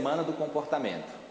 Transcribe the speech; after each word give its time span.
Semana 0.00 0.24
do 0.24 0.32
Comportamento. 0.32 1.29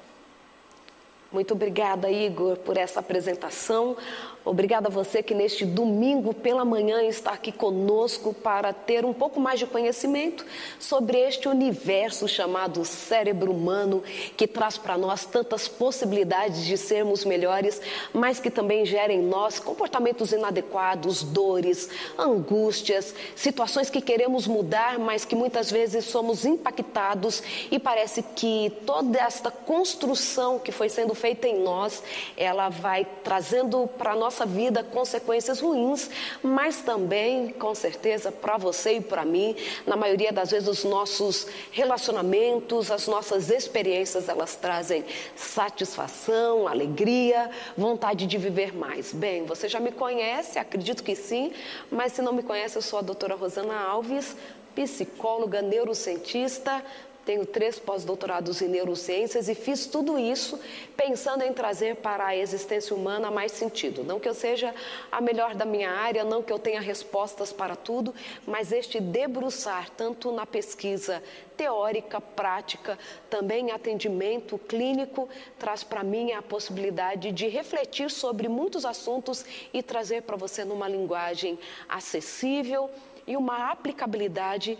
Muito 1.32 1.54
obrigada, 1.54 2.10
Igor, 2.10 2.58
por 2.58 2.76
essa 2.76 3.02
apresentação. 3.02 3.96
Obrigada 4.44 4.88
a 4.88 4.92
você 4.92 5.22
que 5.22 5.36
neste 5.36 5.64
domingo 5.64 6.34
pela 6.34 6.66
manhã 6.66 7.04
está 7.04 7.34
aqui 7.34 7.52
conosco 7.52 8.34
para 8.34 8.74
ter 8.74 9.06
um 9.06 9.14
pouco 9.14 9.40
mais 9.40 9.60
de 9.60 9.68
conhecimento 9.68 10.44
sobre 10.80 11.20
este 11.20 11.48
universo 11.48 12.28
chamado 12.28 12.84
cérebro 12.84 13.52
humano, 13.52 14.02
que 14.36 14.48
traz 14.48 14.76
para 14.76 14.98
nós 14.98 15.24
tantas 15.24 15.68
possibilidades 15.68 16.66
de 16.66 16.78
sermos 16.78 17.24
melhores, 17.24 17.80
mas 18.12 18.40
que 18.40 18.50
também 18.50 18.84
gera 18.84 19.14
em 19.14 19.22
nós 19.22 19.60
comportamentos 19.60 20.32
inadequados, 20.32 21.22
dores, 21.22 21.90
angústias, 22.18 23.14
situações 23.36 23.88
que 23.88 24.02
queremos 24.02 24.48
mudar, 24.48 24.98
mas 24.98 25.26
que 25.26 25.36
muitas 25.36 25.70
vezes 25.70 26.06
somos 26.06 26.44
impactados 26.44 27.44
e 27.70 27.78
parece 27.78 28.24
que 28.24 28.72
toda 28.84 29.20
esta 29.20 29.52
construção 29.52 30.58
que 30.58 30.72
foi 30.72 30.90
sendo 30.90 31.19
feita 31.20 31.48
em 31.48 31.60
nós, 31.62 32.02
ela 32.38 32.70
vai 32.70 33.06
trazendo 33.22 33.86
para 33.98 34.16
nós 34.16 34.30
nossa 34.30 34.46
vida 34.46 34.84
consequências 34.84 35.60
ruins, 35.60 36.08
mas 36.44 36.84
também, 36.84 37.50
com 37.50 37.74
certeza, 37.74 38.32
para 38.32 38.58
você 38.58 38.98
e 38.98 39.02
para 39.02 39.26
mim, 39.26 39.56
na 39.88 39.96
maioria 39.96 40.32
das 40.32 40.52
vezes, 40.52 40.70
os 40.70 40.84
nossos 40.84 41.48
relacionamentos, 41.72 42.92
as 42.92 43.08
nossas 43.08 43.50
experiências, 43.50 44.30
elas 44.30 44.56
trazem 44.56 45.04
satisfação, 45.36 46.68
alegria, 46.68 47.50
vontade 47.76 48.28
de 48.28 48.38
viver 48.38 48.72
mais. 48.72 49.12
Bem, 49.12 49.46
você 49.46 49.68
já 49.68 49.80
me 49.80 49.92
conhece, 49.92 50.60
acredito 50.60 51.04
que 51.04 51.16
sim, 51.16 51.52
mas 51.92 52.14
se 52.14 52.22
não 52.22 52.32
me 52.32 52.44
conhece, 52.44 52.78
eu 52.78 52.84
sou 52.84 53.00
a 53.00 53.02
doutora 53.02 53.34
Rosana 53.34 53.80
Alves, 53.80 54.38
psicóloga, 54.76 55.60
neurocientista, 55.60 56.84
tenho 57.30 57.46
três 57.46 57.78
pós-doutorados 57.78 58.60
em 58.60 58.68
neurociências 58.68 59.48
e 59.48 59.54
fiz 59.54 59.86
tudo 59.86 60.18
isso 60.18 60.60
pensando 60.98 61.44
em 61.44 61.54
trazer 61.54 61.98
para 61.98 62.26
a 62.26 62.36
existência 62.36 62.96
humana 62.96 63.30
mais 63.30 63.52
sentido. 63.52 64.04
Não 64.04 64.20
que 64.20 64.28
eu 64.28 64.34
seja 64.34 64.74
a 65.12 65.22
melhor 65.22 65.54
da 65.54 65.64
minha 65.64 65.92
área, 65.92 66.24
não 66.24 66.42
que 66.42 66.52
eu 66.52 66.58
tenha 66.58 66.82
respostas 66.82 67.54
para 67.54 67.76
tudo, 67.76 68.16
mas 68.48 68.72
este 68.72 69.00
debruçar 69.00 69.92
tanto 69.92 70.32
na 70.32 70.44
pesquisa 70.44 71.22
teórica, 71.56 72.20
prática, 72.20 72.98
também 73.30 73.70
atendimento 73.70 74.58
clínico, 74.58 75.30
traz 75.60 75.84
para 75.84 76.04
mim 76.04 76.32
a 76.32 76.42
possibilidade 76.42 77.32
de 77.32 77.48
refletir 77.48 78.10
sobre 78.10 78.48
muitos 78.48 78.86
assuntos 78.86 79.46
e 79.72 79.84
trazer 79.84 80.24
para 80.24 80.36
você 80.36 80.66
numa 80.66 80.88
linguagem 80.88 81.60
acessível 81.88 82.90
e 83.28 83.38
uma 83.38 83.70
aplicabilidade 83.70 84.80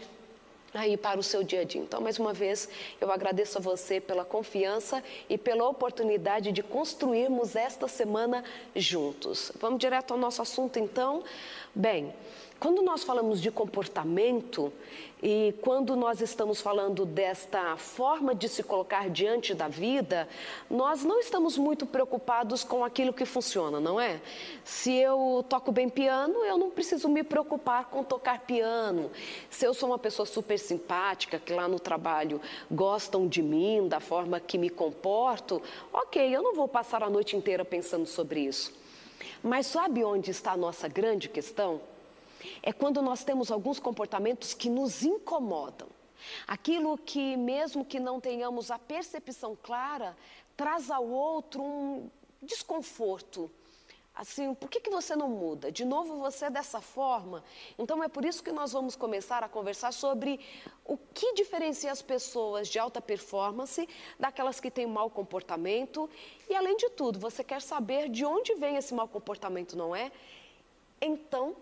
aí 0.74 0.98
para 0.98 1.20
o 1.20 1.24
seu 1.24 1.44
dia 1.44 1.62
a 1.62 1.64
dia. 1.64 1.82
Então, 1.82 2.02
mais 2.02 2.20
uma 2.20 2.34
vez, 2.34 2.70
eu 3.00 3.12
agradeço 3.12 3.58
a 3.58 3.62
você 3.62 4.00
pela 4.00 4.26
confiança 4.26 5.04
e 5.30 5.38
pela 5.38 5.68
oportunidade 5.68 6.52
de 6.52 6.64
construirmos 6.64 7.56
esta 7.56 7.88
semana 7.88 8.44
juntos. 8.76 9.52
Vamos 9.60 9.80
direto 9.80 10.12
ao 10.12 10.18
nosso 10.18 10.42
assunto, 10.42 10.80
então? 10.80 11.24
Bem, 11.74 12.14
quando 12.60 12.82
nós 12.82 13.04
falamos 13.04 13.40
de 13.40 13.50
comportamento 13.50 14.72
e 15.24 15.54
quando 15.62 15.96
nós 15.96 16.20
estamos 16.20 16.60
falando 16.60 17.06
desta 17.06 17.78
forma 17.78 18.36
de 18.36 18.50
se 18.50 18.64
colocar 18.64 19.10
diante 19.10 19.54
da 19.54 19.70
vida, 19.70 20.28
nós 20.70 21.04
não 21.04 21.20
estamos 21.20 21.58
muito 21.58 21.86
preocupados 21.86 22.64
com 22.64 22.84
aquilo 22.84 23.14
que 23.14 23.26
funciona, 23.26 23.80
não 23.80 24.00
é? 24.00 24.22
Se 24.64 24.94
eu 24.94 25.44
toco 25.48 25.72
bem 25.72 25.88
piano, 25.88 26.44
eu 26.44 26.58
não 26.58 26.70
preciso 26.70 27.08
me 27.08 27.24
preocupar 27.24 27.86
com 27.86 28.04
tocar 28.04 28.40
piano. 28.40 29.10
Se 29.50 29.66
eu 29.66 29.74
sou 29.74 29.90
uma 29.90 30.00
pessoa 30.00 30.26
super 30.26 30.60
simpática, 30.60 31.40
que 31.40 31.54
lá 31.54 31.68
no 31.68 31.80
trabalho 31.80 32.42
gostam 32.70 33.26
de 33.26 33.42
mim, 33.42 33.88
da 33.88 34.02
forma 34.02 34.40
que 34.40 34.58
me 34.58 34.70
comporto, 34.70 35.62
ok, 35.94 36.36
eu 36.36 36.42
não 36.42 36.54
vou 36.54 36.68
passar 36.68 37.04
a 37.04 37.10
noite 37.10 37.38
inteira 37.38 37.64
pensando 37.64 38.06
sobre 38.06 38.42
isso. 38.42 38.74
Mas 39.42 39.68
sabe 39.68 40.04
onde 40.04 40.32
está 40.32 40.52
a 40.52 40.58
nossa 40.58 40.90
grande 40.90 41.30
questão? 41.30 41.80
É 42.62 42.72
quando 42.72 43.02
nós 43.02 43.24
temos 43.24 43.52
alguns 43.52 43.80
comportamentos 43.80 44.54
que 44.54 44.70
nos 44.70 45.04
incomodam. 45.04 45.88
Aquilo 46.48 46.98
que, 46.98 47.38
mesmo 47.38 47.86
que 47.86 48.00
não 48.00 48.20
tenhamos 48.20 48.72
a 48.72 48.78
percepção 48.78 49.58
clara, 49.62 50.16
traz 50.56 50.92
ao 50.92 51.08
outro 51.08 51.64
um 51.64 52.10
desconforto. 52.42 53.50
Assim, 54.20 54.54
por 54.54 54.70
que, 54.70 54.82
que 54.82 54.90
você 54.90 55.16
não 55.16 55.30
muda? 55.30 55.72
De 55.72 55.86
novo 55.86 56.18
você 56.18 56.46
é 56.46 56.50
dessa 56.50 56.82
forma? 56.82 57.42
Então 57.78 58.04
é 58.04 58.10
por 58.10 58.26
isso 58.26 58.44
que 58.44 58.52
nós 58.52 58.74
vamos 58.74 58.94
começar 58.94 59.42
a 59.44 59.48
conversar 59.48 59.94
sobre 59.94 60.42
o 60.84 60.98
que 60.98 61.34
diferencia 61.36 61.90
as 61.90 62.02
pessoas 62.02 62.68
de 62.68 62.78
alta 62.78 63.00
performance 63.00 63.88
daquelas 64.20 64.60
que 64.60 64.70
têm 64.70 64.86
mau 64.86 65.10
comportamento. 65.10 66.10
E 66.50 66.54
além 66.54 66.76
de 66.76 66.90
tudo, 66.90 67.18
você 67.18 67.46
quer 67.46 67.62
saber 67.62 68.10
de 68.10 68.26
onde 68.26 68.56
vem 68.56 68.76
esse 68.76 68.94
mau 68.94 69.08
comportamento, 69.08 69.78
não 69.78 69.96
é? 69.96 70.12
Então, 71.02 71.56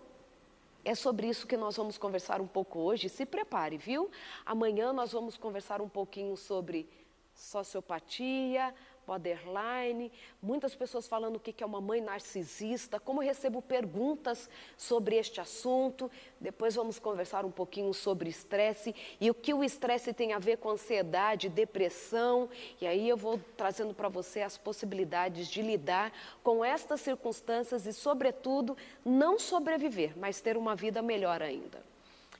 é 0.87 0.95
sobre 0.95 1.27
isso 1.27 1.45
que 1.45 1.57
nós 1.57 1.75
vamos 1.75 1.97
conversar 1.97 2.39
um 2.39 2.47
pouco 2.47 2.79
hoje. 2.79 3.09
Se 3.09 3.25
prepare, 3.25 3.77
viu? 3.77 4.09
Amanhã 4.45 4.93
nós 4.93 5.11
vamos 5.11 5.35
conversar 5.35 5.81
um 5.81 5.89
pouquinho 5.89 6.37
sobre 6.37 6.89
sociopatia, 7.33 8.73
borderline, 9.07 10.11
muitas 10.41 10.75
pessoas 10.75 11.07
falando 11.07 11.37
o 11.37 11.39
que 11.39 11.63
é 11.63 11.65
uma 11.65 11.79
mãe 11.79 12.01
narcisista, 12.01 12.99
como 12.99 13.21
recebo 13.21 13.61
perguntas 13.61 14.49
sobre 14.75 15.15
este 15.15 15.39
assunto. 15.39 16.11
Depois 16.41 16.75
vamos 16.75 16.99
conversar 16.99 17.45
um 17.45 17.51
pouquinho 17.51 17.93
sobre 17.93 18.29
estresse 18.29 18.93
e 19.21 19.31
o 19.31 19.33
que 19.33 19.53
o 19.53 19.63
estresse 19.63 20.11
tem 20.11 20.33
a 20.33 20.39
ver 20.39 20.57
com 20.57 20.69
ansiedade, 20.69 21.47
depressão. 21.47 22.49
E 22.81 22.85
aí 22.85 23.07
eu 23.07 23.15
vou 23.15 23.39
trazendo 23.55 23.93
para 23.93 24.09
você 24.09 24.41
as 24.41 24.57
possibilidades 24.57 25.47
de 25.47 25.61
lidar 25.61 26.11
com 26.43 26.63
estas 26.63 26.99
circunstâncias 26.99 27.85
e, 27.85 27.93
sobretudo, 27.93 28.75
não 29.05 29.39
sobreviver, 29.39 30.17
mas 30.17 30.41
ter 30.41 30.57
uma 30.57 30.75
vida 30.75 31.01
melhor 31.01 31.41
ainda. 31.41 31.81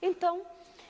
Então, 0.02 0.46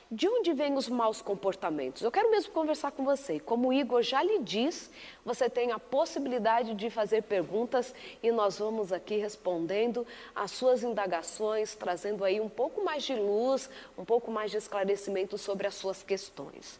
de 0.09 0.27
onde 0.27 0.53
vêm 0.53 0.75
os 0.75 0.87
maus 0.87 1.21
comportamentos? 1.21 2.01
Eu 2.01 2.11
quero 2.11 2.31
mesmo 2.31 2.53
conversar 2.53 2.91
com 2.91 3.03
você. 3.03 3.39
Como 3.39 3.67
o 3.67 3.73
Igor 3.73 4.01
já 4.01 4.23
lhe 4.23 4.39
diz, 4.39 4.89
você 5.25 5.49
tem 5.49 5.71
a 5.73 5.79
possibilidade 5.79 6.73
de 6.75 6.89
fazer 6.89 7.23
perguntas 7.23 7.93
e 8.23 8.31
nós 8.31 8.57
vamos 8.59 8.93
aqui 8.93 9.17
respondendo 9.17 10.07
às 10.33 10.51
suas 10.51 10.81
indagações, 10.81 11.75
trazendo 11.75 12.23
aí 12.23 12.39
um 12.39 12.47
pouco 12.47 12.83
mais 12.85 13.03
de 13.03 13.15
luz, 13.15 13.69
um 13.97 14.05
pouco 14.05 14.31
mais 14.31 14.49
de 14.49 14.57
esclarecimento 14.57 15.37
sobre 15.37 15.67
as 15.67 15.75
suas 15.75 16.01
questões. 16.03 16.79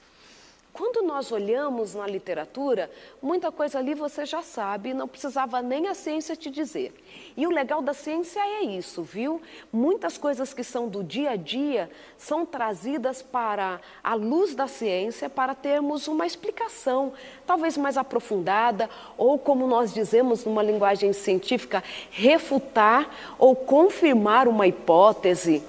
Quando 0.78 1.02
nós 1.02 1.32
olhamos 1.32 1.96
na 1.96 2.06
literatura, 2.06 2.88
muita 3.20 3.52
coisa 3.52 3.80
ali 3.80 3.96
você 3.96 4.28
já 4.28 4.44
sabe, 4.44 4.94
não 4.94 5.08
precisava 5.08 5.60
nem 5.60 5.88
a 5.88 5.96
ciência 5.96 6.36
te 6.36 6.52
dizer. 6.52 6.94
E 7.36 7.48
o 7.48 7.50
legal 7.50 7.82
da 7.82 7.96
ciência 7.96 8.40
é 8.40 8.62
isso, 8.62 9.02
viu? 9.02 9.42
Muitas 9.74 10.20
coisas 10.20 10.54
que 10.54 10.64
são 10.64 10.88
do 10.88 11.04
dia 11.04 11.32
a 11.32 11.36
dia 11.36 11.90
são 12.16 12.46
trazidas 12.46 13.24
para 13.24 13.82
a 14.04 14.14
luz 14.14 14.54
da 14.54 14.68
ciência 14.68 15.28
para 15.28 15.56
termos 15.56 16.08
uma 16.08 16.28
explicação, 16.28 17.12
talvez 17.48 17.76
mais 17.76 17.98
aprofundada, 17.98 18.88
ou 19.18 19.40
como 19.40 19.66
nós 19.66 19.92
dizemos 19.92 20.46
numa 20.46 20.62
linguagem 20.62 21.12
científica, 21.12 21.84
refutar 22.12 23.10
ou 23.40 23.56
confirmar 23.56 24.48
uma 24.48 24.68
hipótese. 24.68 25.64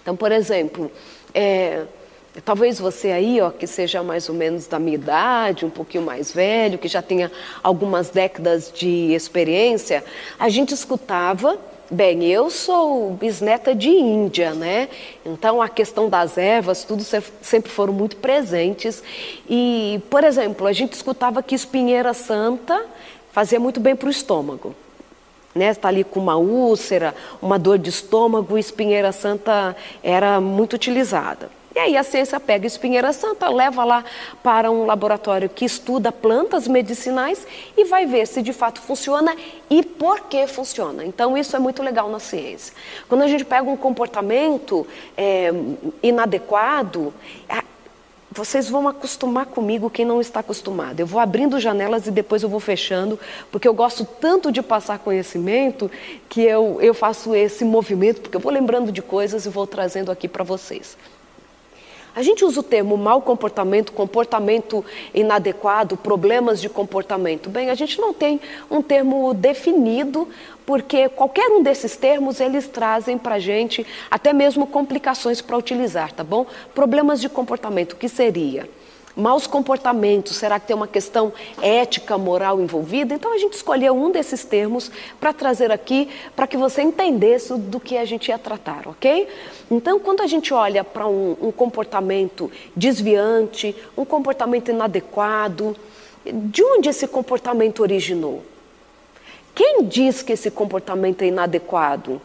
Então, 0.00 0.16
por 0.16 0.32
exemplo, 0.32 0.90
é, 1.34 1.86
Talvez 2.40 2.78
você 2.78 3.10
aí, 3.10 3.40
ó, 3.42 3.50
que 3.50 3.66
seja 3.66 4.02
mais 4.02 4.28
ou 4.28 4.34
menos 4.34 4.66
da 4.66 4.78
minha 4.78 4.94
idade, 4.94 5.66
um 5.66 5.70
pouquinho 5.70 6.02
mais 6.02 6.32
velho, 6.32 6.78
que 6.78 6.88
já 6.88 7.02
tenha 7.02 7.30
algumas 7.62 8.08
décadas 8.08 8.72
de 8.74 9.12
experiência, 9.12 10.02
a 10.38 10.48
gente 10.48 10.72
escutava 10.72 11.58
Bem, 11.92 12.24
eu 12.24 12.48
sou 12.48 13.10
bisneta 13.10 13.74
de 13.74 13.90
Índia, 13.90 14.54
né? 14.54 14.88
Então 15.26 15.60
a 15.60 15.68
questão 15.68 16.08
das 16.08 16.38
ervas, 16.38 16.84
tudo 16.84 17.04
sempre 17.42 17.70
foram 17.70 17.92
muito 17.92 18.16
presentes. 18.16 19.02
E, 19.46 20.00
por 20.08 20.24
exemplo, 20.24 20.66
a 20.66 20.72
gente 20.72 20.94
escutava 20.94 21.42
que 21.42 21.54
espinheira 21.54 22.14
santa 22.14 22.86
fazia 23.30 23.60
muito 23.60 23.78
bem 23.78 23.94
para 23.94 24.08
o 24.08 24.10
estômago. 24.10 24.74
Né? 25.54 25.68
Está 25.68 25.88
ali 25.88 26.02
com 26.02 26.18
uma 26.18 26.36
úlcera, 26.36 27.14
uma 27.42 27.58
dor 27.58 27.76
de 27.76 27.90
estômago, 27.90 28.56
espinheira 28.56 29.12
santa 29.12 29.76
era 30.02 30.40
muito 30.40 30.72
utilizada. 30.72 31.50
E 31.74 31.78
aí 31.78 31.96
a 31.96 32.02
ciência 32.02 32.38
pega 32.38 32.66
espinheira 32.66 33.12
santa, 33.12 33.48
leva 33.48 33.82
lá 33.82 34.04
para 34.42 34.70
um 34.70 34.84
laboratório 34.84 35.48
que 35.48 35.64
estuda 35.64 36.12
plantas 36.12 36.68
medicinais 36.68 37.46
e 37.76 37.84
vai 37.86 38.04
ver 38.04 38.26
se 38.26 38.42
de 38.42 38.52
fato 38.52 38.80
funciona 38.80 39.34
e 39.70 39.82
por 39.82 40.20
que 40.22 40.46
funciona. 40.46 41.04
Então 41.04 41.36
isso 41.36 41.56
é 41.56 41.58
muito 41.58 41.82
legal 41.82 42.10
na 42.10 42.18
ciência. 42.18 42.74
Quando 43.08 43.22
a 43.22 43.28
gente 43.28 43.44
pega 43.44 43.68
um 43.68 43.76
comportamento 43.76 44.86
é, 45.16 45.50
inadequado, 46.02 47.14
vocês 48.30 48.68
vão 48.68 48.88
acostumar 48.88 49.46
comigo 49.46 49.90
quem 49.90 50.04
não 50.04 50.20
está 50.20 50.40
acostumado. 50.40 51.00
Eu 51.00 51.06
vou 51.06 51.20
abrindo 51.20 51.60
janelas 51.60 52.06
e 52.06 52.10
depois 52.10 52.42
eu 52.42 52.48
vou 52.48 52.60
fechando, 52.60 53.18
porque 53.50 53.68
eu 53.68 53.74
gosto 53.74 54.04
tanto 54.04 54.50
de 54.50 54.62
passar 54.62 54.98
conhecimento 54.98 55.90
que 56.28 56.42
eu, 56.42 56.78
eu 56.80 56.94
faço 56.94 57.34
esse 57.34 57.64
movimento, 57.64 58.20
porque 58.22 58.36
eu 58.36 58.40
vou 58.40 58.52
lembrando 58.52 58.90
de 58.90 59.02
coisas 59.02 59.44
e 59.44 59.48
vou 59.48 59.66
trazendo 59.66 60.10
aqui 60.10 60.28
para 60.28 60.44
vocês. 60.44 60.96
A 62.14 62.22
gente 62.22 62.44
usa 62.44 62.60
o 62.60 62.62
termo 62.62 62.96
mau 62.96 63.22
comportamento, 63.22 63.92
comportamento 63.92 64.84
inadequado, 65.14 65.96
problemas 65.96 66.60
de 66.60 66.68
comportamento. 66.68 67.48
Bem, 67.48 67.70
a 67.70 67.74
gente 67.74 67.98
não 67.98 68.12
tem 68.12 68.38
um 68.70 68.82
termo 68.82 69.32
definido, 69.32 70.28
porque 70.66 71.08
qualquer 71.08 71.48
um 71.48 71.62
desses 71.62 71.96
termos 71.96 72.38
eles 72.38 72.68
trazem 72.68 73.16
para 73.16 73.36
a 73.36 73.38
gente 73.38 73.86
até 74.10 74.32
mesmo 74.32 74.66
complicações 74.66 75.40
para 75.40 75.56
utilizar, 75.56 76.12
tá 76.12 76.22
bom? 76.22 76.46
Problemas 76.74 77.20
de 77.20 77.30
comportamento, 77.30 77.94
o 77.94 77.96
que 77.96 78.08
seria? 78.08 78.68
Maus 79.14 79.46
comportamentos, 79.46 80.36
será 80.36 80.58
que 80.58 80.66
tem 80.66 80.74
uma 80.74 80.88
questão 80.88 81.32
ética, 81.60 82.16
moral 82.16 82.60
envolvida? 82.60 83.14
Então 83.14 83.32
a 83.32 83.38
gente 83.38 83.52
escolheu 83.52 83.94
um 83.94 84.10
desses 84.10 84.42
termos 84.44 84.90
para 85.20 85.34
trazer 85.34 85.70
aqui 85.70 86.08
para 86.34 86.46
que 86.46 86.56
você 86.56 86.80
entendesse 86.80 87.52
do 87.58 87.78
que 87.78 87.98
a 87.98 88.06
gente 88.06 88.28
ia 88.28 88.38
tratar, 88.38 88.88
ok? 88.88 89.28
Então, 89.70 90.00
quando 90.00 90.22
a 90.22 90.26
gente 90.26 90.54
olha 90.54 90.82
para 90.82 91.06
um, 91.06 91.36
um 91.42 91.52
comportamento 91.52 92.50
desviante, 92.74 93.76
um 93.96 94.04
comportamento 94.04 94.70
inadequado, 94.70 95.76
de 96.24 96.62
onde 96.64 96.88
esse 96.88 97.06
comportamento 97.06 97.80
originou? 97.80 98.42
Quem 99.54 99.84
diz 99.84 100.22
que 100.22 100.32
esse 100.32 100.50
comportamento 100.50 101.22
é 101.22 101.26
inadequado? 101.26 102.20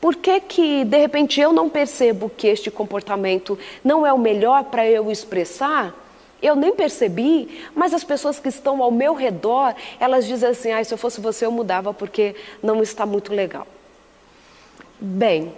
Por 0.00 0.14
que, 0.14 0.40
que, 0.40 0.84
de 0.84 0.98
repente, 0.98 1.40
eu 1.40 1.52
não 1.52 1.68
percebo 1.68 2.30
que 2.30 2.46
este 2.46 2.70
comportamento 2.70 3.58
não 3.82 4.06
é 4.06 4.12
o 4.12 4.18
melhor 4.18 4.64
para 4.64 4.88
eu 4.88 5.10
expressar? 5.10 5.92
Eu 6.40 6.54
nem 6.54 6.74
percebi, 6.74 7.64
mas 7.74 7.92
as 7.92 8.04
pessoas 8.04 8.38
que 8.38 8.48
estão 8.48 8.82
ao 8.82 8.90
meu 8.90 9.14
redor, 9.14 9.74
elas 9.98 10.26
dizem 10.26 10.50
assim: 10.50 10.72
ah, 10.72 10.82
se 10.82 10.94
eu 10.94 10.98
fosse 10.98 11.20
você, 11.20 11.44
eu 11.44 11.50
mudava 11.50 11.92
porque 11.92 12.36
não 12.62 12.82
está 12.82 13.04
muito 13.04 13.34
legal. 13.34 13.66
Bem, 15.00 15.52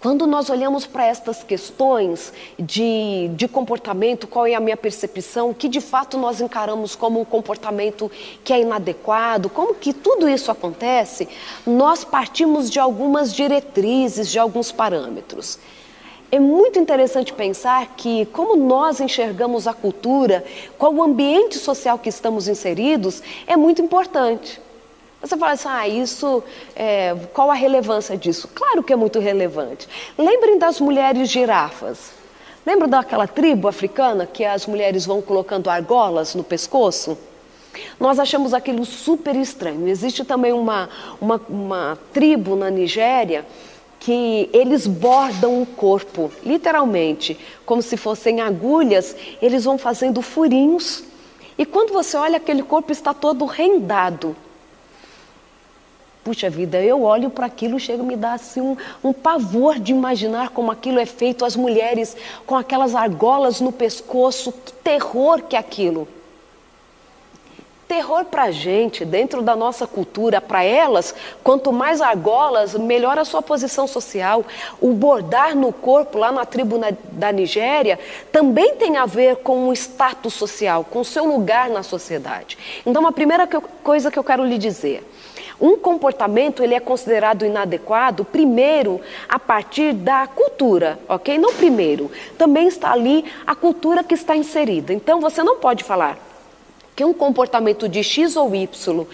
quando 0.00 0.26
nós 0.26 0.48
olhamos 0.48 0.86
para 0.86 1.04
estas 1.04 1.42
questões 1.42 2.32
de, 2.58 3.28
de 3.34 3.46
comportamento, 3.46 4.26
qual 4.26 4.46
é 4.46 4.54
a 4.54 4.60
minha 4.60 4.76
percepção, 4.76 5.50
o 5.50 5.54
que 5.54 5.68
de 5.68 5.82
fato 5.82 6.16
nós 6.16 6.40
encaramos 6.40 6.96
como 6.96 7.20
um 7.20 7.24
comportamento 7.24 8.10
que 8.42 8.50
é 8.50 8.62
inadequado, 8.62 9.50
como 9.50 9.74
que 9.74 9.92
tudo 9.92 10.26
isso 10.26 10.50
acontece, 10.50 11.28
nós 11.66 12.02
partimos 12.02 12.70
de 12.70 12.80
algumas 12.80 13.34
diretrizes, 13.34 14.30
de 14.30 14.38
alguns 14.38 14.72
parâmetros. 14.72 15.58
É 16.32 16.38
muito 16.38 16.78
interessante 16.78 17.32
pensar 17.32 17.94
que, 17.96 18.24
como 18.26 18.54
nós 18.54 19.00
enxergamos 19.00 19.66
a 19.66 19.74
cultura, 19.74 20.44
qual 20.78 20.94
o 20.94 21.02
ambiente 21.02 21.58
social 21.58 21.98
que 21.98 22.08
estamos 22.08 22.46
inseridos, 22.46 23.20
é 23.48 23.56
muito 23.56 23.82
importante. 23.82 24.60
Você 25.20 25.36
fala 25.36 25.52
assim, 25.52 25.68
ah, 25.68 25.88
isso, 25.88 26.42
é, 26.76 27.16
qual 27.34 27.50
a 27.50 27.54
relevância 27.54 28.16
disso? 28.16 28.48
Claro 28.54 28.82
que 28.82 28.92
é 28.92 28.96
muito 28.96 29.18
relevante. 29.18 29.88
Lembrem 30.16 30.56
das 30.56 30.80
mulheres 30.80 31.28
girafas. 31.28 32.12
Lembra 32.64 32.86
daquela 32.86 33.26
tribo 33.26 33.66
africana 33.66 34.24
que 34.24 34.44
as 34.44 34.66
mulheres 34.66 35.04
vão 35.04 35.20
colocando 35.20 35.68
argolas 35.68 36.34
no 36.36 36.44
pescoço? 36.44 37.18
Nós 37.98 38.18
achamos 38.18 38.54
aquilo 38.54 38.84
super 38.84 39.34
estranho. 39.34 39.88
Existe 39.88 40.24
também 40.24 40.52
uma, 40.52 40.88
uma, 41.20 41.40
uma 41.48 41.98
tribo 42.12 42.54
na 42.54 42.70
Nigéria 42.70 43.44
que 44.00 44.48
eles 44.54 44.86
bordam 44.86 45.60
o 45.60 45.66
corpo, 45.66 46.32
literalmente, 46.42 47.38
como 47.66 47.82
se 47.82 47.98
fossem 47.98 48.40
agulhas, 48.40 49.14
eles 49.42 49.64
vão 49.64 49.76
fazendo 49.76 50.22
furinhos. 50.22 51.04
E 51.58 51.66
quando 51.66 51.92
você 51.92 52.16
olha, 52.16 52.38
aquele 52.38 52.62
corpo 52.62 52.90
está 52.90 53.12
todo 53.12 53.44
rendado. 53.44 54.34
Puxa 56.24 56.48
vida, 56.48 56.82
eu 56.82 57.02
olho 57.02 57.28
para 57.28 57.46
aquilo 57.46 57.76
e 57.76 57.80
chega 57.80 58.02
a 58.02 58.06
me 58.06 58.16
dar 58.16 58.34
assim 58.34 58.60
um, 58.60 58.76
um 59.04 59.12
pavor 59.12 59.78
de 59.78 59.92
imaginar 59.92 60.48
como 60.50 60.70
aquilo 60.70 60.98
é 60.98 61.06
feito, 61.06 61.44
as 61.44 61.54
mulheres 61.54 62.16
com 62.46 62.56
aquelas 62.56 62.94
argolas 62.94 63.60
no 63.60 63.72
pescoço, 63.72 64.52
que 64.52 64.72
terror 64.72 65.42
que 65.42 65.56
é 65.56 65.58
aquilo. 65.58 66.08
Terror 67.90 68.24
para 68.26 68.44
a 68.44 68.50
gente, 68.52 69.04
dentro 69.04 69.42
da 69.42 69.56
nossa 69.56 69.84
cultura, 69.84 70.40
para 70.40 70.62
elas, 70.62 71.12
quanto 71.42 71.72
mais 71.72 72.00
argolas, 72.00 72.74
melhor 72.74 73.18
a 73.18 73.24
sua 73.24 73.42
posição 73.42 73.84
social. 73.88 74.44
O 74.80 74.92
bordar 74.92 75.56
no 75.56 75.72
corpo, 75.72 76.16
lá 76.16 76.30
na 76.30 76.44
tribo 76.44 76.78
na, 76.78 76.92
da 77.10 77.32
Nigéria, 77.32 77.98
também 78.30 78.76
tem 78.76 78.96
a 78.96 79.06
ver 79.06 79.38
com 79.38 79.68
o 79.68 79.72
status 79.72 80.34
social, 80.34 80.84
com 80.84 81.00
o 81.00 81.04
seu 81.04 81.24
lugar 81.24 81.68
na 81.68 81.82
sociedade. 81.82 82.56
Então, 82.86 83.04
a 83.08 83.10
primeira 83.10 83.44
que 83.44 83.56
eu, 83.56 83.62
coisa 83.82 84.08
que 84.08 84.20
eu 84.20 84.22
quero 84.22 84.44
lhe 84.44 84.56
dizer. 84.56 85.04
Um 85.60 85.76
comportamento 85.76 86.62
ele 86.62 86.76
é 86.76 86.80
considerado 86.80 87.44
inadequado 87.44 88.24
primeiro 88.24 89.00
a 89.28 89.36
partir 89.36 89.94
da 89.94 90.28
cultura, 90.28 90.96
ok? 91.08 91.36
Não 91.38 91.54
primeiro. 91.54 92.08
Também 92.38 92.68
está 92.68 92.92
ali 92.92 93.24
a 93.44 93.56
cultura 93.56 94.04
que 94.04 94.14
está 94.14 94.36
inserida. 94.36 94.92
Então 94.92 95.20
você 95.20 95.42
não 95.42 95.56
pode 95.56 95.82
falar 95.82 96.29
que 97.00 97.04
um 97.04 97.14
comportamento 97.14 97.88
de 97.88 98.04
X 98.04 98.36
ou 98.36 98.54
Y 98.54 99.06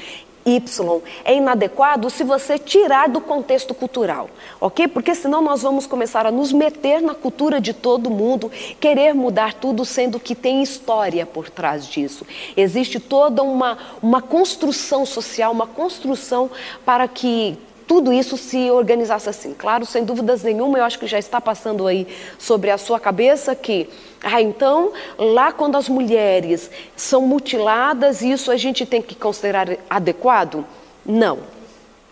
Y 0.45 1.03
é 1.25 1.37
inadequado 1.37 2.11
se 2.11 2.25
você 2.25 2.59
tirar 2.59 3.09
do 3.09 3.21
contexto 3.21 3.75
cultural, 3.75 4.29
ok? 4.61 4.89
Porque 4.89 5.15
senão 5.15 5.41
nós 5.41 5.63
vamos 5.63 5.87
começar 5.87 6.27
a 6.27 6.31
nos 6.33 6.53
meter 6.53 7.01
na 7.01 7.15
cultura 7.15 7.61
de 7.61 7.73
todo 7.73 8.11
mundo, 8.11 8.51
querer 8.81 9.13
mudar 9.13 9.55
tudo, 9.55 9.85
sendo 9.85 10.19
que 10.19 10.35
tem 10.35 10.63
história 10.63 11.25
por 11.27 11.49
trás 11.49 11.87
disso. 11.87 12.27
Existe 12.57 12.99
toda 12.99 13.43
uma, 13.43 13.79
uma 14.03 14.23
construção 14.23 15.07
social, 15.07 15.53
uma 15.53 15.67
construção 15.67 16.51
para 16.85 17.07
que 17.07 17.57
tudo 17.87 18.13
isso 18.13 18.37
se 18.37 18.71
organizasse 18.71 19.29
assim. 19.29 19.55
Claro, 19.57 19.87
sem 19.87 20.05
dúvidas 20.05 20.43
nenhuma, 20.43 20.79
eu 20.79 20.85
acho 20.85 20.99
que 20.99 21.07
já 21.07 21.19
está 21.19 21.41
passando 21.41 21.87
aí 21.87 22.07
sobre 22.39 22.71
a 22.71 22.79
sua 22.79 22.99
cabeça 22.99 23.55
que, 23.55 23.89
ah, 24.23 24.43
então, 24.43 24.93
lá 25.17 25.53
quando 25.53 25.77
as 25.77 25.89
mulheres 25.89 26.71
são 26.97 27.23
mutiladas, 27.23 28.23
isso 28.23 28.51
a 28.51 28.57
gente 28.57 28.85
tem 28.85 29.01
que 29.01 29.15
considerar 29.15 29.69
adequado? 29.89 30.65
Não. 31.05 31.39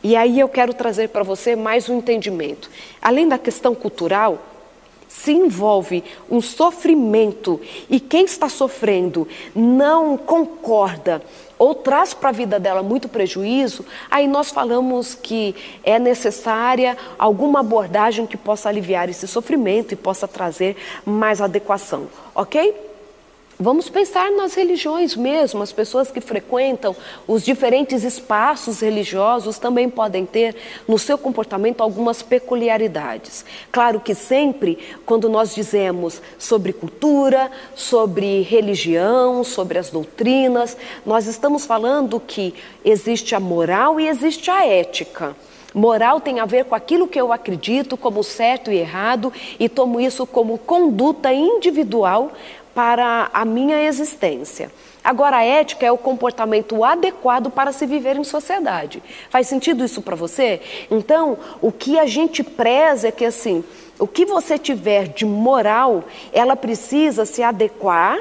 E 0.02 0.14
aí 0.14 0.38
eu 0.38 0.48
quero 0.48 0.74
trazer 0.74 1.08
para 1.08 1.22
você 1.22 1.56
mais 1.56 1.88
um 1.88 1.98
entendimento. 1.98 2.70
Além 3.00 3.26
da 3.26 3.38
questão 3.38 3.74
cultural, 3.74 4.38
se 5.14 5.31
envolve 5.31 6.02
um 6.28 6.40
sofrimento 6.40 7.61
e 7.88 8.00
quem 8.00 8.25
está 8.25 8.49
sofrendo 8.49 9.28
não 9.55 10.16
concorda 10.16 11.22
ou 11.56 11.72
traz 11.72 12.12
para 12.12 12.31
a 12.31 12.32
vida 12.32 12.58
dela 12.58 12.82
muito 12.82 13.08
prejuízo, 13.08 13.87
aí 14.11 14.26
nós 14.26 14.50
falamos 14.50 15.14
que 15.14 15.55
é 15.84 16.00
necessária 16.00 16.99
alguma 17.16 17.61
abordagem 17.61 18.26
que 18.26 18.37
possa 18.37 18.69
aliviar 18.69 19.08
esse 19.08 19.28
sofrimento 19.28 19.93
e 19.93 19.96
possa 19.96 20.26
trazer 20.26 20.76
mais 21.06 21.40
adequação, 21.40 22.08
ok? 22.34 22.94
Vamos 23.58 23.88
pensar 23.88 24.32
nas 24.32 24.54
religiões 24.54 25.14
mesmo, 25.14 25.62
as 25.62 25.70
pessoas 25.70 26.10
que 26.10 26.20
frequentam 26.20 26.94
os 27.24 27.44
diferentes 27.44 28.02
espaços 28.02 28.81
religiosos 28.81 29.60
também 29.60 29.88
podem 29.88 30.26
ter 30.26 30.56
no 30.88 30.98
seu 30.98 31.17
comportamento 31.17 31.81
algumas 31.81 32.20
peculiaridades. 32.20 33.44
Claro 33.70 34.00
que 34.00 34.12
sempre, 34.12 34.76
quando 35.06 35.29
nós 35.29 35.55
dizemos 35.55 36.20
sobre 36.36 36.72
cultura, 36.72 37.48
sobre 37.76 38.43
religião, 38.43 39.44
sobre 39.44 39.79
as 39.79 39.88
doutrinas, 39.88 40.76
nós 41.06 41.29
estamos 41.29 41.64
falando 41.64 42.19
que 42.19 42.52
existe 42.84 43.36
a 43.36 43.40
moral 43.40 44.00
e 44.00 44.08
existe 44.08 44.50
a 44.50 44.67
ética. 44.67 45.36
Moral 45.72 46.20
tem 46.20 46.38
a 46.38 46.44
ver 46.44 46.64
com 46.67 46.74
aquilo 46.74 47.08
que 47.08 47.20
eu 47.20 47.32
acredito 47.32 47.96
como 47.96 48.22
certo 48.22 48.70
e 48.70 48.79
errado 48.79 49.32
e 49.58 49.69
tomo 49.69 50.00
isso 50.00 50.24
como 50.24 50.56
conduta 50.56 51.32
individual 51.32 52.32
para 52.74 53.31
a 53.32 53.44
minha 53.44 53.84
existência. 53.84 54.70
Agora, 55.02 55.36
a 55.36 55.44
ética 55.44 55.84
é 55.84 55.93
o 55.93 55.98
comportamento 55.98 56.82
adequado 56.82 57.50
para 57.50 57.72
se 57.72 57.86
viver 57.86 58.16
em 58.16 58.24
sociedade. 58.24 59.02
Faz 59.28 59.46
sentido 59.46 59.84
isso 59.84 60.00
para 60.00 60.16
você? 60.16 60.60
Então, 60.90 61.36
o 61.60 61.70
que 61.70 61.98
a 61.98 62.06
gente 62.06 62.43
preza 62.43 63.08
é 63.08 63.12
que, 63.12 63.24
assim, 63.24 63.62
o 63.98 64.06
que 64.06 64.24
você 64.24 64.58
tiver 64.58 65.08
de 65.08 65.26
moral, 65.26 66.04
ela 66.32 66.56
precisa 66.56 67.24
se 67.26 67.43
adequar 67.43 68.19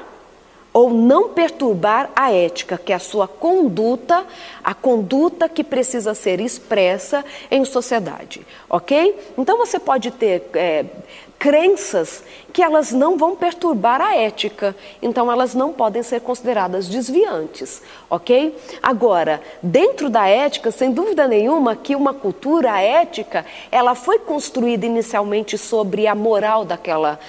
ou 0.74 0.90
não 0.90 1.30
perturbar 1.30 2.10
a 2.16 2.34
ética, 2.34 2.78
que 2.78 2.92
é 2.92 2.96
a 2.96 3.00
sua 3.00 3.28
conduta, 3.28 4.26
a 4.64 4.74
conduta 4.74 5.48
que 5.48 5.64
precisa 5.64 6.16
ser 6.16 6.42
expressa 6.42 7.24
em 7.52 7.64
sociedade, 7.64 8.46
ok? 8.68 9.16
Então 9.38 9.58
você 9.58 9.78
pode 9.78 10.10
ter 10.10 10.50
é, 10.56 10.86
crenças 11.38 12.24
que 12.54 12.62
elas 12.62 12.92
não 12.92 13.18
vão 13.18 13.36
perturbar 13.36 14.00
a 14.00 14.16
ética, 14.16 14.76
então 15.02 15.32
elas 15.32 15.54
não 15.54 15.74
podem 15.74 16.04
ser 16.04 16.22
consideradas 16.22 16.88
desviantes, 16.88 17.82
ok? 18.10 18.56
Agora, 18.82 19.42
dentro 19.62 20.10
da 20.10 20.28
ética, 20.28 20.72
sem 20.72 20.92
dúvida 20.92 21.28
nenhuma, 21.28 21.76
que 21.76 21.96
uma 21.96 22.14
cultura 22.14 22.80
ética, 22.80 23.46
ela 23.72 23.96
foi 23.96 24.20
construída 24.20 24.86
inicialmente 24.86 25.58
sobre 25.58 26.08
a 26.08 26.14
moral 26.14 26.64
daquela, 26.64 27.20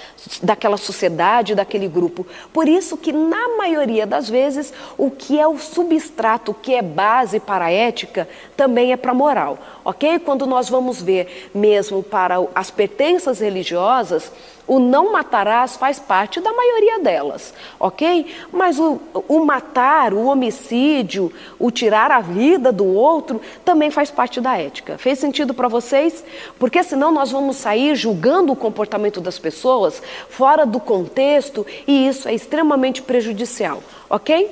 daquela 0.42 0.76
sociedade, 0.76 1.54
daquele 1.54 1.88
grupo. 1.88 2.26
Por 2.52 2.68
isso 2.68 2.96
que, 2.96 3.12
na 3.12 3.56
maioria 3.56 4.06
das 4.06 4.28
vezes, 4.28 4.72
o 4.98 5.10
que 5.10 5.40
é 5.40 5.48
o 5.48 5.58
substrato, 5.58 6.50
o 6.50 6.54
que 6.54 6.74
é 6.74 6.82
base 6.82 7.40
para 7.40 7.66
a 7.66 7.72
ética, 7.72 8.28
também 8.56 8.92
é 8.92 8.96
para 8.96 9.12
a 9.12 9.14
moral, 9.14 9.58
ok? 9.84 10.18
Quando 10.18 10.46
nós 10.46 10.68
vamos 10.68 11.00
ver 11.00 11.50
mesmo 11.54 12.02
para 12.02 12.36
as 12.54 12.70
pertenças 12.70 13.40
religiosas, 13.40 13.64
religiosas, 13.64 14.32
o 14.66 14.78
não 14.78 15.12
matarás 15.12 15.76
faz 15.76 15.98
parte 15.98 16.40
da 16.40 16.52
maioria 16.52 16.98
delas, 17.00 17.52
ok? 17.78 18.26
Mas 18.52 18.78
o, 18.78 18.98
o, 19.28 19.44
matar, 19.44 20.14
o 20.14 20.24
homicídio, 20.26 21.32
o 21.58 21.70
tirar 21.70 22.10
a 22.10 22.20
vida 22.20 22.72
do 22.72 22.86
outro 22.86 23.40
também 23.64 23.90
faz 23.90 24.10
parte 24.10 24.40
da 24.40 24.56
ética. 24.56 24.96
Fez 24.96 25.18
sentido 25.18 25.52
para 25.52 25.68
vocês? 25.68 26.24
Porque 26.58 26.82
senão 26.82 27.12
nós 27.12 27.30
vamos 27.30 27.56
sair 27.56 27.94
julgando 27.94 28.52
o 28.52 28.56
comportamento 28.56 29.20
das 29.20 29.38
pessoas 29.38 30.02
fora 30.28 30.64
do 30.64 30.80
contexto 30.80 31.66
e 31.86 32.06
isso 32.06 32.28
é 32.28 32.34
extremamente 32.34 33.02
prejudicial, 33.02 33.82
ok? 34.08 34.50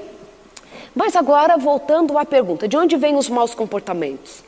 Mas 0.94 1.16
agora 1.16 1.56
voltando 1.56 2.18
à 2.18 2.24
pergunta: 2.24 2.68
de 2.68 2.76
onde 2.76 2.96
vêm 2.96 3.16
os 3.16 3.28
maus 3.28 3.54
comportamentos? 3.54 4.44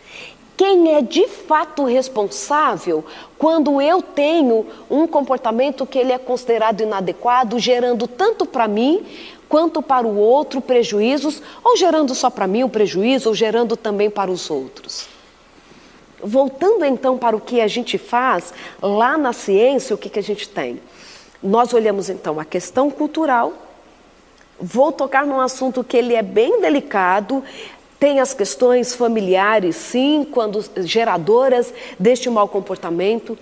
Quem 0.56 0.94
é 0.94 1.02
de 1.02 1.26
fato 1.26 1.84
responsável 1.84 3.04
quando 3.36 3.80
eu 3.80 4.00
tenho 4.00 4.66
um 4.88 5.06
comportamento 5.06 5.84
que 5.84 5.98
ele 5.98 6.12
é 6.12 6.18
considerado 6.18 6.80
inadequado, 6.80 7.58
gerando 7.58 8.06
tanto 8.06 8.46
para 8.46 8.68
mim 8.68 9.04
quanto 9.48 9.82
para 9.82 10.06
o 10.06 10.16
outro 10.16 10.60
prejuízos, 10.60 11.42
ou 11.62 11.76
gerando 11.76 12.14
só 12.14 12.30
para 12.30 12.46
mim 12.46 12.62
o 12.62 12.68
prejuízo, 12.68 13.28
ou 13.28 13.34
gerando 13.34 13.76
também 13.76 14.08
para 14.08 14.30
os 14.30 14.48
outros? 14.48 15.06
Voltando 16.22 16.84
então 16.84 17.18
para 17.18 17.36
o 17.36 17.40
que 17.40 17.60
a 17.60 17.66
gente 17.66 17.98
faz 17.98 18.54
lá 18.80 19.18
na 19.18 19.32
ciência, 19.32 19.94
o 19.94 19.98
que, 19.98 20.08
que 20.08 20.18
a 20.18 20.22
gente 20.22 20.48
tem? 20.48 20.80
Nós 21.42 21.74
olhamos 21.74 22.08
então 22.08 22.40
a 22.40 22.44
questão 22.44 22.90
cultural, 22.90 23.52
vou 24.58 24.90
tocar 24.92 25.26
num 25.26 25.40
assunto 25.40 25.84
que 25.84 25.96
ele 25.96 26.14
é 26.14 26.22
bem 26.22 26.60
delicado, 26.60 27.44
tem 28.04 28.20
as 28.20 28.34
questões 28.34 28.94
familiares, 28.94 29.76
sim, 29.76 30.26
quando 30.30 30.62
geradoras 30.82 31.72
deste 31.98 32.28
mau 32.28 32.46
comportamento. 32.46 33.38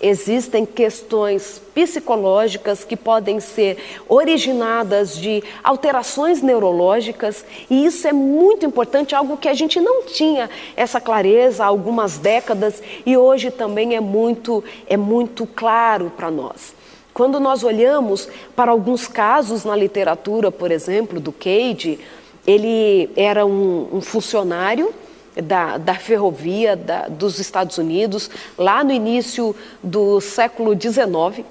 Existem 0.00 0.64
questões 0.64 1.60
psicológicas 1.74 2.82
que 2.82 2.96
podem 2.96 3.40
ser 3.40 3.76
originadas 4.08 5.18
de 5.18 5.44
alterações 5.62 6.40
neurológicas, 6.40 7.44
e 7.68 7.84
isso 7.84 8.08
é 8.08 8.12
muito 8.14 8.64
importante, 8.64 9.14
algo 9.14 9.36
que 9.36 9.50
a 9.50 9.54
gente 9.54 9.78
não 9.78 10.04
tinha 10.04 10.48
essa 10.74 10.98
clareza 10.98 11.64
há 11.64 11.66
algumas 11.66 12.16
décadas 12.16 12.82
e 13.04 13.18
hoje 13.18 13.50
também 13.50 13.96
é 13.96 14.00
muito, 14.00 14.64
é 14.86 14.96
muito 14.96 15.46
claro 15.46 16.10
para 16.16 16.30
nós. 16.30 16.74
Quando 17.12 17.38
nós 17.38 17.62
olhamos 17.62 18.30
para 18.54 18.70
alguns 18.70 19.06
casos 19.06 19.62
na 19.62 19.76
literatura, 19.76 20.50
por 20.50 20.70
exemplo, 20.70 21.20
do 21.20 21.32
Cade, 21.32 21.98
ele 22.46 23.10
era 23.16 23.44
um, 23.44 23.88
um 23.92 24.00
funcionário 24.00 24.94
da, 25.42 25.76
da 25.76 25.94
ferrovia 25.94 26.76
da, 26.76 27.08
dos 27.08 27.38
Estados 27.38 27.76
Unidos, 27.78 28.30
lá 28.56 28.82
no 28.82 28.92
início 28.92 29.54
do 29.82 30.20
século 30.20 30.72
XIX, 30.80 31.44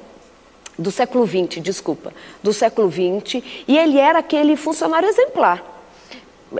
do 0.77 0.91
século 0.91 1.25
XX, 1.25 1.61
desculpa, 1.61 2.13
do 2.41 2.51
século 2.51 2.91
XX, 2.91 3.43
e 3.67 3.77
ele 3.77 3.97
era 3.97 4.19
aquele 4.19 4.55
funcionário 4.55 5.07
exemplar. 5.07 5.73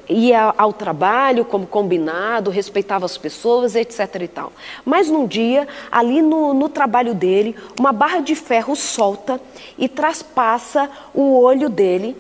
Ia 0.10 0.54
ao 0.58 0.74
trabalho 0.74 1.46
como 1.46 1.65
combinado, 1.65 2.50
respeitava 2.50 3.06
as 3.06 3.18
pessoas, 3.18 3.75
etc. 3.75 4.22
e 4.22 4.27
tal. 4.27 4.51
Mas 4.84 5.10
num 5.10 5.25
dia, 5.25 5.68
ali 5.92 6.22
no, 6.22 6.54
no 6.54 6.68
trabalho 6.68 7.13
dele, 7.13 7.56
uma 7.80 7.94
barra 7.94 8.20
de 8.20 8.36
ferro 8.36 8.75
solta 8.75 9.39
e 9.77 9.88
traspassa 9.88 10.89
o 11.13 11.39
olho 11.39 11.70
dele 11.70 12.15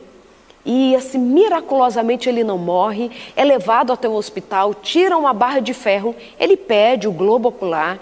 e 0.65 0.95
assim, 0.95 1.19
miraculosamente 1.19 2.27
ele 2.27 2.43
não 2.43 2.57
morre, 2.57 3.11
é 3.35 3.43
levado 3.43 3.93
até 3.93 4.09
o 4.09 4.13
hospital, 4.13 4.73
tiram 4.73 5.19
uma 5.19 5.33
barra 5.33 5.59
de 5.59 5.73
ferro, 5.73 6.15
ele 6.39 6.57
pede 6.57 7.07
o 7.07 7.11
globo 7.11 7.49
ocular. 7.49 7.99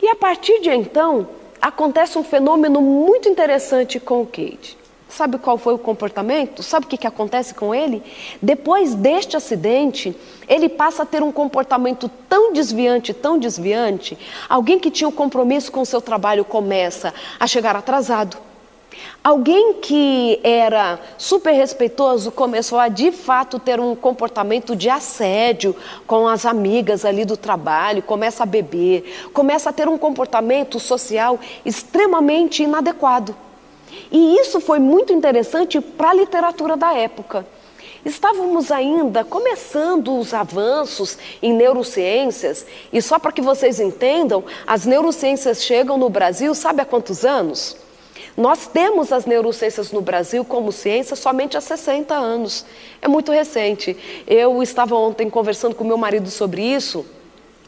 E 0.00 0.08
a 0.08 0.16
partir 0.16 0.60
de 0.60 0.70
então, 0.70 1.28
acontece 1.60 2.18
um 2.18 2.24
fenômeno 2.24 2.80
muito 2.80 3.28
interessante 3.28 4.00
com 4.00 4.22
o 4.22 4.26
Kate. 4.26 4.76
Sabe 5.08 5.38
qual 5.38 5.56
foi 5.56 5.74
o 5.74 5.78
comportamento? 5.78 6.62
Sabe 6.62 6.86
o 6.86 6.88
que, 6.88 6.98
que 6.98 7.06
acontece 7.06 7.54
com 7.54 7.72
ele? 7.72 8.02
Depois 8.42 8.94
deste 8.94 9.36
acidente, 9.36 10.16
ele 10.48 10.68
passa 10.68 11.04
a 11.04 11.06
ter 11.06 11.22
um 11.22 11.30
comportamento 11.30 12.10
tão 12.28 12.52
desviante, 12.52 13.14
tão 13.14 13.38
desviante. 13.38 14.18
Alguém 14.48 14.78
que 14.78 14.90
tinha 14.90 15.06
um 15.06 15.12
compromisso 15.12 15.70
com 15.70 15.82
o 15.82 15.86
seu 15.86 16.00
trabalho 16.00 16.44
começa 16.44 17.14
a 17.38 17.46
chegar 17.46 17.76
atrasado 17.76 18.36
Alguém 19.22 19.74
que 19.74 20.38
era 20.42 21.00
super 21.16 21.52
respeitoso 21.52 22.30
começou 22.30 22.78
a 22.78 22.88
de 22.88 23.10
fato 23.10 23.58
ter 23.58 23.80
um 23.80 23.96
comportamento 23.96 24.76
de 24.76 24.90
assédio 24.90 25.74
com 26.06 26.28
as 26.28 26.44
amigas 26.44 27.04
ali 27.04 27.24
do 27.24 27.36
trabalho, 27.36 28.02
começa 28.02 28.42
a 28.42 28.46
beber, 28.46 29.30
começa 29.32 29.70
a 29.70 29.72
ter 29.72 29.88
um 29.88 29.96
comportamento 29.96 30.78
social 30.78 31.40
extremamente 31.64 32.62
inadequado. 32.62 33.34
E 34.12 34.36
isso 34.38 34.60
foi 34.60 34.78
muito 34.78 35.12
interessante 35.12 35.80
para 35.80 36.10
a 36.10 36.14
literatura 36.14 36.76
da 36.76 36.92
época. 36.92 37.46
Estávamos 38.04 38.70
ainda 38.70 39.24
começando 39.24 40.18
os 40.18 40.34
avanços 40.34 41.16
em 41.42 41.54
neurociências, 41.54 42.66
e 42.92 43.00
só 43.00 43.18
para 43.18 43.32
que 43.32 43.40
vocês 43.40 43.80
entendam, 43.80 44.44
as 44.66 44.84
neurociências 44.84 45.62
chegam 45.64 45.96
no 45.96 46.10
Brasil, 46.10 46.54
sabe 46.54 46.82
há 46.82 46.84
quantos 46.84 47.24
anos? 47.24 47.83
Nós 48.36 48.66
temos 48.66 49.12
as 49.12 49.26
neurociências 49.26 49.92
no 49.92 50.00
Brasil 50.00 50.44
como 50.44 50.72
ciência 50.72 51.14
somente 51.14 51.56
há 51.56 51.60
60 51.60 52.14
anos. 52.14 52.66
É 53.00 53.06
muito 53.06 53.30
recente. 53.30 53.96
Eu 54.26 54.62
estava 54.62 54.96
ontem 54.96 55.30
conversando 55.30 55.74
com 55.74 55.84
meu 55.84 55.96
marido 55.96 56.28
sobre 56.30 56.62
isso. 56.62 57.06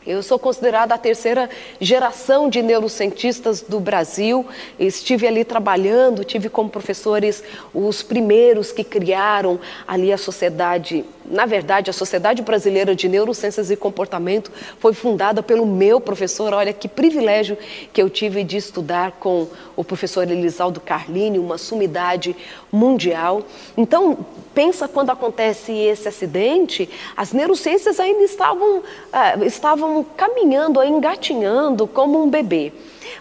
Eu 0.07 0.23
sou 0.23 0.39
considerada 0.39 0.95
a 0.95 0.99
terceira 0.99 1.51
geração 1.81 2.49
de 2.49 2.63
neurocientistas 2.63 3.61
do 3.61 3.81
Brasil. 3.81 4.47
Estive 4.79 5.27
ali 5.27 5.45
trabalhando, 5.45 6.23
tive 6.23 6.49
como 6.49 6.71
professores 6.71 7.43
os 7.75 8.05
primeiros 8.05 8.71
que 8.71 8.85
criaram 8.85 9.59
ali 9.85 10.13
a 10.13 10.17
sociedade. 10.17 11.05
Na 11.29 11.45
verdade, 11.45 11.91
a 11.91 11.93
Sociedade 11.93 12.41
Brasileira 12.41 12.95
de 12.95 13.09
Neurociências 13.09 13.69
e 13.69 13.75
Comportamento 13.75 14.53
foi 14.79 14.95
fundada 14.95 15.43
pelo 15.43 15.67
meu 15.67 16.01
professor. 16.01 16.55
Olha 16.55 16.73
que 16.73 16.87
privilégio 16.87 17.59
que 17.93 18.01
eu 18.01 18.09
tive 18.09 18.45
de 18.45 18.57
estudar 18.57 19.11
com 19.19 19.49
o 19.75 19.83
professor 19.83 20.31
Elisaldo 20.31 20.79
Carlini, 20.79 21.37
uma 21.37 21.59
sumidade 21.59 22.37
mundial. 22.71 23.43
Então, 23.77 24.25
pensa 24.57 24.89
quando 24.89 25.11
acontece 25.11 25.71
esse 25.71 26.09
acidente, 26.09 26.89
as 27.15 27.35
neurociências 27.35 28.01
ainda 28.01 28.23
estavam, 28.23 28.79
uh, 28.79 29.45
estavam 29.45 30.03
caminhando, 30.17 30.83
engatinhando 30.83 31.87
como 31.87 32.23
um 32.23 32.31
bebê. 32.31 32.73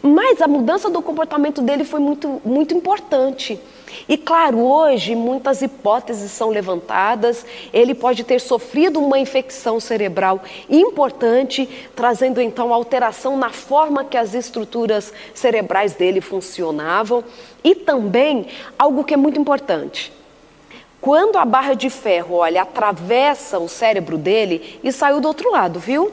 Mas 0.02 0.42
a 0.42 0.48
mudança 0.48 0.90
do 0.90 1.02
comportamento 1.02 1.62
dele 1.62 1.84
foi 1.84 2.00
muito, 2.00 2.42
muito 2.46 2.74
importante. 2.74 3.60
E 4.08 4.18
claro, 4.18 4.60
hoje 4.60 5.14
muitas 5.14 5.62
hipóteses 5.62 6.32
são 6.32 6.50
levantadas. 6.50 7.46
Ele 7.74 7.94
pode 7.94 8.24
ter 8.24 8.40
sofrido 8.40 9.00
uma 9.00 9.20
infecção 9.20 9.78
cerebral 9.78 10.42
importante, 10.70 11.68
trazendo 11.94 12.40
então 12.40 12.74
alteração 12.74 13.38
na 13.38 13.50
forma 13.50 14.06
que 14.06 14.18
as 14.18 14.34
estruturas 14.34 15.12
cerebrais 15.34 15.96
dele 15.96 16.22
funcionavam. 16.22 17.26
E 17.62 17.76
também 17.76 18.48
algo 18.80 19.04
que 19.04 19.14
é 19.14 19.18
muito 19.18 19.40
importante: 19.40 20.14
quando 21.06 21.38
a 21.38 21.46
barra 21.46 21.76
de 21.76 21.88
ferro, 21.88 22.34
olha, 22.34 22.64
atravessa 22.64 23.60
o 23.60 23.70
cérebro 23.70 24.18
dele 24.18 24.80
e 24.84 24.92
saiu 24.92 25.22
do 25.22 25.28
outro 25.28 25.52
lado, 25.52 25.80
viu? 25.80 26.12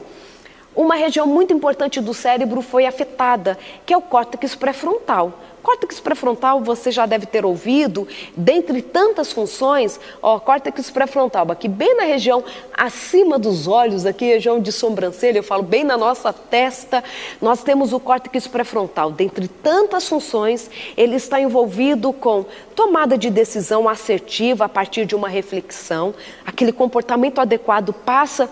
Uma 0.75 0.93
região 0.93 1.25
muito 1.25 1.51
importante 1.51 1.99
do 1.99 2.13
cérebro 2.13 2.61
foi 2.61 2.85
afetada, 2.85 3.57
que 3.87 3.91
é 3.91 3.97
o 3.97 4.01
córtex 4.03 4.53
pré-frontal. 4.53 5.33
Córtex 5.63 6.01
pré-frontal 6.01 6.59
você 6.59 6.91
já 6.91 7.05
deve 7.05 7.25
ter 7.25 7.45
ouvido, 7.45 8.05
dentre 8.35 8.81
tantas 8.81 9.31
funções, 9.31 9.97
ó, 10.21 10.37
córtex 10.37 10.91
pré-frontal, 10.91 11.49
aqui 11.49 11.69
bem 11.69 11.95
na 11.95 12.03
região 12.03 12.43
acima 12.73 13.39
dos 13.39 13.65
olhos, 13.65 14.05
aqui 14.05 14.25
região 14.25 14.59
de 14.59 14.73
sobrancelha, 14.73 15.37
eu 15.37 15.43
falo 15.43 15.63
bem 15.63 15.85
na 15.85 15.95
nossa 15.95 16.33
testa, 16.33 17.01
nós 17.41 17.63
temos 17.63 17.93
o 17.93 17.99
córtex 17.99 18.45
pré-frontal. 18.45 19.09
Dentre 19.09 19.47
tantas 19.47 20.07
funções, 20.07 20.69
ele 20.97 21.15
está 21.15 21.39
envolvido 21.39 22.11
com 22.11 22.45
tomada 22.75 23.17
de 23.17 23.29
decisão 23.29 23.87
assertiva 23.87 24.65
a 24.65 24.69
partir 24.69 25.05
de 25.05 25.15
uma 25.15 25.29
reflexão, 25.29 26.13
aquele 26.45 26.73
comportamento 26.73 27.39
adequado 27.39 27.93
passa 27.93 28.49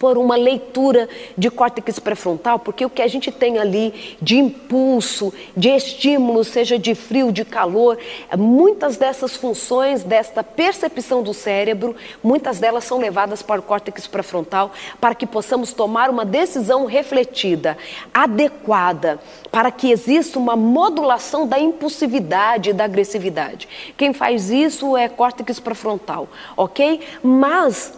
por 0.00 0.16
uma 0.16 0.34
leitura 0.34 1.10
de 1.36 1.50
córtex 1.50 1.98
pré-frontal, 1.98 2.58
porque 2.58 2.86
o 2.86 2.90
que 2.90 3.02
a 3.02 3.06
gente 3.06 3.30
tem 3.30 3.58
ali 3.58 4.16
de 4.20 4.38
impulso, 4.38 5.30
de 5.54 5.68
estímulo, 5.68 6.42
seja 6.42 6.78
de 6.78 6.94
frio, 6.94 7.30
de 7.30 7.44
calor, 7.44 7.98
muitas 8.34 8.96
dessas 8.96 9.36
funções, 9.36 10.02
desta 10.02 10.42
percepção 10.42 11.22
do 11.22 11.34
cérebro, 11.34 11.94
muitas 12.24 12.58
delas 12.58 12.84
são 12.84 12.98
levadas 12.98 13.42
para 13.42 13.60
o 13.60 13.62
córtex 13.62 14.06
pré-frontal 14.06 14.72
para 14.98 15.14
que 15.14 15.26
possamos 15.26 15.74
tomar 15.74 16.08
uma 16.08 16.24
decisão 16.24 16.86
refletida, 16.86 17.76
adequada, 18.14 19.20
para 19.52 19.70
que 19.70 19.90
exista 19.90 20.38
uma 20.38 20.56
modulação 20.56 21.46
da 21.46 21.60
impulsividade 21.60 22.70
e 22.70 22.72
da 22.72 22.84
agressividade. 22.84 23.68
Quem 23.98 24.14
faz 24.14 24.48
isso 24.48 24.96
é 24.96 25.10
córtex 25.10 25.60
pré-frontal, 25.60 26.26
ok? 26.56 27.02
Mas 27.22 27.92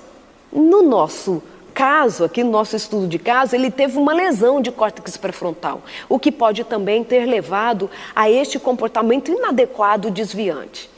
no 0.53 0.83
nosso 0.83 1.41
caso, 1.73 2.25
aqui 2.25 2.45
no 2.45 2.51
nosso 2.51 2.77
estudo 2.77 3.07
de 3.07 3.19
caso, 3.19 3.55
ele 3.55 3.71
teve 3.71 3.99
uma 3.99 4.13
lesão 4.13 4.61
de 4.61 4.71
córtex 4.71 5.17
pré-frontal, 5.17 5.83
o 6.09 6.19
que 6.19 6.31
pode 6.31 6.65
também 6.65 7.03
ter 7.03 7.27
levado 7.27 7.91
a 8.15 8.31
este 8.31 8.59
comportamento 8.59 9.31
inadequado 9.31 10.11
desviante. 10.11 10.93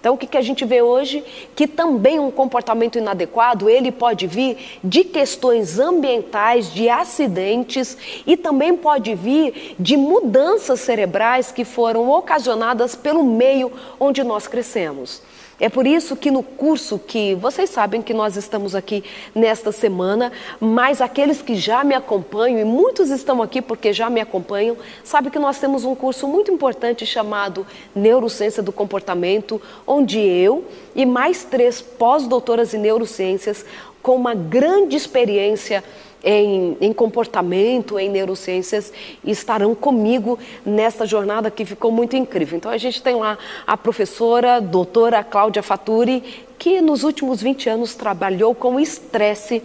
Então, 0.00 0.14
o 0.14 0.18
que, 0.18 0.28
que 0.28 0.36
a 0.36 0.42
gente 0.42 0.64
vê 0.64 0.80
hoje? 0.80 1.24
Que 1.56 1.66
também 1.66 2.20
um 2.20 2.30
comportamento 2.30 2.98
inadequado, 2.98 3.68
ele 3.68 3.90
pode 3.90 4.28
vir 4.28 4.78
de 4.82 5.02
questões 5.02 5.80
ambientais, 5.80 6.72
de 6.72 6.88
acidentes 6.88 7.98
e 8.24 8.36
também 8.36 8.76
pode 8.76 9.14
vir 9.16 9.74
de 9.76 9.96
mudanças 9.96 10.80
cerebrais 10.80 11.50
que 11.50 11.64
foram 11.64 12.08
ocasionadas 12.10 12.94
pelo 12.94 13.24
meio 13.24 13.72
onde 13.98 14.22
nós 14.22 14.46
crescemos. 14.46 15.20
É 15.60 15.68
por 15.68 15.88
isso 15.88 16.14
que 16.14 16.30
no 16.30 16.42
curso 16.42 17.00
que 17.00 17.34
vocês 17.34 17.68
sabem 17.70 18.00
que 18.00 18.14
nós 18.14 18.36
estamos 18.36 18.76
aqui 18.76 19.02
nesta 19.34 19.72
semana, 19.72 20.30
mas 20.60 21.00
aqueles 21.00 21.42
que 21.42 21.56
já 21.56 21.82
me 21.82 21.96
acompanham, 21.96 22.60
e 22.60 22.64
muitos 22.64 23.10
estão 23.10 23.42
aqui 23.42 23.60
porque 23.60 23.92
já 23.92 24.08
me 24.08 24.20
acompanham, 24.20 24.76
sabem 25.02 25.32
que 25.32 25.38
nós 25.38 25.58
temos 25.58 25.84
um 25.84 25.96
curso 25.96 26.28
muito 26.28 26.52
importante 26.52 27.04
chamado 27.04 27.66
Neurociência 27.92 28.62
do 28.62 28.70
Comportamento, 28.70 29.60
onde 29.84 30.20
eu 30.20 30.64
e 30.94 31.04
mais 31.04 31.42
três 31.42 31.80
pós-doutoras 31.80 32.72
em 32.72 32.78
neurociências, 32.78 33.64
com 34.00 34.14
uma 34.14 34.34
grande 34.34 34.94
experiência 34.94 35.82
em, 36.22 36.76
em, 36.80 36.92
comportamento, 36.92 37.98
em 37.98 38.08
neurociências, 38.08 38.92
estarão 39.24 39.74
comigo 39.74 40.38
nesta 40.64 41.06
jornada 41.06 41.50
que 41.50 41.64
ficou 41.64 41.90
muito 41.90 42.16
incrível. 42.16 42.56
Então, 42.56 42.70
a 42.70 42.78
gente 42.78 43.02
tem 43.02 43.16
lá 43.16 43.38
a 43.66 43.76
professora, 43.76 44.60
doutora 44.60 45.22
Cláudia 45.22 45.62
Faturi, 45.62 46.46
que 46.58 46.80
nos 46.80 47.04
últimos 47.04 47.40
20 47.40 47.68
anos 47.70 47.94
trabalhou 47.94 48.54
com 48.54 48.80
estresse 48.80 49.62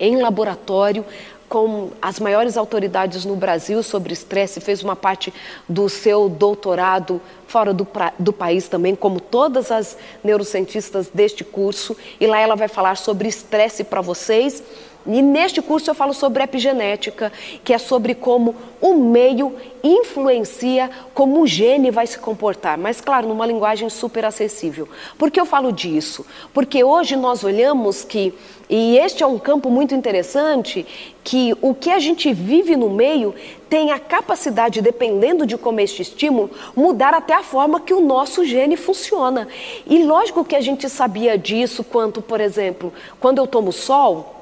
em 0.00 0.20
laboratório, 0.20 1.04
com 1.48 1.90
as 2.02 2.18
maiores 2.18 2.56
autoridades 2.56 3.24
no 3.24 3.36
Brasil 3.36 3.82
sobre 3.82 4.12
estresse, 4.12 4.60
fez 4.60 4.82
uma 4.82 4.96
parte 4.96 5.32
do 5.68 5.88
seu 5.88 6.28
doutorado 6.28 7.20
fora 7.46 7.72
do, 7.72 7.86
do, 8.18 8.32
país 8.32 8.66
também, 8.66 8.96
como 8.96 9.20
todas 9.20 9.70
as 9.70 9.96
neurocientistas 10.24 11.08
deste 11.14 11.44
curso, 11.44 11.96
e 12.18 12.26
lá 12.26 12.40
ela 12.40 12.56
vai 12.56 12.66
falar 12.66 12.96
sobre 12.96 13.28
estresse 13.28 13.84
para 13.84 14.00
vocês 14.00 14.64
e 15.06 15.20
neste 15.20 15.60
curso 15.60 15.90
eu 15.90 15.94
falo 15.94 16.14
sobre 16.14 16.42
epigenética, 16.42 17.30
que 17.62 17.74
é 17.74 17.78
sobre 17.78 18.14
como 18.14 18.54
o 18.80 18.94
meio 18.94 19.54
influencia 19.82 20.90
como 21.12 21.42
o 21.42 21.46
gene 21.46 21.90
vai 21.90 22.06
se 22.06 22.18
comportar, 22.18 22.78
mas 22.78 23.02
claro, 23.02 23.28
numa 23.28 23.46
linguagem 23.46 23.90
super 23.90 24.24
acessível. 24.24 24.88
Por 25.18 25.30
que 25.30 25.38
eu 25.38 25.44
falo 25.44 25.70
disso? 25.70 26.24
Porque 26.54 26.82
hoje 26.82 27.16
nós 27.16 27.44
olhamos 27.44 28.02
que, 28.02 28.32
e 28.68 28.96
este 28.96 29.22
é 29.22 29.26
um 29.26 29.38
campo 29.38 29.68
muito 29.68 29.94
interessante, 29.94 30.86
que 31.22 31.54
o 31.60 31.74
que 31.74 31.90
a 31.90 31.98
gente 31.98 32.32
vive 32.32 32.74
no 32.76 32.88
meio 32.88 33.34
tem 33.68 33.90
a 33.90 33.98
capacidade, 33.98 34.80
dependendo 34.80 35.46
de 35.46 35.58
como 35.58 35.80
este 35.80 36.00
estímulo, 36.00 36.50
mudar 36.74 37.12
até 37.12 37.34
a 37.34 37.42
forma 37.42 37.80
que 37.80 37.92
o 37.92 38.00
nosso 38.00 38.44
gene 38.44 38.76
funciona. 38.76 39.48
E 39.86 40.02
lógico 40.02 40.44
que 40.44 40.56
a 40.56 40.60
gente 40.62 40.88
sabia 40.88 41.36
disso 41.36 41.84
quanto, 41.84 42.22
por 42.22 42.40
exemplo, 42.40 42.92
quando 43.20 43.38
eu 43.38 43.46
tomo 43.46 43.70
sol, 43.70 44.33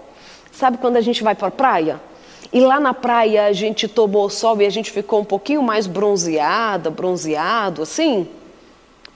Sabe 0.53 0.77
quando 0.77 0.97
a 0.97 1.01
gente 1.01 1.25
vai 1.25 1.35
para 1.35 1.49
a 1.49 1.51
praia? 1.51 2.01
E 2.53 2.61
lá 2.61 2.79
na 2.79 2.93
praia 2.93 3.47
a 3.47 3.53
gente 3.53 3.89
tomou 3.89 4.29
sol 4.29 4.61
e 4.61 4.67
a 4.67 4.71
gente 4.71 4.91
ficou 4.91 5.21
um 5.21 5.25
pouquinho 5.25 5.63
mais 5.63 5.87
bronzeada, 5.87 6.91
bronzeado, 6.91 7.83
assim? 7.83 8.29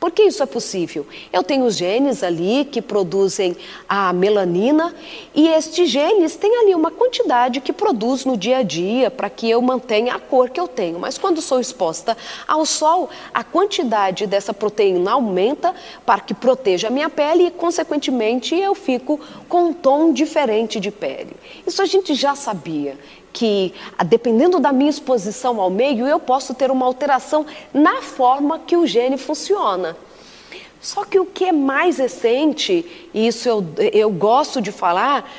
Por 0.07 0.13
que 0.13 0.23
isso 0.23 0.41
é 0.41 0.47
possível? 0.47 1.05
Eu 1.33 1.43
tenho 1.43 1.69
genes 1.69 2.23
ali 2.23 2.65
que 2.65 2.81
produzem 2.81 3.57
a 3.89 4.13
melanina 4.13 4.95
e 5.35 5.49
estes 5.49 5.91
genes 5.91 6.37
têm 6.37 6.59
ali 6.59 6.77
uma 6.77 6.93
quantidade 6.93 7.61
que 7.61 7.73
produz 7.73 8.25
no 8.25 8.37
dia 8.37 8.59
a 8.59 8.63
dia 8.63 9.11
para 9.11 9.29
que 9.29 9.51
eu 9.51 9.61
mantenha 9.61 10.15
a 10.15 10.21
cor 10.21 10.49
que 10.49 10.61
eu 10.61 10.69
tenho. 10.69 11.01
Mas 11.01 11.19
quando 11.19 11.43
sou 11.43 11.59
exposta 11.59 12.17
ao 12.47 12.65
sol, 12.65 13.11
a 13.35 13.43
quantidade 13.43 14.29
dessa 14.29 14.55
proteína 14.55 15.11
aumenta 15.11 15.75
para 16.07 16.21
que 16.21 16.35
proteja 16.35 16.87
a 16.87 16.91
minha 16.93 17.11
pele 17.11 17.49
e, 17.49 17.51
consequentemente, 17.51 18.55
eu 18.55 18.77
fico 18.77 19.19
com 19.49 19.71
um 19.71 19.73
tom 19.73 20.13
diferente 20.13 20.79
de 20.79 20.93
pele. 20.93 21.35
Isso 21.67 21.83
a 21.83 21.87
gente 21.87 22.15
já 22.15 22.37
sabia 22.37 22.97
que, 23.37 23.75
dependendo 24.07 24.59
da 24.59 24.73
minha 24.73 24.89
exposição 24.89 25.61
ao 25.61 25.69
meio, 25.69 26.07
eu 26.07 26.19
posso 26.19 26.55
ter 26.55 26.71
uma 26.71 26.87
alteração 26.87 27.45
na 27.71 28.01
forma 28.01 28.59
que 28.59 28.79
o 28.79 28.87
gene 28.87 29.19
funciona. 29.19 29.95
Só 30.81 31.05
que 31.05 31.21
o 31.21 31.27
que 31.27 31.45
é 31.45 31.53
mais 31.53 31.99
recente, 31.99 32.87
e 33.13 33.27
isso 33.27 33.47
eu, 33.47 33.63
eu 33.93 34.11
gosto 34.11 34.63
de 34.63 34.73
falar, 34.73 35.31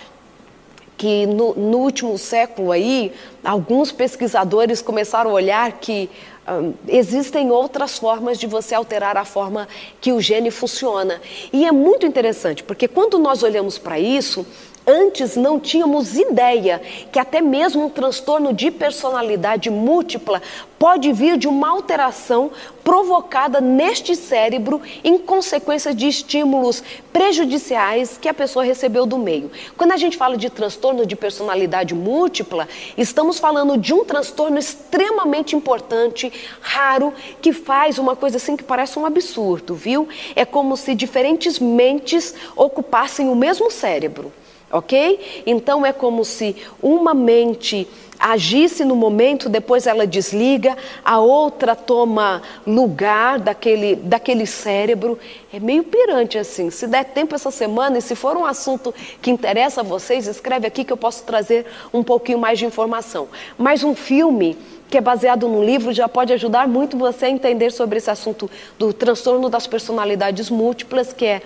que 0.95 1.25
no, 1.25 1.55
no 1.55 1.79
último 1.79 2.15
século 2.19 2.71
aí, 2.71 3.11
alguns 3.43 3.91
pesquisadores 3.91 4.79
começaram 4.79 5.31
a 5.31 5.33
olhar 5.33 5.71
que 5.73 6.07
um, 6.47 6.73
existem 6.87 7.49
outras 7.49 7.97
formas 7.97 8.37
de 8.37 8.45
você 8.45 8.75
alterar 8.75 9.17
a 9.17 9.25
forma 9.25 9.67
que 9.99 10.13
o 10.13 10.21
gene 10.21 10.51
funciona. 10.51 11.19
E 11.51 11.65
é 11.65 11.71
muito 11.71 12.05
interessante, 12.05 12.63
porque 12.63 12.87
quando 12.87 13.17
nós 13.17 13.41
olhamos 13.41 13.79
para 13.79 13.99
isso, 13.99 14.45
Antes 14.89 15.35
não 15.35 15.59
tínhamos 15.59 16.15
ideia 16.17 16.81
que 17.11 17.19
até 17.19 17.41
mesmo 17.41 17.87
um 17.87 17.89
transtorno 17.89 18.53
de 18.53 18.71
personalidade 18.71 19.69
múltipla 19.69 20.41
pode 20.79 21.11
vir 21.11 21.37
de 21.37 21.45
uma 21.45 21.67
alteração 21.67 22.49
provocada 22.85 23.59
neste 23.59 24.15
cérebro 24.15 24.81
em 25.03 25.17
consequência 25.17 25.93
de 25.93 26.07
estímulos 26.07 26.81
prejudiciais 27.11 28.17
que 28.17 28.29
a 28.29 28.33
pessoa 28.33 28.63
recebeu 28.63 29.05
do 29.05 29.17
meio. 29.17 29.51
Quando 29.75 29.91
a 29.91 29.97
gente 29.97 30.15
fala 30.15 30.37
de 30.37 30.49
transtorno 30.49 31.05
de 31.05 31.17
personalidade 31.17 31.93
múltipla, 31.93 32.65
estamos 32.97 33.39
falando 33.39 33.77
de 33.77 33.93
um 33.93 34.05
transtorno 34.05 34.57
extremamente 34.57 35.53
importante, 35.53 36.31
raro, 36.61 37.13
que 37.41 37.51
faz 37.51 37.97
uma 37.97 38.15
coisa 38.15 38.37
assim 38.37 38.55
que 38.55 38.63
parece 38.63 38.97
um 38.97 39.05
absurdo, 39.05 39.75
viu? 39.75 40.07
É 40.33 40.45
como 40.45 40.77
se 40.77 40.95
diferentes 40.95 41.59
mentes 41.59 42.33
ocupassem 42.55 43.27
o 43.27 43.35
mesmo 43.35 43.69
cérebro 43.69 44.31
ok? 44.71 45.43
Então 45.45 45.85
é 45.85 45.93
como 45.93 46.23
se 46.25 46.55
uma 46.81 47.13
mente 47.13 47.87
agisse 48.19 48.83
no 48.83 48.95
momento, 48.95 49.47
depois 49.47 49.85
ela 49.85 50.07
desliga, 50.07 50.75
a 51.03 51.19
outra 51.19 51.75
toma 51.75 52.41
lugar 52.65 53.39
daquele, 53.39 53.95
daquele 53.95 54.45
cérebro. 54.45 55.19
É 55.53 55.59
meio 55.59 55.83
pirante 55.83 56.37
assim. 56.37 56.69
Se 56.69 56.87
der 56.87 57.05
tempo 57.05 57.35
essa 57.35 57.51
semana 57.51 57.97
e 57.97 58.01
se 58.01 58.15
for 58.15 58.35
um 58.35 58.45
assunto 58.45 58.93
que 59.21 59.31
interessa 59.31 59.81
a 59.81 59.83
vocês, 59.83 60.27
escreve 60.27 60.67
aqui 60.67 60.83
que 60.83 60.91
eu 60.91 60.97
posso 60.97 61.23
trazer 61.23 61.65
um 61.93 62.03
pouquinho 62.03 62.39
mais 62.39 62.57
de 62.59 62.65
informação. 62.65 63.27
Mas 63.57 63.83
um 63.83 63.95
filme 63.95 64.57
que 64.89 64.97
é 64.97 65.01
baseado 65.01 65.47
no 65.47 65.63
livro 65.63 65.91
já 65.91 66.07
pode 66.07 66.31
ajudar 66.33 66.67
muito 66.67 66.97
você 66.97 67.25
a 67.25 67.29
entender 67.29 67.71
sobre 67.71 67.97
esse 67.97 68.09
assunto 68.09 68.49
do 68.79 68.93
transtorno 68.93 69.49
das 69.49 69.67
personalidades 69.67 70.49
múltiplas, 70.49 71.11
que 71.11 71.25
é 71.25 71.41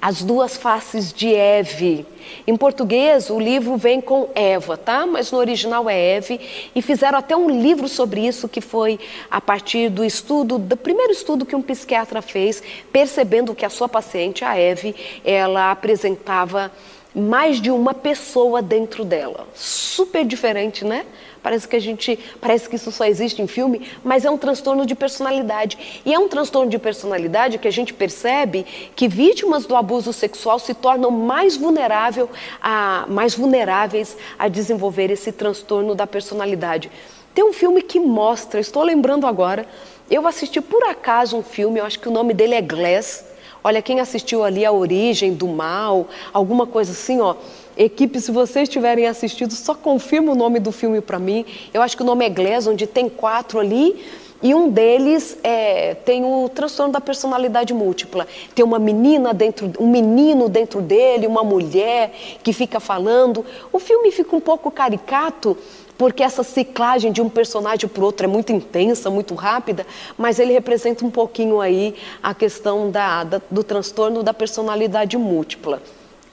as 0.00 0.22
duas 0.22 0.56
faces 0.56 1.12
de 1.12 1.34
Eve. 1.34 2.06
Em 2.46 2.56
português, 2.56 3.28
o 3.28 3.38
livro 3.38 3.76
vem 3.76 4.00
com 4.00 4.28
Eva, 4.34 4.76
tá? 4.76 5.04
Mas 5.04 5.30
no 5.30 5.38
original 5.38 5.90
é 5.90 6.16
Eve. 6.16 6.40
E 6.74 6.80
fizeram 6.80 7.18
até 7.18 7.36
um 7.36 7.50
livro 7.50 7.88
sobre 7.88 8.26
isso, 8.26 8.48
que 8.48 8.60
foi 8.60 8.98
a 9.30 9.40
partir 9.40 9.90
do 9.90 10.04
estudo, 10.04 10.58
do 10.58 10.76
primeiro 10.76 11.12
estudo 11.12 11.44
que 11.44 11.56
um 11.56 11.62
psiquiatra 11.62 12.22
fez, 12.22 12.62
percebendo 12.92 13.54
que 13.54 13.64
a 13.66 13.70
sua 13.70 13.88
paciente, 13.88 14.44
a 14.44 14.58
Eve, 14.58 14.94
ela 15.24 15.70
apresentava 15.70 16.72
mais 17.14 17.60
de 17.60 17.70
uma 17.70 17.92
pessoa 17.92 18.62
dentro 18.62 19.04
dela. 19.04 19.48
Super 19.54 20.24
diferente, 20.24 20.84
né? 20.84 21.04
Parece 21.42 21.66
que 21.66 21.76
a 21.76 21.80
gente, 21.80 22.18
parece 22.40 22.68
que 22.68 22.76
isso 22.76 22.92
só 22.92 23.04
existe 23.04 23.40
em 23.40 23.46
filme, 23.46 23.88
mas 24.04 24.24
é 24.24 24.30
um 24.30 24.36
transtorno 24.36 24.84
de 24.84 24.94
personalidade. 24.94 26.02
E 26.04 26.12
é 26.12 26.18
um 26.18 26.28
transtorno 26.28 26.70
de 26.70 26.78
personalidade 26.78 27.58
que 27.58 27.68
a 27.68 27.72
gente 27.72 27.94
percebe 27.94 28.66
que 28.94 29.08
vítimas 29.08 29.64
do 29.64 29.74
abuso 29.74 30.12
sexual 30.12 30.58
se 30.58 30.74
tornam 30.74 31.10
mais 31.10 31.56
vulnerável 31.56 32.28
a, 32.60 33.06
mais 33.08 33.34
vulneráveis 33.34 34.16
a 34.38 34.48
desenvolver 34.48 35.10
esse 35.10 35.32
transtorno 35.32 35.94
da 35.94 36.06
personalidade. 36.06 36.90
Tem 37.34 37.44
um 37.44 37.52
filme 37.52 37.80
que 37.80 38.00
mostra, 38.00 38.60
estou 38.60 38.82
lembrando 38.82 39.26
agora, 39.26 39.66
eu 40.10 40.26
assisti 40.26 40.60
por 40.60 40.82
acaso 40.84 41.36
um 41.36 41.42
filme, 41.42 41.78
eu 41.78 41.84
acho 41.84 42.00
que 42.00 42.08
o 42.08 42.12
nome 42.12 42.34
dele 42.34 42.54
é 42.54 42.60
Glass. 42.60 43.24
Olha, 43.62 43.80
quem 43.80 44.00
assistiu 44.00 44.42
ali 44.42 44.64
A 44.64 44.72
Origem 44.72 45.34
do 45.34 45.46
Mal, 45.46 46.08
alguma 46.32 46.66
coisa 46.66 46.92
assim, 46.92 47.20
ó. 47.20 47.36
Equipe, 47.76 48.20
se 48.20 48.30
vocês 48.30 48.68
tiverem 48.68 49.06
assistido, 49.06 49.52
só 49.54 49.74
confirma 49.74 50.32
o 50.32 50.34
nome 50.34 50.58
do 50.58 50.72
filme 50.72 51.00
para 51.00 51.18
mim. 51.18 51.44
Eu 51.72 51.82
acho 51.82 51.96
que 51.96 52.02
o 52.02 52.06
nome 52.06 52.24
é 52.24 52.28
Glass, 52.28 52.66
onde 52.66 52.86
tem 52.86 53.08
quatro 53.08 53.58
ali. 53.58 53.96
E 54.42 54.54
um 54.54 54.70
deles 54.70 55.36
é, 55.42 55.94
tem 55.94 56.24
o 56.24 56.48
transtorno 56.48 56.92
da 56.92 57.00
personalidade 57.00 57.74
múltipla. 57.74 58.26
Tem 58.54 58.64
uma 58.64 58.78
menina 58.78 59.34
dentro, 59.34 59.70
um 59.78 59.86
menino 59.86 60.48
dentro 60.48 60.80
dele, 60.80 61.26
uma 61.26 61.44
mulher 61.44 62.12
que 62.42 62.52
fica 62.52 62.80
falando. 62.80 63.44
O 63.70 63.78
filme 63.78 64.10
fica 64.10 64.34
um 64.34 64.40
pouco 64.40 64.70
caricato, 64.70 65.58
porque 65.98 66.22
essa 66.22 66.42
ciclagem 66.42 67.12
de 67.12 67.20
um 67.20 67.28
personagem 67.28 67.86
para 67.86 68.00
o 68.02 68.06
outro 68.06 68.24
é 68.24 68.28
muito 68.28 68.50
intensa, 68.50 69.10
muito 69.10 69.34
rápida, 69.34 69.86
mas 70.16 70.38
ele 70.38 70.54
representa 70.54 71.04
um 71.04 71.10
pouquinho 71.10 71.60
aí 71.60 71.94
a 72.22 72.32
questão 72.32 72.90
da, 72.90 73.24
da, 73.24 73.42
do 73.50 73.62
transtorno 73.62 74.22
da 74.22 74.32
personalidade 74.32 75.18
múltipla. 75.18 75.82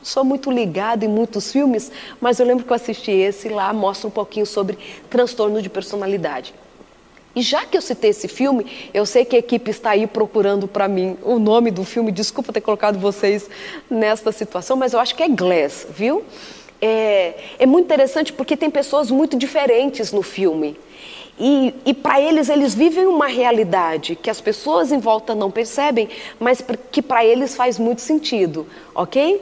Sou 0.07 0.23
muito 0.23 0.49
ligada 0.49 1.05
em 1.05 1.07
muitos 1.07 1.51
filmes, 1.51 1.91
mas 2.19 2.39
eu 2.39 2.45
lembro 2.45 2.63
que 2.63 2.71
eu 2.71 2.75
assisti 2.75 3.11
esse 3.11 3.49
lá, 3.49 3.71
mostra 3.73 4.07
um 4.07 4.11
pouquinho 4.11 4.45
sobre 4.45 4.77
transtorno 5.09 5.61
de 5.61 5.69
personalidade. 5.69 6.53
E 7.35 7.41
já 7.41 7.65
que 7.65 7.77
eu 7.77 7.81
citei 7.81 8.09
esse 8.09 8.27
filme, 8.27 8.65
eu 8.93 9.05
sei 9.05 9.23
que 9.23 9.35
a 9.35 9.39
equipe 9.39 9.69
está 9.69 9.91
aí 9.91 10.07
procurando 10.07 10.67
para 10.67 10.87
mim 10.87 11.17
o 11.21 11.37
nome 11.37 11.69
do 11.69 11.83
filme. 11.83 12.11
Desculpa 12.11 12.51
ter 12.51 12.61
colocado 12.61 12.97
vocês 12.97 13.47
nesta 13.89 14.31
situação, 14.31 14.75
mas 14.75 14.93
eu 14.93 14.99
acho 14.99 15.13
que 15.13 15.21
é 15.21 15.29
Glass, 15.29 15.85
viu? 15.89 16.23
É, 16.81 17.35
é 17.59 17.65
muito 17.67 17.85
interessante 17.85 18.33
porque 18.33 18.57
tem 18.57 18.71
pessoas 18.71 19.11
muito 19.11 19.37
diferentes 19.37 20.11
no 20.11 20.23
filme. 20.23 20.79
E, 21.39 21.75
e 21.85 21.93
para 21.93 22.19
eles, 22.19 22.49
eles 22.49 22.73
vivem 22.73 23.05
uma 23.05 23.27
realidade 23.27 24.15
que 24.15 24.29
as 24.29 24.41
pessoas 24.41 24.91
em 24.91 24.97
volta 24.97 25.35
não 25.35 25.51
percebem, 25.51 26.09
mas 26.39 26.63
que 26.91 27.03
para 27.03 27.23
eles 27.23 27.55
faz 27.55 27.77
muito 27.77 28.01
sentido, 28.01 28.65
ok? 28.95 29.39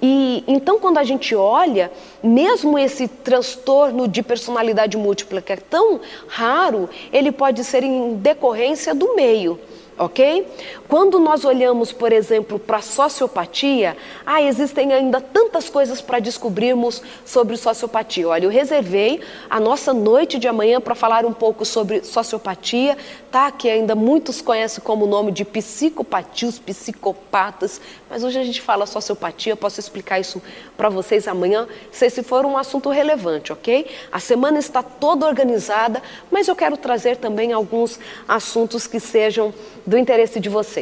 E 0.00 0.44
então, 0.46 0.78
quando 0.78 0.98
a 0.98 1.04
gente 1.04 1.34
olha, 1.34 1.90
mesmo 2.22 2.78
esse 2.78 3.08
transtorno 3.08 4.06
de 4.06 4.22
personalidade 4.22 4.96
múltipla, 4.96 5.40
que 5.40 5.52
é 5.52 5.56
tão 5.56 6.00
raro, 6.28 6.88
ele 7.12 7.32
pode 7.32 7.64
ser 7.64 7.82
em 7.82 8.14
decorrência 8.14 8.94
do 8.94 9.14
meio 9.14 9.58
ok? 9.98 10.46
Quando 10.88 11.18
nós 11.18 11.44
olhamos, 11.44 11.90
por 11.90 12.12
exemplo, 12.12 12.58
para 12.60 12.76
a 12.76 12.82
sociopatia, 12.82 13.96
ah, 14.24 14.40
existem 14.40 14.92
ainda 14.92 15.20
tantas 15.20 15.68
coisas 15.68 16.00
para 16.00 16.20
descobrirmos 16.20 17.02
sobre 17.24 17.56
sociopatia. 17.56 18.28
Olha, 18.28 18.44
eu 18.44 18.50
reservei 18.50 19.20
a 19.50 19.58
nossa 19.58 19.92
noite 19.92 20.38
de 20.38 20.46
amanhã 20.46 20.80
para 20.80 20.94
falar 20.94 21.24
um 21.24 21.32
pouco 21.32 21.64
sobre 21.64 22.04
sociopatia, 22.04 22.96
tá? 23.32 23.50
Que 23.50 23.68
ainda 23.68 23.96
muitos 23.96 24.40
conhecem 24.40 24.82
como 24.82 25.06
o 25.06 25.08
nome 25.08 25.32
de 25.32 25.44
psicopatia, 25.44 26.48
os 26.48 26.58
psicopatas, 26.58 27.80
mas 28.08 28.22
hoje 28.22 28.38
a 28.38 28.44
gente 28.44 28.62
fala 28.62 28.86
sociopatia, 28.86 29.56
posso 29.56 29.80
explicar 29.80 30.20
isso 30.20 30.40
para 30.76 30.88
vocês 30.88 31.26
amanhã, 31.26 31.66
se 31.90 32.06
esse 32.06 32.22
for 32.22 32.46
um 32.46 32.56
assunto 32.56 32.90
relevante, 32.90 33.52
ok? 33.52 33.86
A 34.12 34.20
semana 34.20 34.58
está 34.58 34.82
toda 34.82 35.26
organizada, 35.26 36.00
mas 36.30 36.46
eu 36.46 36.54
quero 36.54 36.76
trazer 36.76 37.16
também 37.16 37.52
alguns 37.52 37.98
assuntos 38.28 38.86
que 38.86 39.00
sejam 39.00 39.52
do 39.84 39.98
interesse 39.98 40.38
de 40.38 40.48
vocês. 40.48 40.75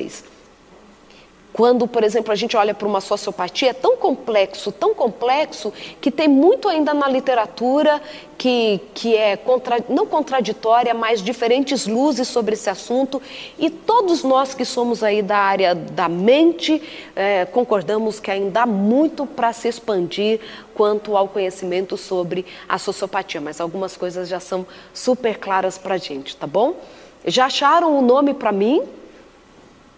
Quando, 1.55 1.87
por 1.87 2.03
exemplo, 2.03 2.33
a 2.33 2.35
gente 2.35 2.57
olha 2.57 2.75
para 2.75 2.89
uma 2.89 3.01
sociopatia, 3.01 3.71
é 3.71 3.73
tão 3.73 3.97
complexo, 3.97 4.73
tão 4.73 4.93
complexo, 4.93 5.73
que 6.01 6.11
tem 6.11 6.27
muito 6.27 6.69
ainda 6.69 6.93
na 6.93 7.09
literatura 7.09 8.03
que, 8.37 8.81
que 8.93 9.15
é 9.15 9.37
contra, 9.37 9.77
não 9.89 10.05
contraditória, 10.05 10.93
mas 10.93 11.23
diferentes 11.23 11.87
luzes 11.87 12.27
sobre 12.27 12.55
esse 12.55 12.69
assunto. 12.69 13.23
E 13.57 13.71
todos 13.71 14.25
nós 14.25 14.53
que 14.53 14.65
somos 14.65 15.05
aí 15.05 15.23
da 15.23 15.39
área 15.39 15.77
da 15.77 16.09
mente, 16.09 16.83
é, 17.15 17.45
concordamos 17.45 18.19
que 18.19 18.33
ainda 18.33 18.63
há 18.63 18.67
muito 18.67 19.25
para 19.25 19.53
se 19.53 19.69
expandir 19.69 20.41
quanto 20.75 21.17
ao 21.17 21.29
conhecimento 21.29 21.97
sobre 21.97 22.45
a 22.69 22.79
sociopatia. 22.79 23.41
Mas 23.41 23.61
algumas 23.61 23.97
coisas 23.97 24.29
já 24.29 24.41
são 24.41 24.67
super 24.93 25.39
claras 25.39 25.79
para 25.79 25.95
a 25.95 25.99
gente, 25.99 26.37
tá 26.37 26.49
bom? 26.49 26.75
Já 27.25 27.47
acharam 27.47 27.97
o 27.97 28.03
nome 28.03 28.35
para 28.35 28.51
mim? 28.51 28.83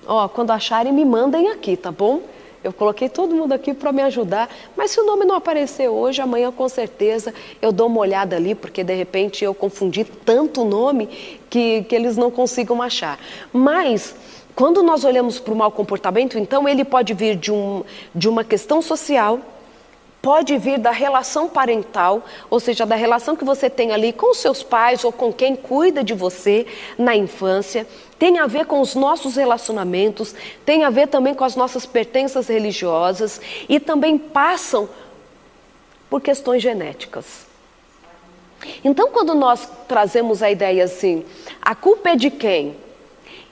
Ó, 0.06 0.28
quando 0.28 0.50
acharem, 0.50 0.92
me 0.92 1.04
mandem 1.04 1.50
aqui, 1.50 1.76
tá 1.76 1.90
bom? 1.90 2.20
Eu 2.62 2.72
coloquei 2.72 3.08
todo 3.08 3.34
mundo 3.34 3.52
aqui 3.52 3.72
para 3.72 3.92
me 3.92 4.02
ajudar, 4.02 4.48
mas 4.76 4.90
se 4.90 5.00
o 5.00 5.04
nome 5.06 5.24
não 5.24 5.36
aparecer 5.36 5.88
hoje, 5.88 6.20
amanhã 6.20 6.50
com 6.50 6.68
certeza 6.68 7.32
eu 7.62 7.70
dou 7.70 7.86
uma 7.86 8.00
olhada 8.00 8.34
ali, 8.34 8.56
porque 8.56 8.82
de 8.82 8.94
repente 8.94 9.44
eu 9.44 9.54
confundi 9.54 10.04
tanto 10.04 10.64
nome 10.64 11.06
que, 11.48 11.84
que 11.84 11.94
eles 11.94 12.16
não 12.16 12.28
consigam 12.28 12.82
achar. 12.82 13.20
Mas 13.52 14.16
quando 14.56 14.82
nós 14.82 15.04
olhamos 15.04 15.38
para 15.38 15.52
o 15.52 15.56
mau 15.56 15.70
comportamento, 15.70 16.38
então 16.38 16.68
ele 16.68 16.84
pode 16.84 17.14
vir 17.14 17.36
de, 17.36 17.52
um, 17.52 17.84
de 18.14 18.28
uma 18.28 18.42
questão 18.42 18.82
social, 18.82 19.38
pode 20.26 20.58
vir 20.58 20.76
da 20.76 20.90
relação 20.90 21.48
parental, 21.48 22.24
ou 22.50 22.58
seja, 22.58 22.84
da 22.84 22.96
relação 22.96 23.36
que 23.36 23.44
você 23.44 23.70
tem 23.70 23.92
ali 23.92 24.12
com 24.12 24.34
seus 24.34 24.60
pais 24.60 25.04
ou 25.04 25.12
com 25.12 25.32
quem 25.32 25.54
cuida 25.54 26.02
de 26.02 26.14
você 26.14 26.66
na 26.98 27.14
infância, 27.14 27.86
tem 28.18 28.40
a 28.40 28.46
ver 28.48 28.66
com 28.66 28.80
os 28.80 28.96
nossos 28.96 29.36
relacionamentos, 29.36 30.34
tem 30.64 30.82
a 30.82 30.90
ver 30.90 31.06
também 31.06 31.32
com 31.32 31.44
as 31.44 31.54
nossas 31.54 31.86
pertenças 31.86 32.48
religiosas 32.48 33.40
e 33.68 33.78
também 33.78 34.18
passam 34.18 34.88
por 36.10 36.20
questões 36.20 36.60
genéticas. 36.60 37.46
Então, 38.82 39.12
quando 39.12 39.32
nós 39.32 39.68
trazemos 39.86 40.42
a 40.42 40.50
ideia 40.50 40.82
assim, 40.82 41.24
a 41.62 41.72
culpa 41.76 42.08
é 42.08 42.16
de 42.16 42.32
quem? 42.32 42.74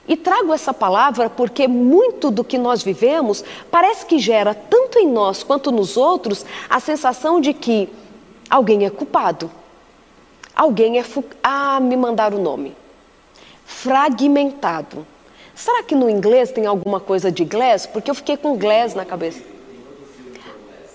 E 0.07 0.15
trago 0.15 0.53
essa 0.53 0.73
palavra 0.73 1.29
porque 1.29 1.67
muito 1.67 2.29
do 2.29 2.43
que 2.43 2.57
nós 2.57 2.83
vivemos 2.83 3.43
parece 3.71 4.05
que 4.05 4.19
gera, 4.19 4.53
tanto 4.53 4.99
em 4.99 5.07
nós 5.07 5.41
quanto 5.41 5.71
nos 5.71 5.97
outros, 5.97 6.45
a 6.69 6.79
sensação 6.79 7.41
de 7.41 7.53
que 7.53 7.89
alguém 8.49 8.85
é 8.85 8.89
culpado. 8.89 9.49
Alguém 10.55 10.99
é. 10.99 11.03
Fu... 11.03 11.23
Ah, 11.43 11.79
me 11.79 11.97
mandaram 11.97 12.37
o 12.37 12.41
nome. 12.41 12.75
Fragmentado. 13.65 15.05
Será 15.55 15.83
que 15.83 15.95
no 15.95 16.09
inglês 16.09 16.51
tem 16.51 16.65
alguma 16.65 16.99
coisa 16.99 17.31
de 17.31 17.43
glass? 17.43 17.85
Porque 17.85 18.09
eu 18.09 18.15
fiquei 18.15 18.37
com 18.37 18.57
glass 18.57 18.93
na 18.93 19.05
cabeça. 19.05 19.54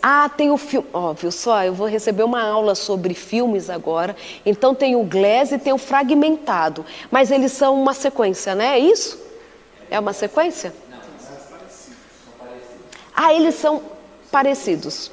Ah, 0.03 0.29
tem 0.29 0.51
o 0.51 0.57
filme. 0.57 0.89
Óbvio, 0.93 1.31
só 1.31 1.63
eu 1.65 1.75
vou 1.75 1.87
receber 1.87 2.23
uma 2.23 2.43
aula 2.43 2.75
sobre 2.75 3.13
filmes 3.15 3.69
agora. 3.69 4.17
Então 4.45 4.75
tem 4.75 4.97
o 4.97 5.05
Glass 5.05 5.53
e 5.53 5.59
tem 5.59 5.73
o 5.73 5.79
Fragmentado. 5.79 6.85
Mas 7.11 7.31
eles 7.31 7.53
são 7.53 7.81
uma 7.81 7.93
sequência, 7.93 8.55
né? 8.55 8.77
É 8.77 8.79
isso? 8.79 9.21
É 9.91 9.99
uma 9.99 10.13
sequência? 10.13 10.73
Ah, 13.15 13.35
eles 13.35 13.57
são 13.57 13.83
parecidos. 14.31 15.11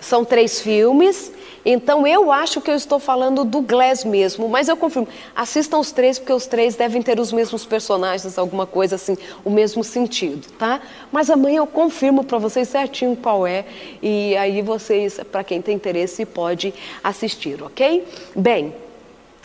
São 0.00 0.24
três 0.24 0.60
filmes 0.60 1.32
então 1.64 2.06
eu 2.06 2.30
acho 2.30 2.60
que 2.60 2.70
eu 2.70 2.74
estou 2.74 2.98
falando 2.98 3.44
do 3.44 3.60
Glass 3.60 4.04
mesmo, 4.04 4.48
mas 4.48 4.68
eu 4.68 4.76
confirmo. 4.76 5.08
Assistam 5.34 5.78
os 5.78 5.90
três, 5.90 6.18
porque 6.18 6.32
os 6.32 6.46
três 6.46 6.76
devem 6.76 7.00
ter 7.00 7.18
os 7.18 7.32
mesmos 7.32 7.64
personagens, 7.64 8.38
alguma 8.38 8.66
coisa 8.66 8.96
assim, 8.96 9.16
o 9.44 9.50
mesmo 9.50 9.82
sentido, 9.82 10.46
tá? 10.58 10.80
Mas 11.10 11.30
amanhã 11.30 11.58
eu 11.58 11.66
confirmo 11.66 12.22
para 12.22 12.38
vocês 12.38 12.68
certinho 12.68 13.16
qual 13.16 13.46
é, 13.46 13.64
e 14.02 14.36
aí 14.36 14.60
vocês, 14.60 15.18
para 15.32 15.42
quem 15.42 15.62
tem 15.62 15.76
interesse, 15.76 16.26
pode 16.26 16.74
assistir, 17.02 17.62
ok? 17.62 18.04
Bem, 18.36 18.74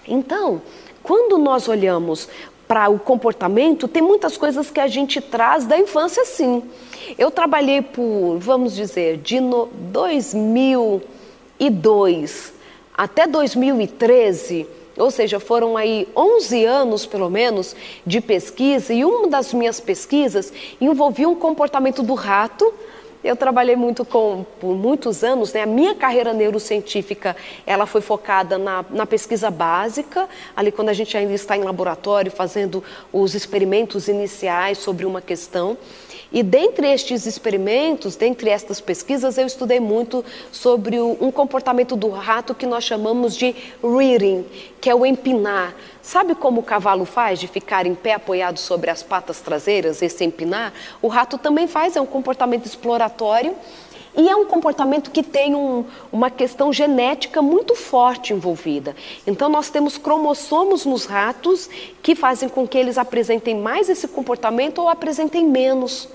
então, 0.08 0.62
quando 1.02 1.38
nós 1.38 1.68
olhamos 1.68 2.28
para 2.68 2.90
o 2.90 3.00
comportamento, 3.00 3.88
tem 3.88 4.02
muitas 4.02 4.38
coisas 4.38 4.70
que 4.70 4.80
a 4.80 4.88
gente 4.88 5.20
traz 5.22 5.66
da 5.66 5.78
infância, 5.78 6.24
sim. 6.26 6.64
Eu 7.18 7.32
trabalhei 7.32 7.82
por, 7.82 8.38
vamos 8.40 8.76
dizer, 8.76 9.18
de 9.18 9.40
no 9.40 9.68
2000 9.92 11.02
2002 11.60 12.54
até 13.00 13.26
2013, 13.26 14.68
ou 14.98 15.10
seja, 15.10 15.40
foram 15.40 15.78
aí 15.78 16.06
11 16.16 16.66
anos 16.66 17.06
pelo 17.06 17.30
menos 17.30 17.74
de 18.06 18.20
pesquisa, 18.20 18.94
e 18.94 19.06
uma 19.06 19.28
das 19.30 19.54
minhas 19.54 19.80
pesquisas 19.80 20.52
envolvia 20.82 21.30
um 21.30 21.36
comportamento 21.36 22.04
do 22.04 22.14
rato. 22.14 22.74
Eu 23.24 23.38
trabalhei 23.38 23.76
muito 23.78 24.04
com, 24.04 24.46
por 24.60 24.76
muitos 24.76 25.24
anos, 25.24 25.54
né? 25.54 25.64
A 25.64 25.66
minha 25.66 25.96
carreira 25.96 26.34
neurocientífica, 26.34 27.36
ela 27.66 27.86
foi 27.86 28.02
focada 28.02 28.58
na, 28.58 28.84
na 28.90 29.06
pesquisa 29.06 29.50
básica, 29.50 30.28
ali 30.56 30.70
quando 30.70 30.90
a 30.90 30.94
gente 30.94 31.16
ainda 31.16 31.34
está 31.34 31.56
em 31.56 31.64
laboratório, 31.64 32.32
fazendo 32.32 32.84
os 33.12 33.34
experimentos 33.34 34.10
iniciais 34.10 34.78
sobre 34.78 35.06
uma 35.06 35.22
questão. 35.22 35.78
E 36.32 36.44
dentre 36.44 36.88
estes 36.88 37.26
experimentos, 37.26 38.16
dentre 38.16 38.52
estas 38.52 38.80
pesquisas, 38.80 39.38
eu 39.38 39.48
estudei 39.48 39.80
muito 39.80 40.24
sobre 40.52 41.00
o, 41.00 41.18
um 41.20 41.32
comportamento 41.32 41.96
do 41.96 42.10
rato 42.10 42.54
que 42.54 42.68
nós 42.68 42.84
chamamos 42.84 43.36
de 43.36 43.56
rearing, 43.82 44.46
que 44.80 44.92
é 44.92 44.96
o 44.96 45.06
empinar. 45.06 45.74
Sabe 46.04 46.36
como 46.36 46.62
o 46.62 46.64
cavalo 46.64 47.04
faz 47.04 47.40
de 47.40 47.48
ficar 47.48 47.88
em 47.88 47.96
pé 47.96 48.14
apoiado 48.14 48.60
sobre 48.60 48.92
as 48.92 49.02
patas 49.02 49.40
traseiras, 49.40 50.04
esse 50.04 50.24
empinar? 50.24 50.72
O 51.02 51.08
rato 51.08 51.36
também 51.38 51.68
faz, 51.68 51.96
é 51.96 52.02
um 52.02 52.06
comportamento 52.06 52.68
exploratório 52.68 53.56
e 54.16 54.30
é 54.30 54.36
um 54.36 54.46
comportamento 54.46 55.10
que 55.10 55.24
tem 55.24 55.56
um, 55.56 55.84
uma 56.12 56.30
questão 56.30 56.72
genética 56.72 57.42
muito 57.42 57.74
forte 57.74 58.34
envolvida. 58.34 58.96
Então, 59.26 59.50
nós 59.50 59.72
temos 59.72 59.98
cromossomos 59.98 60.86
nos 60.86 61.06
ratos 61.06 61.68
que 62.04 62.14
fazem 62.14 62.50
com 62.50 62.68
que 62.68 62.78
eles 62.78 63.00
apresentem 63.00 63.56
mais 63.56 63.90
esse 63.90 64.08
comportamento 64.08 64.80
ou 64.80 64.90
apresentem 64.90 65.44
menos. 65.44 66.08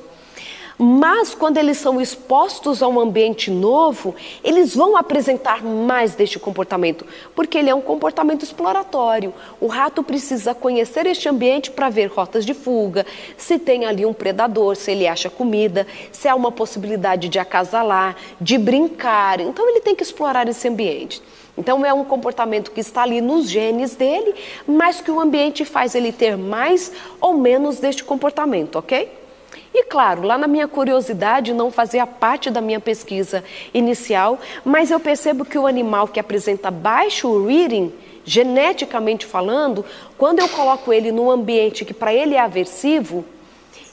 Mas 0.77 1.35
quando 1.35 1.57
eles 1.59 1.79
são 1.79 2.01
expostos 2.01 2.83
a 2.83 2.89
um 2.89 2.99
ambiente 2.99 3.51
novo, 3.51 4.15
eles 4.43 4.75
vão 4.75 4.97
apresentar 4.97 5.63
mais 5.63 6.15
deste 6.15 6.39
comportamento, 6.39 7.07
porque 7.35 7.59
ele 7.59 7.71
é 7.71 7.75
um 7.75 7.81
comportamento 7.81 8.43
exploratório. 8.43 9.33
O 9.61 9.69
rato 9.69 10.03
precisa 10.03 10.53
conhecer 10.53 11.07
este 11.07 11.29
ambiente 11.29 11.71
para 11.71 11.89
ver 11.89 12.07
rotas 12.07 12.45
de 12.45 12.55
fuga, 12.55 13.07
se 13.37 13.59
tem 13.59 13.85
ali 13.85 14.05
um 14.05 14.13
predador, 14.13 14.75
se 14.75 14.91
ele 14.91 15.07
acha 15.07 15.31
comida, 15.31 15.87
se 16.11 16.27
há 16.27 16.35
uma 16.35 16.51
possibilidade 16.51 17.29
de 17.29 17.39
acasalar, 17.39 18.17
de 18.41 18.59
brincar. 18.59 19.41
Então 19.41 19.69
ele 19.69 19.81
tem 19.81 19.95
que 19.95 20.03
explorar 20.03 20.49
esse 20.49 20.67
ambiente. 20.67 21.23
Então 21.57 21.87
é 21.87 21.95
um 21.95 22.05
comportamento 22.05 22.73
que 22.73 22.81
está 22.81 23.03
ali 23.03 23.21
nos 23.21 23.49
genes 23.49 23.95
dele, 23.95 24.35
mas 24.67 25.01
que 25.01 25.11
o 25.11 25.21
ambiente 25.21 25.65
faz 25.65 25.95
ele 25.95 26.11
ter 26.11 26.37
mais 26.37 26.91
ou 27.21 27.35
menos 27.35 27.79
deste 27.79 28.03
comportamento, 28.03 28.77
ok? 28.77 29.24
E 29.77 29.83
claro, 29.83 30.23
lá 30.23 30.39
na 30.39 30.47
minha 30.47 30.69
curiosidade 30.69 31.53
não 31.53 31.69
fazia 31.69 32.07
parte 32.07 32.49
da 32.49 32.61
minha 32.61 32.79
pesquisa 32.79 33.43
inicial, 33.75 34.39
mas 34.65 34.89
eu 34.89 35.01
percebo 35.01 35.45
que 35.45 35.59
o 35.59 35.67
animal 35.67 36.07
que 36.07 36.21
apresenta 36.21 36.71
baixo 36.71 37.45
reading, 37.45 37.93
geneticamente 38.25 39.27
falando, 39.27 39.85
quando 40.17 40.39
eu 40.39 40.49
coloco 40.49 40.93
ele 40.93 41.11
num 41.11 41.29
ambiente 41.29 41.85
que 41.85 41.93
para 41.93 42.15
ele 42.15 42.37
é 42.37 42.41
aversivo, 42.41 43.25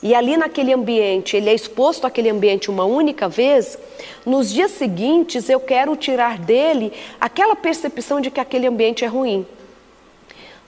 e 0.03 0.13
ali 0.13 0.37
naquele 0.37 0.71
ambiente, 0.71 1.35
ele 1.35 1.49
é 1.49 1.53
exposto 1.53 2.05
àquele 2.05 2.29
ambiente 2.29 2.69
uma 2.69 2.85
única 2.85 3.27
vez, 3.27 3.77
nos 4.23 4.53
dias 4.53 4.69
seguintes 4.69 5.49
eu 5.49 5.59
quero 5.59 5.95
tirar 5.95 6.37
dele 6.37 6.93
aquela 7.19 7.55
percepção 7.55 8.21
de 8.21 8.29
que 8.29 8.39
aquele 8.39 8.67
ambiente 8.67 9.03
é 9.03 9.07
ruim. 9.07 9.47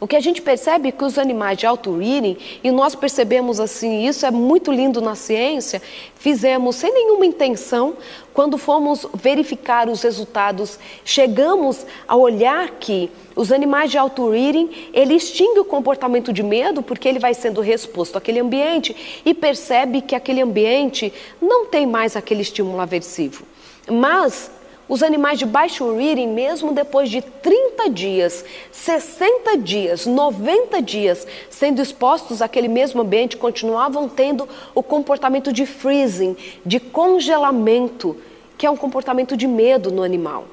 O 0.04 0.08
que 0.08 0.18
a 0.18 0.20
gente 0.20 0.42
percebe 0.42 0.90
é 0.90 0.92
que 0.92 1.06
os 1.06 1.18
animais 1.18 1.58
de 1.58 1.66
alto 1.66 1.98
reading, 1.98 2.36
e 2.62 2.70
nós 2.72 2.94
percebemos 2.94 3.58
assim, 3.58 4.06
isso 4.06 4.26
é 4.26 4.32
muito 4.32 4.70
lindo 4.70 5.00
na 5.00 5.16
ciência, 5.16 5.82
fizemos 6.18 6.76
sem 6.76 6.94
nenhuma 6.94 7.26
intenção, 7.26 7.96
quando 8.34 8.58
fomos 8.58 9.08
verificar 9.14 9.88
os 9.88 10.02
resultados, 10.02 10.78
chegamos 11.06 11.86
a 12.06 12.18
olhar 12.18 12.72
que 12.82 13.10
os 13.34 13.50
animais 13.50 13.92
de 13.92 13.98
alto 13.98 14.30
reading, 14.30 14.90
ele 14.92 15.14
extingue 15.14 15.62
o 15.62 15.66
comportamento 15.66 16.34
de 16.34 16.44
medo 16.44 16.84
porque 16.84 17.08
ele 17.08 17.18
vai 17.18 17.34
sendo 17.34 17.62
resposto 17.62 18.18
àquele 18.18 18.42
ambiente 18.42 19.24
e 19.24 19.34
percebe 19.34 20.02
que 20.02 20.16
aquele 20.16 20.42
ambiente 20.42 21.14
não 21.42 21.66
tem 21.68 21.88
mais 21.88 22.18
aquele 22.18 22.42
estímulo 22.42 22.82
aversivo. 22.82 23.46
Mas 23.90 24.52
os 24.88 25.02
animais 25.02 25.40
de 25.40 25.46
baixo 25.46 25.96
reading, 25.96 26.28
mesmo 26.28 26.74
depois 26.74 27.10
de 27.10 27.22
30 27.22 27.90
dias, 27.90 28.44
60 28.72 29.58
dias, 29.58 30.06
90 30.06 30.82
dias 30.82 31.26
sendo 31.50 31.82
expostos 31.82 32.42
àquele 32.42 32.68
mesmo 32.68 33.02
ambiente, 33.02 33.38
continuavam 33.38 34.10
tendo 34.10 34.48
o 34.76 34.84
comportamento 34.84 35.54
de 35.54 35.66
freezing, 35.66 36.36
de 36.66 36.80
congelamento, 36.80 38.18
que 38.58 38.66
é 38.66 38.70
um 38.70 38.78
comportamento 38.78 39.38
de 39.38 39.48
medo 39.48 39.92
no 39.92 40.04
animal. 40.04 40.46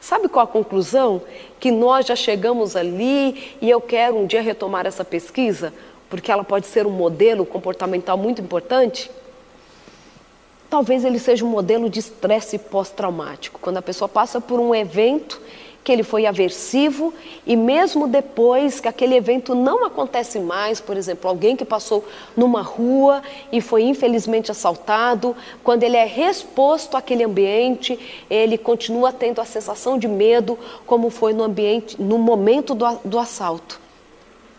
Sabe 0.00 0.28
qual 0.28 0.44
a 0.44 0.48
conclusão? 0.48 1.22
Que 1.58 1.70
nós 1.70 2.06
já 2.06 2.14
chegamos 2.14 2.76
ali 2.76 3.56
e 3.60 3.68
eu 3.68 3.80
quero 3.80 4.16
um 4.16 4.26
dia 4.26 4.40
retomar 4.40 4.86
essa 4.86 5.04
pesquisa, 5.04 5.72
porque 6.08 6.30
ela 6.30 6.44
pode 6.44 6.66
ser 6.66 6.86
um 6.86 6.90
modelo 6.90 7.44
comportamental 7.44 8.16
muito 8.16 8.40
importante. 8.40 9.10
Talvez 10.70 11.04
ele 11.04 11.18
seja 11.18 11.44
um 11.44 11.48
modelo 11.48 11.88
de 11.88 11.98
estresse 11.98 12.58
pós-traumático, 12.58 13.58
quando 13.60 13.78
a 13.78 13.82
pessoa 13.82 14.08
passa 14.08 14.40
por 14.40 14.60
um 14.60 14.74
evento 14.74 15.40
que 15.82 15.90
ele 15.90 16.02
foi 16.02 16.26
aversivo 16.26 17.14
e 17.46 17.56
mesmo 17.56 18.06
depois 18.06 18.78
que 18.78 18.86
aquele 18.86 19.14
evento 19.16 19.54
não 19.54 19.86
acontece 19.86 20.38
mais, 20.38 20.82
por 20.82 20.98
exemplo, 20.98 21.30
alguém 21.30 21.56
que 21.56 21.64
passou 21.64 22.04
numa 22.36 22.60
rua 22.60 23.22
e 23.50 23.62
foi 23.62 23.84
infelizmente 23.84 24.50
assaltado, 24.50 25.34
quando 25.64 25.84
ele 25.84 25.96
é 25.96 26.04
resposto 26.04 26.94
àquele 26.94 27.24
ambiente, 27.24 27.98
ele 28.28 28.58
continua 28.58 29.10
tendo 29.10 29.40
a 29.40 29.46
sensação 29.46 29.96
de 29.96 30.06
medo 30.06 30.58
como 30.86 31.08
foi 31.08 31.32
no 31.32 31.42
ambiente 31.42 31.98
no 31.98 32.18
momento 32.18 32.74
do, 32.74 32.84
do 33.02 33.18
assalto. 33.18 33.87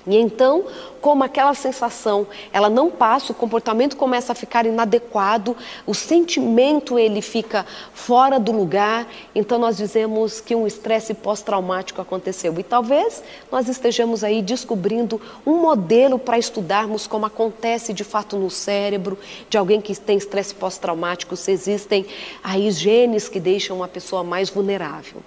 E 0.07 0.15
então, 0.15 0.65
como 1.01 1.23
aquela 1.23 1.53
sensação, 1.53 2.25
ela 2.51 2.69
não 2.69 2.89
passa, 2.89 3.31
o 3.31 3.35
comportamento 3.35 3.95
começa 3.95 4.31
a 4.31 4.35
ficar 4.35 4.65
inadequado, 4.65 5.55
o 5.85 5.93
sentimento 5.93 6.97
ele 6.97 7.21
fica 7.21 7.65
fora 7.93 8.39
do 8.39 8.51
lugar, 8.51 9.07
então 9.35 9.59
nós 9.59 9.77
dizemos 9.77 10.39
que 10.41 10.55
um 10.55 10.65
estresse 10.65 11.13
pós-traumático 11.13 12.01
aconteceu. 12.01 12.57
E 12.57 12.63
talvez 12.63 13.21
nós 13.51 13.67
estejamos 13.67 14.23
aí 14.23 14.41
descobrindo 14.41 15.21
um 15.45 15.57
modelo 15.57 16.17
para 16.17 16.37
estudarmos 16.37 17.05
como 17.05 17.25
acontece 17.25 17.93
de 17.93 18.03
fato 18.03 18.37
no 18.37 18.49
cérebro 18.49 19.17
de 19.49 19.57
alguém 19.57 19.81
que 19.81 19.95
tem 19.95 20.17
estresse 20.17 20.55
pós-traumático, 20.55 21.35
se 21.35 21.51
existem 21.51 22.05
aí 22.43 22.71
genes 22.71 23.29
que 23.29 23.39
deixam 23.39 23.77
uma 23.77 23.87
pessoa 23.87 24.23
mais 24.23 24.49
vulnerável. 24.49 25.21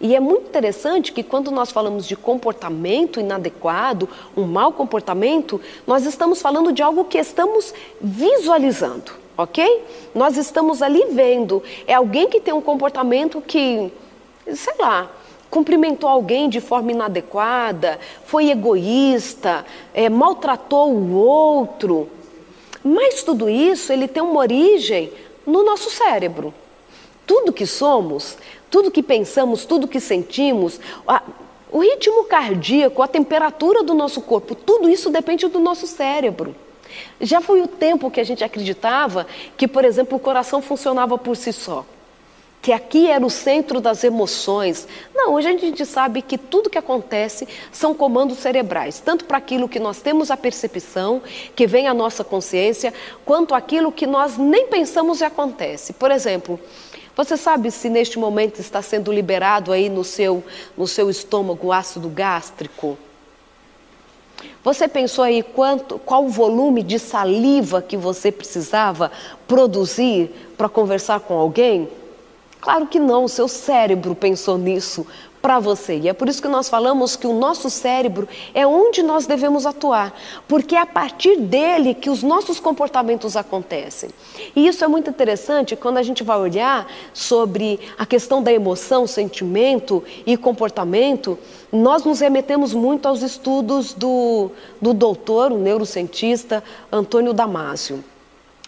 E 0.00 0.14
é 0.14 0.20
muito 0.20 0.48
interessante 0.48 1.12
que 1.12 1.22
quando 1.22 1.50
nós 1.50 1.72
falamos 1.72 2.06
de 2.06 2.16
comportamento 2.16 3.18
inadequado, 3.18 4.08
um 4.36 4.44
mau 4.44 4.72
comportamento, 4.72 5.60
nós 5.86 6.04
estamos 6.04 6.42
falando 6.42 6.72
de 6.72 6.82
algo 6.82 7.04
que 7.04 7.18
estamos 7.18 7.72
visualizando, 8.00 9.12
ok? 9.38 9.84
Nós 10.14 10.36
estamos 10.36 10.82
ali 10.82 11.06
vendo. 11.12 11.62
É 11.86 11.94
alguém 11.94 12.28
que 12.28 12.40
tem 12.40 12.52
um 12.52 12.60
comportamento 12.60 13.40
que, 13.40 13.90
sei 14.54 14.74
lá, 14.78 15.10
cumprimentou 15.50 16.10
alguém 16.10 16.50
de 16.50 16.60
forma 16.60 16.92
inadequada, 16.92 17.98
foi 18.26 18.50
egoísta, 18.50 19.64
é, 19.94 20.10
maltratou 20.10 20.92
o 20.92 21.14
outro. 21.14 22.10
Mas 22.84 23.22
tudo 23.22 23.48
isso 23.48 23.92
ele 23.92 24.06
tem 24.06 24.22
uma 24.22 24.40
origem 24.40 25.10
no 25.46 25.64
nosso 25.64 25.90
cérebro. 25.90 26.52
Tudo 27.26 27.52
que 27.52 27.66
somos 27.66 28.36
tudo 28.70 28.90
que 28.90 29.02
pensamos, 29.02 29.64
tudo 29.64 29.88
que 29.88 30.00
sentimos, 30.00 30.80
a, 31.06 31.22
o 31.70 31.80
ritmo 31.80 32.24
cardíaco, 32.24 33.02
a 33.02 33.08
temperatura 33.08 33.82
do 33.82 33.94
nosso 33.94 34.20
corpo, 34.20 34.54
tudo 34.54 34.88
isso 34.88 35.10
depende 35.10 35.46
do 35.48 35.60
nosso 35.60 35.86
cérebro. 35.86 36.54
Já 37.20 37.40
foi 37.40 37.60
o 37.60 37.68
tempo 37.68 38.10
que 38.10 38.20
a 38.20 38.24
gente 38.24 38.44
acreditava 38.44 39.26
que, 39.56 39.66
por 39.66 39.84
exemplo, 39.84 40.16
o 40.16 40.20
coração 40.20 40.62
funcionava 40.62 41.18
por 41.18 41.36
si 41.36 41.52
só. 41.52 41.84
Que 42.62 42.72
aqui 42.72 43.08
era 43.08 43.24
o 43.24 43.30
centro 43.30 43.80
das 43.80 44.02
emoções. 44.02 44.88
Não, 45.14 45.34
hoje 45.34 45.48
a 45.48 45.56
gente 45.56 45.84
sabe 45.84 46.22
que 46.22 46.36
tudo 46.36 46.70
que 46.70 46.78
acontece 46.78 47.46
são 47.70 47.94
comandos 47.94 48.38
cerebrais, 48.38 48.98
tanto 48.98 49.24
para 49.24 49.38
aquilo 49.38 49.68
que 49.68 49.78
nós 49.78 50.00
temos 50.00 50.30
a 50.30 50.36
percepção, 50.36 51.22
que 51.54 51.66
vem 51.66 51.86
à 51.86 51.94
nossa 51.94 52.24
consciência, 52.24 52.92
quanto 53.24 53.54
aquilo 53.54 53.92
que 53.92 54.06
nós 54.06 54.36
nem 54.36 54.66
pensamos 54.66 55.20
e 55.20 55.24
acontece. 55.24 55.92
Por 55.92 56.10
exemplo, 56.10 56.58
você 57.16 57.36
sabe 57.36 57.70
se 57.70 57.88
neste 57.88 58.18
momento 58.18 58.60
está 58.60 58.82
sendo 58.82 59.10
liberado 59.10 59.72
aí 59.72 59.88
no 59.88 60.04
seu, 60.04 60.44
no 60.76 60.86
seu 60.86 61.08
estômago 61.08 61.72
ácido 61.72 62.10
gástrico? 62.10 62.98
Você 64.62 64.86
pensou 64.86 65.24
aí 65.24 65.42
quanto, 65.42 65.98
qual 65.98 66.26
o 66.26 66.28
volume 66.28 66.82
de 66.82 66.98
saliva 66.98 67.80
que 67.80 67.96
você 67.96 68.30
precisava 68.30 69.10
produzir 69.48 70.30
para 70.58 70.68
conversar 70.68 71.20
com 71.20 71.34
alguém? 71.38 71.88
Claro 72.60 72.86
que 72.86 72.98
não, 72.98 73.24
o 73.24 73.28
seu 73.28 73.48
cérebro 73.48 74.14
pensou 74.14 74.58
nisso 74.58 75.06
para 75.46 75.60
você. 75.60 75.96
E 75.96 76.08
é 76.08 76.12
por 76.12 76.28
isso 76.28 76.42
que 76.42 76.48
nós 76.48 76.68
falamos 76.68 77.14
que 77.14 77.24
o 77.24 77.32
nosso 77.32 77.70
cérebro 77.70 78.28
é 78.52 78.66
onde 78.66 79.00
nós 79.00 79.28
devemos 79.28 79.64
atuar, 79.64 80.12
porque 80.48 80.74
é 80.74 80.80
a 80.80 80.84
partir 80.84 81.36
dele 81.36 81.94
que 81.94 82.10
os 82.10 82.20
nossos 82.20 82.58
comportamentos 82.58 83.36
acontecem. 83.36 84.10
E 84.56 84.66
isso 84.66 84.82
é 84.82 84.88
muito 84.88 85.08
interessante 85.08 85.76
quando 85.76 85.98
a 85.98 86.02
gente 86.02 86.24
vai 86.24 86.36
olhar 86.36 86.90
sobre 87.14 87.78
a 87.96 88.04
questão 88.04 88.42
da 88.42 88.52
emoção, 88.52 89.06
sentimento 89.06 90.02
e 90.26 90.36
comportamento. 90.36 91.38
Nós 91.70 92.02
nos 92.02 92.18
remetemos 92.18 92.74
muito 92.74 93.06
aos 93.06 93.22
estudos 93.22 93.94
do, 93.94 94.50
do 94.82 94.92
doutor, 94.92 95.52
o 95.52 95.58
neurocientista 95.58 96.60
Antônio 96.90 97.32
Damasio. 97.32 98.02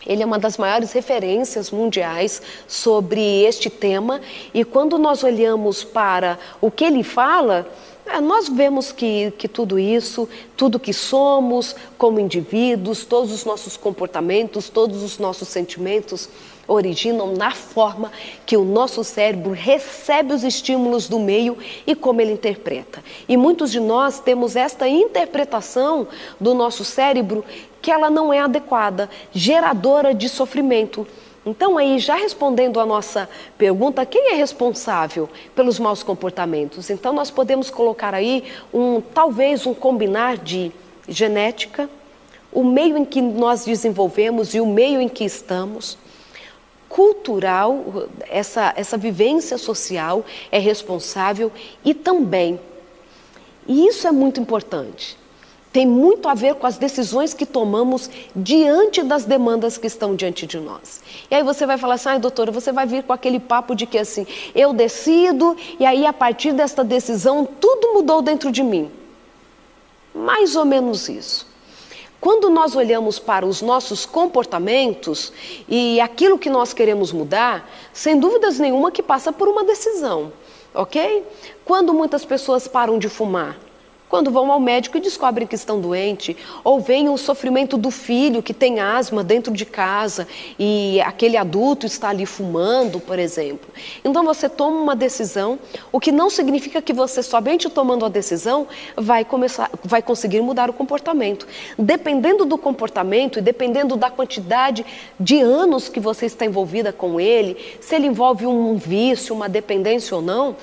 Ele 0.08 0.22
é 0.22 0.26
uma 0.26 0.38
das 0.38 0.56
maiores 0.56 0.90
referências 0.92 1.70
mundiais 1.70 2.40
sobre 2.66 3.44
este 3.44 3.68
tema, 3.68 4.20
e 4.54 4.64
quando 4.64 4.98
nós 4.98 5.22
olhamos 5.22 5.84
para 5.84 6.38
o 6.60 6.70
que 6.70 6.84
ele 6.84 7.02
fala, 7.02 7.70
é, 8.06 8.20
nós 8.20 8.48
vemos 8.48 8.90
que, 8.90 9.30
que 9.32 9.46
tudo 9.46 9.78
isso, 9.78 10.26
tudo 10.56 10.80
que 10.80 10.94
somos 10.94 11.76
como 11.98 12.18
indivíduos, 12.18 13.04
todos 13.04 13.30
os 13.30 13.44
nossos 13.44 13.76
comportamentos, 13.76 14.70
todos 14.70 15.02
os 15.02 15.18
nossos 15.18 15.48
sentimentos, 15.48 16.28
originam 16.68 17.32
na 17.32 17.50
forma 17.50 18.12
que 18.44 18.56
o 18.56 18.64
nosso 18.64 19.02
cérebro 19.02 19.52
recebe 19.52 20.34
os 20.34 20.44
estímulos 20.44 21.08
do 21.08 21.18
meio 21.18 21.56
e 21.86 21.94
como 21.94 22.20
ele 22.20 22.32
interpreta. 22.32 23.02
E 23.26 23.36
muitos 23.36 23.72
de 23.72 23.80
nós 23.80 24.20
temos 24.20 24.54
esta 24.54 24.86
interpretação 24.86 26.06
do 26.38 26.52
nosso 26.52 26.84
cérebro 26.84 27.44
que 27.80 27.90
ela 27.90 28.10
não 28.10 28.32
é 28.32 28.40
adequada, 28.40 29.08
geradora 29.32 30.12
de 30.12 30.28
sofrimento. 30.28 31.06
Então, 31.46 31.78
aí, 31.78 31.98
já 31.98 32.16
respondendo 32.16 32.78
a 32.78 32.84
nossa 32.84 33.28
pergunta, 33.56 34.04
quem 34.04 34.32
é 34.32 34.34
responsável 34.34 35.30
pelos 35.54 35.78
maus 35.78 36.02
comportamentos? 36.02 36.90
Então, 36.90 37.12
nós 37.12 37.30
podemos 37.30 37.70
colocar 37.70 38.12
aí 38.12 38.44
um, 38.74 39.00
talvez, 39.00 39.64
um 39.64 39.72
combinar 39.72 40.36
de 40.36 40.70
genética, 41.08 41.88
o 42.52 42.62
meio 42.62 42.98
em 42.98 43.04
que 43.04 43.22
nós 43.22 43.64
desenvolvemos 43.64 44.54
e 44.54 44.60
o 44.60 44.66
meio 44.66 45.00
em 45.00 45.08
que 45.08 45.24
estamos, 45.24 45.96
cultural, 46.88 48.08
essa, 48.28 48.72
essa 48.76 48.96
vivência 48.96 49.58
social 49.58 50.24
é 50.50 50.58
responsável 50.58 51.52
e 51.84 51.94
também, 51.94 52.58
e 53.66 53.86
isso 53.86 54.06
é 54.06 54.12
muito 54.12 54.40
importante, 54.40 55.18
tem 55.70 55.86
muito 55.86 56.28
a 56.28 56.34
ver 56.34 56.54
com 56.54 56.66
as 56.66 56.78
decisões 56.78 57.34
que 57.34 57.44
tomamos 57.44 58.10
diante 58.34 59.02
das 59.02 59.24
demandas 59.24 59.76
que 59.76 59.86
estão 59.86 60.16
diante 60.16 60.46
de 60.46 60.58
nós. 60.58 61.02
E 61.30 61.34
aí 61.34 61.42
você 61.42 61.66
vai 61.66 61.76
falar 61.76 61.94
assim, 61.94 62.08
ah, 62.08 62.18
doutora, 62.18 62.50
você 62.50 62.72
vai 62.72 62.86
vir 62.86 63.02
com 63.02 63.12
aquele 63.12 63.38
papo 63.38 63.74
de 63.74 63.84
que 63.84 63.98
assim, 63.98 64.26
eu 64.54 64.72
decido 64.72 65.56
e 65.78 65.84
aí 65.84 66.06
a 66.06 66.12
partir 66.12 66.52
desta 66.52 66.82
decisão 66.82 67.44
tudo 67.44 67.92
mudou 67.92 68.22
dentro 68.22 68.50
de 68.50 68.62
mim. 68.62 68.90
Mais 70.14 70.56
ou 70.56 70.64
menos 70.64 71.08
isso. 71.08 71.47
Quando 72.20 72.50
nós 72.50 72.74
olhamos 72.74 73.18
para 73.18 73.46
os 73.46 73.62
nossos 73.62 74.04
comportamentos 74.04 75.32
e 75.68 76.00
aquilo 76.00 76.38
que 76.38 76.50
nós 76.50 76.72
queremos 76.72 77.12
mudar, 77.12 77.70
sem 77.92 78.18
dúvidas 78.18 78.58
nenhuma 78.58 78.90
que 78.90 79.02
passa 79.02 79.32
por 79.32 79.46
uma 79.48 79.62
decisão, 79.64 80.32
ok? 80.74 81.24
Quando 81.64 81.94
muitas 81.94 82.24
pessoas 82.24 82.66
param 82.66 82.98
de 82.98 83.08
fumar, 83.08 83.56
quando 84.08 84.30
vão 84.30 84.50
ao 84.50 84.60
médico 84.60 84.96
e 84.96 85.00
descobrem 85.00 85.46
que 85.46 85.54
estão 85.54 85.80
doentes, 85.80 86.36
ou 86.64 86.80
vem 86.80 87.08
o 87.08 87.16
sofrimento 87.16 87.76
do 87.76 87.90
filho 87.90 88.42
que 88.42 88.54
tem 88.54 88.80
asma 88.80 89.22
dentro 89.22 89.52
de 89.52 89.64
casa 89.64 90.26
e 90.58 91.00
aquele 91.02 91.36
adulto 91.36 91.86
está 91.86 92.08
ali 92.08 92.26
fumando, 92.26 93.00
por 93.00 93.18
exemplo. 93.18 93.68
Então 94.04 94.24
você 94.24 94.48
toma 94.48 94.80
uma 94.80 94.96
decisão, 94.96 95.58
o 95.92 96.00
que 96.00 96.10
não 96.10 96.30
significa 96.30 96.80
que 96.80 96.92
você 96.92 97.22
somente 97.22 97.68
tomando 97.68 98.04
a 98.04 98.08
decisão 98.08 98.66
vai 98.96 99.24
começar, 99.24 99.70
vai 99.84 100.02
conseguir 100.02 100.40
mudar 100.40 100.70
o 100.70 100.72
comportamento. 100.72 101.46
Dependendo 101.78 102.44
do 102.44 102.56
comportamento 102.56 103.38
e 103.38 103.42
dependendo 103.42 103.96
da 103.96 104.10
quantidade 104.10 104.84
de 105.18 105.40
anos 105.40 105.88
que 105.88 106.00
você 106.00 106.26
está 106.26 106.44
envolvida 106.44 106.92
com 106.92 107.20
ele, 107.20 107.56
se 107.80 107.94
ele 107.94 108.06
envolve 108.06 108.46
um 108.46 108.76
vício, 108.76 109.34
uma 109.34 109.48
dependência 109.48 110.16
ou 110.16 110.22
não, 110.22 110.56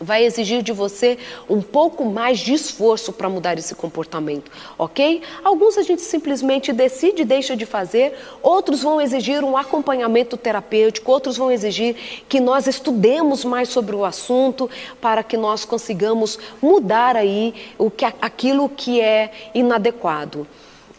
vai 0.00 0.24
exigir 0.24 0.62
de 0.62 0.72
você 0.72 1.18
um 1.48 1.60
pouco 1.60 2.04
mais 2.04 2.38
de 2.38 2.52
esforço 2.52 3.12
para 3.12 3.28
mudar 3.28 3.58
esse 3.58 3.74
comportamento, 3.74 4.50
ok? 4.78 5.22
Alguns 5.42 5.76
a 5.76 5.82
gente 5.82 6.02
simplesmente 6.02 6.72
decide 6.72 7.22
e 7.22 7.24
deixa 7.24 7.56
de 7.56 7.66
fazer, 7.66 8.14
outros 8.42 8.82
vão 8.82 9.00
exigir 9.00 9.42
um 9.42 9.56
acompanhamento 9.56 10.36
terapêutico, 10.36 11.10
outros 11.10 11.36
vão 11.36 11.50
exigir 11.50 11.96
que 12.28 12.40
nós 12.40 12.66
estudemos 12.66 13.44
mais 13.44 13.68
sobre 13.68 13.96
o 13.96 14.04
assunto 14.04 14.70
para 15.00 15.22
que 15.22 15.36
nós 15.36 15.64
consigamos 15.64 16.38
mudar 16.62 17.16
aí 17.16 17.54
o 17.76 17.90
que, 17.90 18.04
aquilo 18.04 18.68
que 18.68 19.00
é 19.00 19.30
inadequado. 19.54 20.46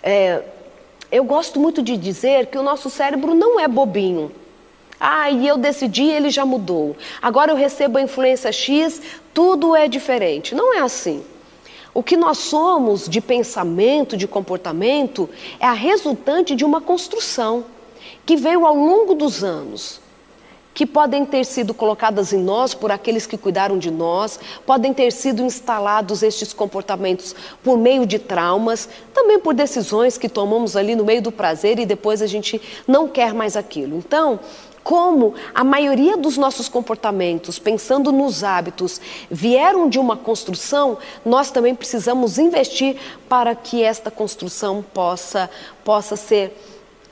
É, 0.04 0.44
eu 1.12 1.24
gosto 1.24 1.60
muito 1.60 1.82
de 1.82 1.98
dizer 1.98 2.48
que 2.48 2.58
o 2.58 2.64
nosso 2.64 2.90
cérebro 2.90 3.34
não 3.34 3.60
é 3.60 3.68
bobinho. 3.68 4.32
Ah, 5.00 5.32
e 5.32 5.48
eu 5.48 5.58
decidi, 5.58 6.04
ele 6.04 6.30
já 6.30 6.46
mudou. 6.46 6.96
Agora 7.22 7.52
eu 7.52 7.56
recebo 7.56 7.98
a 7.98 8.02
influência 8.02 8.52
X, 8.52 9.02
tudo 9.34 9.76
é 9.76 9.88
diferente. 9.88 10.54
Não 10.54 10.74
é 10.74 10.80
assim. 10.80 11.24
O 11.94 12.04
que 12.04 12.18
nós 12.18 12.38
somos 12.38 13.08
de 13.08 13.22
pensamento, 13.22 14.18
de 14.18 14.28
comportamento, 14.28 15.30
é 15.60 15.66
a 15.66 15.74
resultante 15.74 16.56
de 16.56 16.66
uma 16.66 16.82
construção 16.82 17.66
que 18.26 18.36
veio 18.36 18.66
ao 18.66 18.76
longo 18.76 19.16
dos 19.16 19.44
anos 19.44 20.02
que 20.80 20.86
podem 20.86 21.26
ter 21.26 21.46
sido 21.46 21.74
colocadas 21.74 22.32
em 22.32 22.42
nós 22.42 22.74
por 22.74 22.90
aqueles 22.90 23.28
que 23.28 23.38
cuidaram 23.38 23.78
de 23.78 23.92
nós, 23.92 24.40
podem 24.66 24.94
ter 24.94 25.12
sido 25.12 25.44
instalados 25.44 26.24
estes 26.24 26.54
comportamentos 26.54 27.36
por 27.62 27.78
meio 27.78 28.06
de 28.06 28.18
traumas, 28.18 28.88
também 29.14 29.40
por 29.40 29.54
decisões 29.54 30.18
que 30.18 30.30
tomamos 30.30 30.78
ali 30.78 30.96
no 30.96 31.04
meio 31.04 31.22
do 31.22 31.34
prazer 31.34 31.80
e 31.80 31.86
depois 31.86 32.22
a 32.22 32.28
gente 32.28 32.62
não 32.88 33.10
quer 33.10 33.34
mais 33.34 33.58
aquilo. 33.58 33.98
Então, 33.98 34.40
como 34.90 35.36
a 35.54 35.64
maioria 35.64 36.18
dos 36.18 36.36
nossos 36.36 36.68
comportamentos, 36.68 37.60
pensando 37.60 38.12
nos 38.12 38.44
hábitos, 38.44 39.00
vieram 39.30 39.88
de 39.88 40.00
uma 40.00 40.18
construção, 40.18 40.98
nós 41.24 41.52
também 41.52 41.76
precisamos 41.76 42.40
investir 42.40 42.98
para 43.30 43.54
que 43.54 43.84
esta 43.84 44.10
construção 44.10 44.84
possa, 44.92 45.48
possa 45.84 46.16
ser 46.16 46.58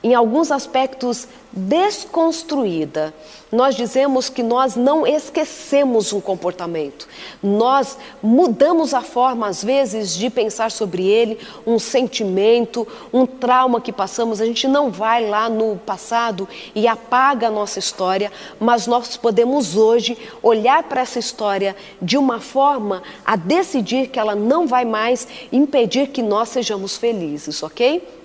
em 0.02 0.14
alguns 0.14 0.50
aspectos 0.52 1.26
desconstruída. 1.50 3.12
Nós 3.50 3.74
dizemos 3.74 4.28
que 4.28 4.42
nós 4.42 4.76
não 4.76 5.06
esquecemos 5.06 6.12
um 6.12 6.20
comportamento, 6.20 7.08
nós 7.42 7.96
mudamos 8.22 8.92
a 8.92 9.00
forma, 9.00 9.46
às 9.48 9.64
vezes, 9.64 10.14
de 10.14 10.28
pensar 10.28 10.70
sobre 10.70 11.06
ele, 11.06 11.38
um 11.66 11.78
sentimento, 11.78 12.86
um 13.12 13.24
trauma 13.24 13.80
que 13.80 13.90
passamos. 13.90 14.40
A 14.40 14.44
gente 14.44 14.68
não 14.68 14.90
vai 14.90 15.26
lá 15.26 15.48
no 15.48 15.76
passado 15.76 16.46
e 16.74 16.86
apaga 16.86 17.48
a 17.48 17.50
nossa 17.50 17.78
história, 17.78 18.30
mas 18.60 18.86
nós 18.86 19.16
podemos 19.16 19.76
hoje 19.76 20.18
olhar 20.42 20.82
para 20.82 21.00
essa 21.00 21.18
história 21.18 21.74
de 22.00 22.18
uma 22.18 22.40
forma 22.40 23.02
a 23.24 23.34
decidir 23.34 24.08
que 24.08 24.18
ela 24.18 24.34
não 24.34 24.66
vai 24.66 24.84
mais 24.84 25.26
impedir 25.50 26.08
que 26.08 26.22
nós 26.22 26.50
sejamos 26.50 26.98
felizes, 26.98 27.62
ok? 27.62 28.17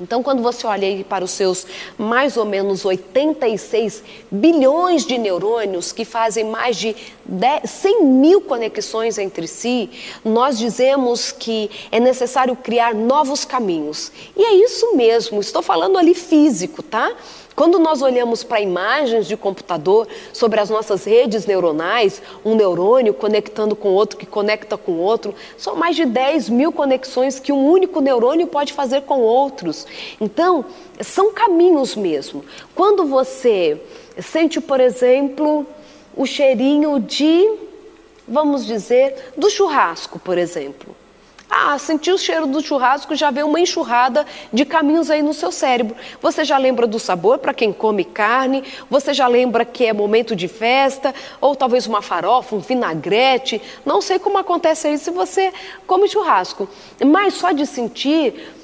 Então, 0.00 0.22
quando 0.22 0.42
você 0.42 0.66
olha 0.66 1.04
para 1.04 1.24
os 1.24 1.32
seus 1.32 1.66
mais 1.98 2.38
ou 2.38 2.46
menos 2.46 2.84
86 2.86 4.02
bilhões 4.30 5.04
de 5.04 5.18
neurônios, 5.18 5.92
que 5.92 6.06
fazem 6.06 6.44
mais 6.44 6.76
de 6.78 6.96
10, 7.26 7.68
100 7.68 8.04
mil 8.04 8.40
conexões 8.40 9.18
entre 9.18 9.46
si, 9.46 9.90
nós 10.24 10.58
dizemos 10.58 11.30
que 11.32 11.70
é 11.92 12.00
necessário 12.00 12.56
criar 12.56 12.94
novos 12.94 13.44
caminhos. 13.44 14.10
E 14.34 14.42
é 14.42 14.54
isso 14.54 14.96
mesmo, 14.96 15.40
estou 15.40 15.60
falando 15.60 15.98
ali 15.98 16.14
físico, 16.14 16.82
tá? 16.82 17.14
Quando 17.54 17.78
nós 17.78 18.00
olhamos 18.00 18.42
para 18.42 18.60
imagens 18.60 19.26
de 19.26 19.36
computador 19.36 20.08
sobre 20.32 20.60
as 20.60 20.70
nossas 20.70 21.04
redes 21.04 21.46
neuronais, 21.46 22.22
um 22.44 22.54
neurônio 22.54 23.12
conectando 23.12 23.76
com 23.76 23.88
outro, 23.88 24.16
que 24.16 24.26
conecta 24.26 24.76
com 24.76 24.92
outro, 24.92 25.34
são 25.58 25.76
mais 25.76 25.96
de 25.96 26.06
10 26.06 26.48
mil 26.48 26.72
conexões 26.72 27.38
que 27.38 27.52
um 27.52 27.68
único 27.68 28.00
neurônio 28.00 28.46
pode 28.46 28.72
fazer 28.72 29.02
com 29.02 29.20
outros. 29.20 29.86
Então, 30.20 30.64
são 31.00 31.32
caminhos 31.32 31.96
mesmo. 31.96 32.44
Quando 32.74 33.04
você 33.04 33.80
sente, 34.18 34.60
por 34.60 34.80
exemplo, 34.80 35.66
o 36.16 36.26
cheirinho 36.26 36.98
de, 37.00 37.50
vamos 38.26 38.64
dizer, 38.66 39.32
do 39.36 39.50
churrasco, 39.50 40.18
por 40.18 40.38
exemplo. 40.38 40.99
Ah, 41.52 41.76
sentiu 41.78 42.14
o 42.14 42.18
cheiro 42.18 42.46
do 42.46 42.62
churrasco, 42.62 43.16
já 43.16 43.28
vê 43.32 43.42
uma 43.42 43.58
enxurrada 43.58 44.24
de 44.52 44.64
caminhos 44.64 45.10
aí 45.10 45.20
no 45.20 45.34
seu 45.34 45.50
cérebro. 45.50 45.96
Você 46.22 46.44
já 46.44 46.56
lembra 46.56 46.86
do 46.86 47.00
sabor 47.00 47.38
para 47.38 47.52
quem 47.52 47.72
come 47.72 48.04
carne, 48.04 48.62
você 48.88 49.12
já 49.12 49.26
lembra 49.26 49.64
que 49.64 49.84
é 49.84 49.92
momento 49.92 50.36
de 50.36 50.46
festa, 50.46 51.12
ou 51.40 51.56
talvez 51.56 51.88
uma 51.88 52.00
farofa, 52.00 52.54
um 52.54 52.60
vinagrete. 52.60 53.60
Não 53.84 54.00
sei 54.00 54.20
como 54.20 54.38
acontece 54.38 54.86
aí 54.86 54.96
se 54.96 55.10
você 55.10 55.52
come 55.88 56.08
churrasco, 56.08 56.68
mas 57.04 57.34
só 57.34 57.50
de 57.50 57.66
sentir 57.66 58.54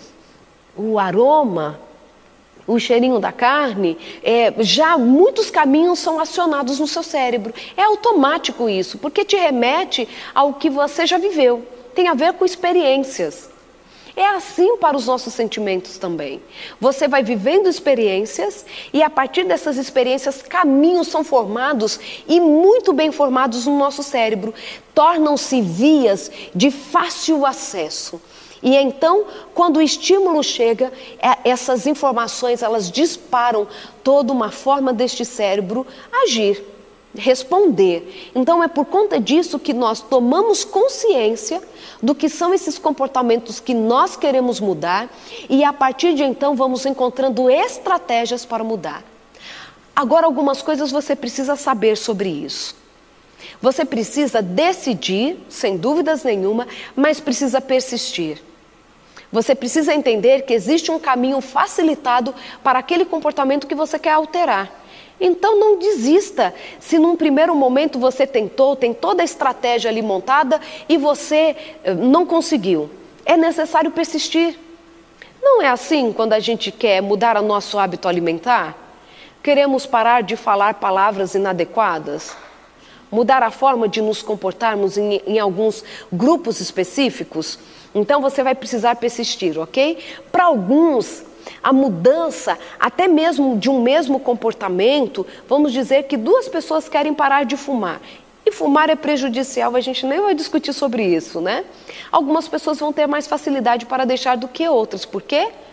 o 0.76 0.96
aroma, 0.96 1.80
o 2.68 2.78
cheirinho 2.78 3.18
da 3.18 3.32
carne, 3.32 3.98
é, 4.22 4.54
já 4.60 4.96
muitos 4.96 5.50
caminhos 5.50 5.98
são 5.98 6.20
acionados 6.20 6.78
no 6.78 6.86
seu 6.86 7.02
cérebro. 7.02 7.52
É 7.76 7.82
automático 7.82 8.68
isso, 8.68 8.96
porque 8.98 9.24
te 9.24 9.34
remete 9.34 10.08
ao 10.32 10.54
que 10.54 10.70
você 10.70 11.04
já 11.04 11.18
viveu 11.18 11.66
tem 11.96 12.08
a 12.08 12.14
ver 12.14 12.34
com 12.34 12.44
experiências. 12.44 13.48
É 14.14 14.28
assim 14.28 14.76
para 14.76 14.96
os 14.96 15.06
nossos 15.06 15.34
sentimentos 15.34 15.98
também. 15.98 16.42
Você 16.80 17.08
vai 17.08 17.22
vivendo 17.22 17.68
experiências 17.68 18.64
e 18.92 19.02
a 19.02 19.10
partir 19.10 19.44
dessas 19.44 19.76
experiências 19.76 20.40
caminhos 20.42 21.08
são 21.08 21.24
formados 21.24 21.98
e 22.28 22.38
muito 22.38 22.92
bem 22.92 23.10
formados 23.10 23.66
no 23.66 23.78
nosso 23.78 24.02
cérebro, 24.02 24.54
tornam-se 24.94 25.60
vias 25.60 26.30
de 26.54 26.70
fácil 26.70 27.44
acesso. 27.44 28.20
E 28.62 28.74
então, 28.74 29.26
quando 29.54 29.78
o 29.78 29.82
estímulo 29.82 30.42
chega, 30.42 30.92
é, 31.18 31.50
essas 31.50 31.86
informações 31.86 32.62
elas 32.62 32.90
disparam 32.90 33.66
toda 34.02 34.32
uma 34.32 34.50
forma 34.50 34.92
deste 34.92 35.24
cérebro 35.24 35.86
agir 36.24 36.75
responder. 37.16 38.30
Então 38.34 38.62
é 38.62 38.68
por 38.68 38.84
conta 38.84 39.18
disso 39.20 39.58
que 39.58 39.72
nós 39.72 40.00
tomamos 40.00 40.64
consciência 40.64 41.62
do 42.02 42.14
que 42.14 42.28
são 42.28 42.52
esses 42.52 42.78
comportamentos 42.78 43.60
que 43.60 43.74
nós 43.74 44.16
queremos 44.16 44.60
mudar 44.60 45.08
e 45.48 45.64
a 45.64 45.72
partir 45.72 46.14
de 46.14 46.22
então 46.22 46.54
vamos 46.54 46.86
encontrando 46.86 47.50
estratégias 47.50 48.44
para 48.44 48.62
mudar. 48.62 49.02
Agora 49.94 50.26
algumas 50.26 50.60
coisas 50.60 50.90
você 50.90 51.16
precisa 51.16 51.56
saber 51.56 51.96
sobre 51.96 52.28
isso. 52.28 52.76
Você 53.60 53.84
precisa 53.84 54.42
decidir, 54.42 55.38
sem 55.48 55.76
dúvidas 55.76 56.22
nenhuma, 56.22 56.66
mas 56.94 57.20
precisa 57.20 57.60
persistir. 57.60 58.42
Você 59.32 59.54
precisa 59.54 59.94
entender 59.94 60.42
que 60.42 60.54
existe 60.54 60.90
um 60.90 60.98
caminho 60.98 61.40
facilitado 61.40 62.34
para 62.62 62.78
aquele 62.78 63.04
comportamento 63.04 63.66
que 63.66 63.74
você 63.74 63.98
quer 63.98 64.12
alterar. 64.12 64.70
Então 65.20 65.58
não 65.58 65.78
desista. 65.78 66.54
Se 66.78 66.98
num 66.98 67.16
primeiro 67.16 67.54
momento 67.54 67.98
você 67.98 68.26
tentou, 68.26 68.76
tem 68.76 68.92
toda 68.92 69.22
a 69.22 69.24
estratégia 69.24 69.90
ali 69.90 70.02
montada 70.02 70.60
e 70.88 70.96
você 70.96 71.56
eh, 71.82 71.94
não 71.94 72.26
conseguiu, 72.26 72.90
é 73.24 73.36
necessário 73.36 73.90
persistir. 73.90 74.58
Não 75.42 75.62
é 75.62 75.68
assim 75.68 76.12
quando 76.12 76.32
a 76.32 76.40
gente 76.40 76.70
quer 76.70 77.00
mudar 77.00 77.36
o 77.36 77.42
nosso 77.42 77.78
hábito 77.78 78.08
alimentar? 78.08 78.76
Queremos 79.42 79.86
parar 79.86 80.22
de 80.22 80.36
falar 80.36 80.74
palavras 80.74 81.34
inadequadas? 81.34 82.36
Mudar 83.10 83.42
a 83.42 83.50
forma 83.50 83.88
de 83.88 84.02
nos 84.02 84.20
comportarmos 84.20 84.98
em, 84.98 85.22
em 85.26 85.38
alguns 85.38 85.84
grupos 86.12 86.60
específicos? 86.60 87.58
Então 87.94 88.20
você 88.20 88.42
vai 88.42 88.54
precisar 88.54 88.96
persistir, 88.96 89.58
ok? 89.58 89.98
Para 90.32 90.44
alguns, 90.44 91.22
a 91.62 91.72
mudança, 91.72 92.58
até 92.78 93.08
mesmo 93.08 93.56
de 93.56 93.70
um 93.70 93.80
mesmo 93.80 94.18
comportamento, 94.18 95.26
vamos 95.48 95.72
dizer 95.72 96.04
que 96.04 96.16
duas 96.16 96.48
pessoas 96.48 96.88
querem 96.88 97.14
parar 97.14 97.44
de 97.44 97.56
fumar. 97.56 98.00
E 98.44 98.52
fumar 98.52 98.88
é 98.88 98.94
prejudicial, 98.94 99.74
a 99.74 99.80
gente 99.80 100.06
nem 100.06 100.20
vai 100.20 100.34
discutir 100.34 100.72
sobre 100.72 101.04
isso, 101.04 101.40
né? 101.40 101.64
Algumas 102.12 102.46
pessoas 102.46 102.78
vão 102.78 102.92
ter 102.92 103.06
mais 103.08 103.26
facilidade 103.26 103.86
para 103.86 104.04
deixar 104.04 104.36
do 104.36 104.46
que 104.46 104.68
outras. 104.68 105.04
Por 105.04 105.20
quê? 105.20 105.48
Porque 105.48 105.65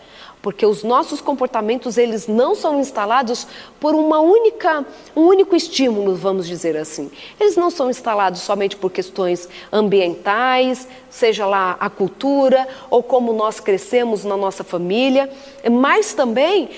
os 0.66 0.82
nossos 0.82 1.20
comportamentos, 1.20 1.96
eles 1.96 2.26
não 2.26 2.54
são 2.54 2.80
instalados 2.80 3.46
por 3.80 3.94
uma 3.94 4.20
única, 4.20 4.84
um 5.16 5.22
único 5.22 5.56
estímulo, 5.56 6.14
vamos 6.14 6.46
dizer 6.46 6.76
assim. 6.76 7.10
Eles 7.40 7.56
não 7.56 7.70
são 7.70 7.88
instalados 7.88 8.40
somente 8.40 8.76
por 8.76 8.90
questões 8.90 9.48
ambientais, 9.72 10.86
seja 11.08 11.46
lá 11.46 11.76
a 11.80 11.88
cultura 11.88 12.66
ou 12.90 13.02
como 13.02 13.32
nós 13.32 13.60
crescemos 13.60 14.24
na 14.24 14.36
nossa 14.36 14.64
família, 14.64 15.30
mas 15.70 16.12
também 16.12 16.68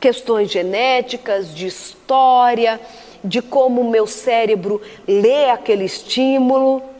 questões 0.00 0.50
genéticas, 0.50 1.54
de 1.54 1.66
história, 1.66 2.80
de 3.24 3.40
como 3.40 3.80
o 3.80 3.90
meu 3.90 4.06
cérebro 4.06 4.80
lê 5.06 5.48
aquele 5.48 5.84
estímulo. 5.84 6.91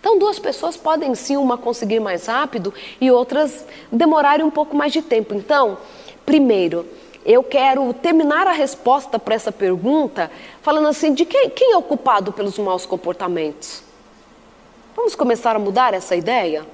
Então, 0.00 0.18
duas 0.18 0.38
pessoas 0.38 0.76
podem 0.76 1.14
sim 1.14 1.36
uma 1.36 1.58
conseguir 1.58 2.00
mais 2.00 2.26
rápido 2.26 2.72
e 3.00 3.10
outras 3.10 3.64
demorarem 3.90 4.44
um 4.46 4.50
pouco 4.50 4.76
mais 4.76 4.92
de 4.92 5.02
tempo. 5.02 5.34
Então, 5.34 5.78
primeiro, 6.24 6.86
eu 7.26 7.42
quero 7.42 7.92
terminar 7.92 8.46
a 8.46 8.52
resposta 8.52 9.18
para 9.18 9.34
essa 9.34 9.52
pergunta 9.52 10.30
falando 10.62 10.88
assim: 10.88 11.12
de 11.12 11.24
quem, 11.24 11.50
quem 11.50 11.72
é 11.72 11.76
o 11.76 11.82
culpado 11.82 12.32
pelos 12.32 12.58
maus 12.58 12.86
comportamentos? 12.86 13.82
Vamos 14.94 15.14
começar 15.14 15.54
a 15.54 15.58
mudar 15.58 15.94
essa 15.94 16.16
ideia? 16.16 16.64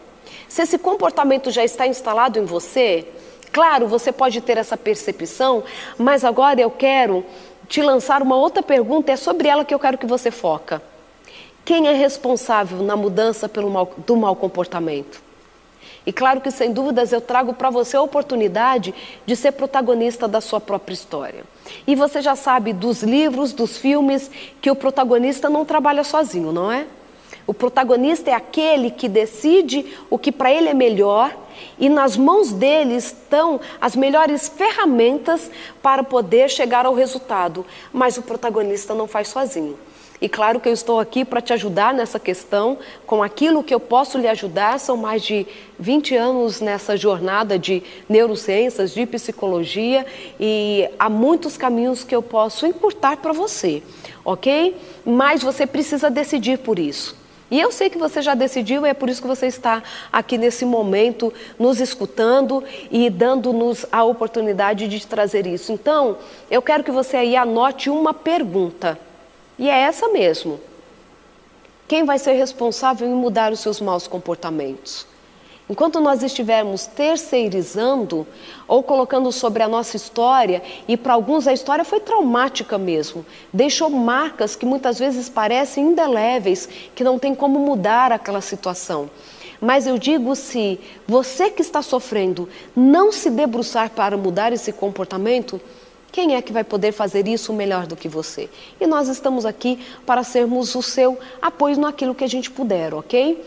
Se 0.49 0.63
esse 0.63 0.79
comportamento 0.79 1.51
já 1.51 1.65
está 1.65 1.87
instalado 1.87 2.39
em 2.39 2.45
você, 2.45 3.07
claro, 3.53 3.89
você 3.89 4.13
pode 4.13 4.41
ter 4.41 4.57
essa 4.57 4.77
percepção, 4.77 5.65
mas 5.99 6.25
agora 6.25 6.61
eu 6.61 6.71
quero 6.71 7.25
te 7.69 7.83
lançar 7.83 8.23
uma 8.23 8.37
outra 8.37 8.63
pergunta, 8.63 9.11
é 9.11 9.17
sobre 9.17 9.49
ela 9.49 9.65
que 9.65 9.75
eu 9.75 9.79
quero 9.79 9.99
que 9.99 10.07
você 10.07 10.31
foca. 10.31 10.81
Quem 11.65 11.89
é 11.89 11.93
responsável 11.93 12.83
na 12.83 12.95
mudança 12.95 13.51
mal, 13.71 13.91
do 14.07 14.17
mau 14.17 14.37
comportamento? 14.37 15.23
E 16.07 16.13
claro 16.13 16.41
que, 16.41 16.51
sem 16.51 16.73
dúvidas, 16.73 17.13
eu 17.13 17.21
trago 17.21 17.55
para 17.55 17.71
você 17.71 17.97
a 17.97 18.03
oportunidade 18.03 18.95
de 19.25 19.35
ser 19.35 19.53
protagonista 19.53 20.29
da 20.29 20.41
sua 20.41 20.61
própria 20.61 20.93
história. 20.93 21.45
E 21.87 21.95
você 21.95 22.21
já 22.21 22.37
sabe 22.37 22.75
dos 22.75 23.03
livros, 23.03 23.55
dos 23.55 23.79
filmes, 23.79 24.31
que 24.61 24.71
o 24.71 24.77
protagonista 24.77 25.49
não 25.49 25.65
trabalha 25.65 26.05
sozinho, 26.05 26.53
não 26.53 26.71
é? 26.71 26.87
O 27.47 27.55
protagonista 27.55 28.31
é 28.31 28.35
aquele 28.35 28.91
que 28.91 29.09
decide 29.09 29.87
o 30.11 30.19
que 30.19 30.33
para 30.33 30.53
ele 30.53 30.69
é 30.69 30.75
melhor 30.75 31.35
e 31.79 31.89
nas 31.89 32.17
mãos 32.17 32.53
dele 32.53 32.97
estão 32.97 33.61
as 33.81 33.95
melhores 33.95 34.49
ferramentas 34.49 35.51
para 35.83 36.03
poder 36.03 36.49
chegar 36.51 36.87
ao 36.87 36.95
resultado. 36.95 37.65
Mas 37.93 38.17
o 38.17 38.23
protagonista 38.23 38.95
não 38.95 39.07
faz 39.07 39.29
sozinho. 39.29 39.79
E 40.25 40.29
claro 40.31 40.59
que 40.59 40.71
eu 40.71 40.73
estou 40.73 40.99
aqui 40.99 41.23
para 41.23 41.43
te 41.43 41.53
ajudar 41.53 41.93
nessa 41.93 42.19
questão, 42.19 42.79
com 43.07 43.23
aquilo 43.23 43.63
que 43.63 43.75
eu 43.75 43.79
posso 43.79 44.17
lhe 44.17 44.27
ajudar. 44.27 44.81
São 44.81 44.97
mais 44.97 45.23
de 45.23 45.47
20 45.79 46.17
anos 46.17 46.63
nessa 46.63 46.97
jornada 46.97 47.59
de 47.59 47.83
neurociências, 48.09 48.95
de 48.95 49.05
psicologia, 49.05 50.07
e 50.41 50.89
há 50.99 51.11
muitos 51.11 51.59
caminhos 51.59 52.05
que 52.05 52.17
eu 52.17 52.23
posso 52.23 52.67
encurtar 52.67 53.19
para 53.19 53.35
você, 53.35 53.83
ok? 54.25 54.75
Mas 55.05 55.43
você 55.43 55.67
precisa 55.67 56.09
decidir 56.09 56.57
por 56.57 56.79
isso. 56.79 57.15
E 57.51 57.61
eu 57.61 57.71
sei 57.71 57.91
que 57.91 57.99
você 57.99 58.23
já 58.23 58.33
decidiu 58.35 58.87
e 58.87 58.89
é 58.89 58.95
por 58.95 59.11
isso 59.11 59.21
que 59.21 59.29
você 59.29 59.47
está 59.47 59.83
aqui 60.11 60.39
nesse 60.39 60.65
momento 60.65 61.35
nos 61.59 61.81
escutando 61.81 62.65
e 62.91 63.11
dando-nos 63.11 63.85
a 63.93 64.03
oportunidade 64.05 64.89
de 64.89 65.07
trazer 65.07 65.47
isso. 65.47 65.71
Então, 65.71 66.17
eu 66.51 66.63
quero 66.63 66.83
que 66.83 66.91
você 66.91 67.19
aí 67.19 67.37
anote 67.37 67.91
uma 67.91 68.15
pergunta. 68.15 68.99
E 69.59 69.69
é 69.69 69.81
essa 69.81 70.09
mesmo. 70.09 70.61
Quem 71.87 72.05
vai 72.05 72.19
ser 72.19 72.33
responsável 72.33 73.07
em 73.07 73.15
mudar 73.15 73.53
os 73.53 73.61
seus 73.61 73.81
maus 73.81 74.07
comportamentos? 74.07 75.07
Enquanto 75.69 75.99
nós 75.99 76.23
estivermos 76.23 76.87
terceirizando 76.87 78.27
ou 78.69 78.83
colocando 78.83 79.33
sobre 79.33 79.63
a 79.63 79.69
nossa 79.69 79.97
história, 79.97 80.63
e 80.87 80.95
para 80.95 81.15
alguns 81.15 81.47
a 81.47 81.55
história 81.55 81.85
foi 81.85 82.01
traumática 82.01 82.77
mesmo, 82.77 83.25
deixou 83.51 83.89
marcas 83.89 84.55
que 84.55 84.67
muitas 84.67 84.99
vezes 84.99 85.31
parecem 85.31 85.87
indeléveis, 85.87 86.69
que 86.95 87.03
não 87.03 87.19
tem 87.19 87.35
como 87.35 87.59
mudar 87.59 88.13
aquela 88.13 88.43
situação. 88.43 89.09
Mas 89.59 89.87
eu 89.87 89.97
digo 89.97 90.37
se 90.37 90.79
você 91.09 91.49
que 91.49 91.63
está 91.63 91.81
sofrendo 91.81 92.47
não 92.77 93.11
se 93.11 93.31
debruçar 93.31 93.89
para 93.89 94.19
mudar 94.19 94.53
esse 94.53 94.71
comportamento, 94.71 95.59
quem 96.15 96.37
é 96.37 96.41
que 96.41 96.53
vai 96.53 96.63
poder 96.63 96.93
fazer 96.93 97.27
isso 97.27 97.53
melhor 97.53 97.89
do 97.89 97.97
que 97.97 98.09
você? 98.09 98.49
E 98.81 98.87
nós 98.87 99.09
estamos 99.09 99.45
aqui 99.45 99.81
para 100.07 100.23
sermos 100.23 100.73
o 100.77 100.81
seu 100.81 101.19
apoio 101.43 101.77
naquilo 101.77 102.15
que 102.15 102.23
a 102.23 102.29
gente 102.29 102.53
puder, 102.53 102.95
ok? 102.95 103.45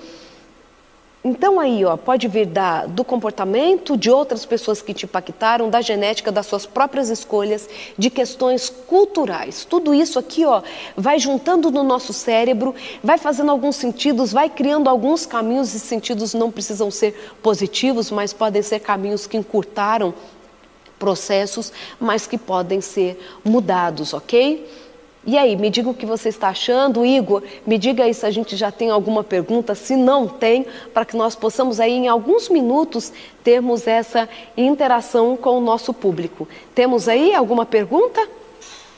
Então 1.23 1.61
aí, 1.61 1.85
ó, 1.85 1.95
pode 1.95 2.27
vir 2.27 2.45
da, 2.45 2.85
do 2.85 3.05
comportamento 3.05 3.95
de 3.95 4.11
outras 4.11 4.45
pessoas 4.45 4.81
que 4.81 4.93
te 4.93 5.05
impactaram, 5.05 5.69
da 5.69 5.79
genética, 5.79 6.29
das 6.29 6.45
suas 6.45 6.65
próprias 6.65 7.07
escolhas, 7.09 7.69
de 7.97 8.09
questões 8.09 8.67
culturais. 8.67 9.63
Tudo 9.63 9.93
isso 9.93 10.19
aqui, 10.19 10.43
ó, 10.43 10.61
vai 10.93 11.19
juntando 11.19 11.71
no 11.71 11.83
nosso 11.83 12.11
cérebro, 12.11 12.75
vai 13.01 13.17
fazendo 13.17 13.49
alguns 13.49 13.77
sentidos, 13.77 14.33
vai 14.33 14.49
criando 14.49 14.89
alguns 14.89 15.25
caminhos 15.25 15.73
e 15.73 15.79
sentidos 15.79 16.33
não 16.33 16.51
precisam 16.51 16.91
ser 16.91 17.13
positivos, 17.41 18.11
mas 18.11 18.33
podem 18.33 18.61
ser 18.61 18.81
caminhos 18.81 19.25
que 19.25 19.37
encurtaram 19.37 20.13
processos, 20.97 21.71
mas 21.99 22.27
que 22.27 22.37
podem 22.37 22.81
ser 22.81 23.19
mudados, 23.43 24.13
ok? 24.13 24.67
E 25.29 25.37
aí, 25.37 25.57
me 25.57 25.69
diga 25.69 25.89
o 25.89 25.93
que 25.93 26.05
você 26.05 26.29
está 26.29 26.47
achando, 26.47 27.05
Igor. 27.05 27.43
Me 27.65 27.77
diga 27.77 28.05
aí 28.05 28.13
se 28.13 28.25
a 28.25 28.31
gente 28.31 28.55
já 28.55 28.71
tem 28.71 28.89
alguma 28.89 29.25
pergunta, 29.25 29.75
se 29.75 29.93
não 29.93 30.25
tem, 30.25 30.65
para 30.93 31.03
que 31.03 31.17
nós 31.17 31.35
possamos 31.35 31.81
aí 31.81 31.91
em 31.91 32.07
alguns 32.07 32.47
minutos 32.47 33.11
termos 33.43 33.85
essa 33.87 34.29
interação 34.55 35.35
com 35.35 35.57
o 35.57 35.59
nosso 35.59 35.93
público. 35.93 36.47
Temos 36.73 37.09
aí 37.09 37.35
alguma 37.35 37.65
pergunta? 37.65 38.21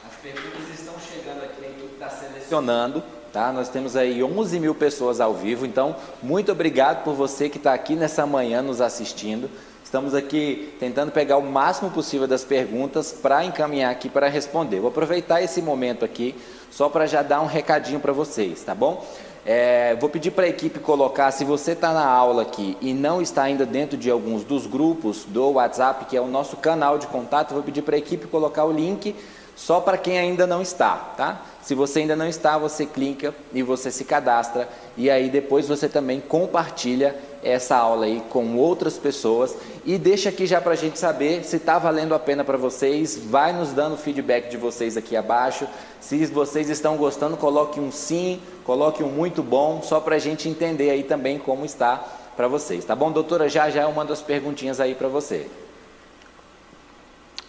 As 0.08 0.18
perguntas 0.22 0.80
estão 0.80 0.94
chegando 1.00 1.44
aqui, 1.44 1.66
a 1.66 2.06
está 2.06 2.10
selecionando. 2.12 3.04
Tá? 3.34 3.52
Nós 3.52 3.70
temos 3.70 3.96
aí 3.96 4.24
11 4.24 4.60
mil 4.60 4.76
pessoas 4.76 5.20
ao 5.20 5.34
vivo, 5.34 5.66
então 5.66 5.96
muito 6.22 6.52
obrigado 6.52 7.04
por 7.04 7.14
você 7.14 7.48
que 7.48 7.58
está 7.58 7.74
aqui 7.74 7.96
nessa 7.96 8.26
manhã 8.26 8.62
nos 8.62 8.82
assistindo. 8.82 9.50
Estamos 9.90 10.14
aqui 10.14 10.72
tentando 10.80 11.12
pegar 11.12 11.38
o 11.38 11.42
máximo 11.42 11.90
possível 11.90 12.28
das 12.28 12.44
perguntas 12.44 13.12
para 13.12 13.44
encaminhar 13.44 13.92
aqui 13.92 14.08
para 14.08 14.30
responder. 14.30 14.80
Vou 14.80 14.90
aproveitar 14.90 15.42
esse 15.42 15.64
momento 15.64 16.06
aqui 16.06 16.36
só 16.70 16.90
para 16.90 17.08
já 17.08 17.24
dar 17.24 17.42
um 17.42 17.48
recadinho 17.48 18.00
para 18.00 18.14
vocês, 18.14 18.62
tá 18.62 18.76
bom? 18.76 19.04
É, 19.44 19.96
vou 20.00 20.08
pedir 20.08 20.30
para 20.30 20.46
a 20.46 20.48
equipe 20.48 20.78
colocar, 20.78 21.32
se 21.32 21.44
você 21.44 21.72
está 21.72 21.92
na 21.92 22.06
aula 22.06 22.44
aqui 22.44 22.78
e 22.80 22.94
não 22.94 23.20
está 23.20 23.42
ainda 23.42 23.66
dentro 23.66 23.98
de 23.98 24.12
alguns 24.12 24.44
dos 24.44 24.68
grupos 24.68 25.26
do 25.26 25.54
WhatsApp, 25.54 26.06
que 26.06 26.16
é 26.16 26.22
o 26.22 26.28
nosso 26.28 26.58
canal 26.58 27.00
de 27.00 27.08
contato, 27.08 27.56
vou 27.56 27.64
pedir 27.64 27.82
para 27.82 27.96
a 27.96 27.98
equipe 27.98 28.28
colocar 28.28 28.66
o 28.66 28.72
link 28.72 29.16
só 29.56 29.82
para 29.82 29.98
quem 29.98 30.20
ainda 30.20 30.46
não 30.46 30.62
está, 30.62 30.96
tá? 31.18 31.42
Se 31.64 31.74
você 31.74 32.02
ainda 32.02 32.16
não 32.16 32.28
está, 32.28 32.60
você 32.60 32.86
clica 32.86 33.34
e 33.52 33.64
você 33.64 33.90
se 33.90 34.06
cadastra 34.06 34.70
e 34.96 35.10
aí 35.10 35.30
depois 35.30 35.68
você 35.68 35.90
também 35.90 36.22
compartilha 36.22 37.16
essa 37.44 37.76
aula 37.76 38.06
aí 38.06 38.22
com 38.30 38.56
outras 38.58 38.98
pessoas 38.98 39.56
e 39.86 39.98
deixa 39.98 40.30
aqui 40.30 40.46
já 40.46 40.60
para 40.60 40.74
a 40.74 40.76
gente 40.76 41.00
saber 41.00 41.44
se 41.44 41.56
está 41.56 41.80
valendo 41.80 42.14
a 42.14 42.20
pena 42.20 42.44
para 42.44 42.58
vocês. 42.58 43.18
Vai 43.18 43.54
nos 43.54 43.72
dando 43.72 43.98
feedback 43.98 44.50
de 44.50 44.58
vocês 44.58 44.98
aqui 44.98 45.16
abaixo. 45.16 45.68
Se 46.00 46.26
vocês 46.28 46.70
estão 46.70 46.98
gostando, 46.98 47.38
coloque 47.38 47.80
um 47.80 47.92
sim, 47.92 48.42
coloque 48.64 49.04
um 49.04 49.10
muito 49.10 49.42
bom, 49.42 49.82
só 49.82 50.00
para 50.00 50.16
a 50.16 50.20
gente 50.20 50.48
entender 50.50 50.90
aí 50.90 51.04
também 51.04 51.38
como 51.40 51.66
está 51.66 52.04
para 52.36 52.48
vocês, 52.48 52.86
tá 52.86 52.96
bom? 52.96 53.12
Doutora, 53.12 53.50
já 53.50 53.70
já 53.70 53.82
eu 53.82 53.92
mando 53.92 54.14
as 54.14 54.22
perguntinhas 54.22 54.80
aí 54.80 54.96
para 54.96 55.08
você. 55.08 55.48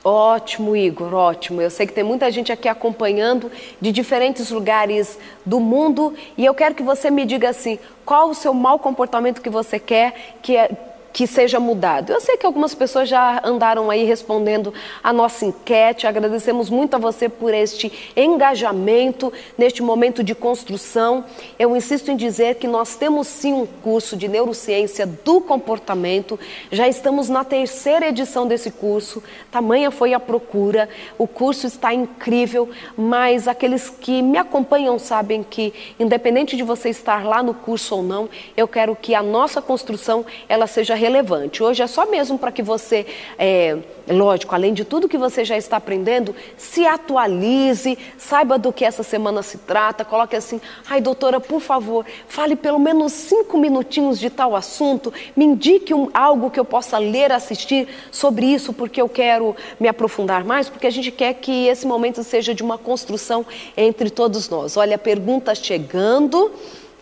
Ótimo, 0.03 0.75
Igor, 0.75 1.13
ótimo. 1.13 1.61
Eu 1.61 1.69
sei 1.69 1.87
que 1.87 1.93
tem 1.93 2.03
muita 2.03 2.31
gente 2.31 2.51
aqui 2.51 2.69
acompanhando 2.69 3.53
de 3.79 3.93
diferentes 3.93 4.51
lugares 4.51 5.19
do 5.45 5.61
mundo 5.61 6.15
e 6.39 6.45
eu 6.45 6.55
quero 6.55 6.75
que 6.75 6.83
você 6.83 7.11
me 7.11 7.27
diga 7.27 7.51
assim: 7.51 7.79
qual 8.05 8.31
o 8.31 8.35
seu 8.35 8.55
mau 8.55 8.79
comportamento 8.79 9.43
que 9.43 9.51
você 9.51 9.79
quer 9.79 10.39
que, 10.41 10.57
é, 10.57 10.71
que 11.13 11.27
seja 11.27 11.59
mudado. 11.59 12.13
Eu 12.13 12.21
sei 12.21 12.37
que 12.37 12.47
algumas 12.47 12.75
pessoas 12.75 13.09
já 13.09 13.41
andaram 13.45 13.91
aí 13.91 14.05
respondendo 14.05 14.73
a 15.03 15.13
nossa 15.13 15.45
enquete. 15.45 16.07
Agradecemos 16.07 16.71
muito 16.71 16.95
a 16.95 16.99
você 16.99 17.29
por 17.29 17.53
este 17.53 18.13
engajamento 18.17 19.33
neste 19.59 19.83
momento 19.83 20.23
de 20.23 20.35
construção. 20.35 21.25
Eu 21.59 21.77
insisto 21.77 22.11
em 22.11 22.17
dizer 22.17 22.57
que 22.57 22.69
nós 22.69 22.97
temos 22.97 23.27
sim 23.27 23.53
um 23.53 23.67
curso 23.67 24.17
de 24.17 24.29
neurociência 24.29 25.07
do 25.07 25.41
comportamento. 25.41 26.39
Já 26.71 26.87
estamos 26.89 27.29
na 27.29 27.45
terceira 27.45 28.09
edição 28.09 28.47
desse 28.47 28.71
curso. 28.71 29.23
Tamanha 29.51 29.91
foi 29.91 30.15
a 30.15 30.21
procura. 30.21 30.89
O 31.19 31.27
curso 31.27 31.67
está 31.67 31.93
incrível, 31.93 32.69
mas 32.97 33.49
aqueles 33.49 33.91
que 33.91 34.23
me 34.23 34.39
acompanham 34.39 34.99
sabem 34.99 35.43
que 35.43 35.73
independente 35.99 36.57
de 36.57 36.63
você 36.63 36.89
estar 36.89 37.25
lá 37.25 37.43
no 37.43 37.55
curso 37.55 37.97
ou 37.97 38.03
não, 38.03 38.29
eu 38.57 38.69
quero 38.69 38.95
que 38.95 39.15
a 39.15 39.23
nossa 39.23 39.61
construção 39.61 40.25
ela 40.49 40.67
seja 40.67 40.95
relevante. 41.01 41.63
Hoje 41.63 41.83
é 41.83 41.87
só 41.87 42.07
mesmo 42.07 42.39
para 42.39 42.53
que 42.53 42.63
você, 42.63 43.07
é, 43.39 43.79
lógico, 44.09 44.55
além 44.55 44.75
de 44.75 44.85
tudo 44.85 45.09
que 45.09 45.17
você 45.17 45.45
já 45.45 45.57
está 45.57 45.79
aprendendo, 45.79 46.35
se 46.57 46.87
atualize, 46.87 47.99
saiba 48.19 48.59
do 48.59 48.73
que 48.73 48.85
essa 48.85 49.03
semana 49.03 49.43
se 49.43 49.59
trata, 49.59 50.05
coloque 50.05 50.37
assim, 50.37 50.61
ai 50.89 51.01
doutora, 51.01 51.41
por 51.41 51.61
favor, 51.61 52.05
fale 52.29 52.55
pelo 52.55 52.79
menos 52.79 53.13
cinco 53.13 53.57
minutinhos 53.57 54.21
de 54.21 54.29
tal 54.29 54.55
assunto, 54.55 55.13
me 55.35 55.45
indique 55.45 55.95
um, 55.95 56.11
algo 56.13 56.51
que 56.51 56.61
eu 56.61 56.65
possa 56.65 56.99
ler, 56.99 57.33
assistir 57.33 57.89
sobre 58.11 58.47
isso, 58.47 58.73
porque 58.73 59.01
eu 59.01 59.09
quero 59.09 59.57
me 59.79 59.89
aprofundar 59.89 60.45
mais, 60.45 60.69
porque 60.69 60.87
a 60.87 60.91
gente 60.91 61.11
quer 61.11 61.35
que 61.35 61.67
esse 61.67 61.87
momento 61.87 62.23
seja 62.23 62.55
de 62.55 62.63
uma 62.63 62.77
construção 62.77 63.47
entre 63.77 64.11
todos 64.11 64.49
nós. 64.49 64.77
Olha, 64.77 64.99
perguntas 64.99 65.59
chegando. 65.59 66.53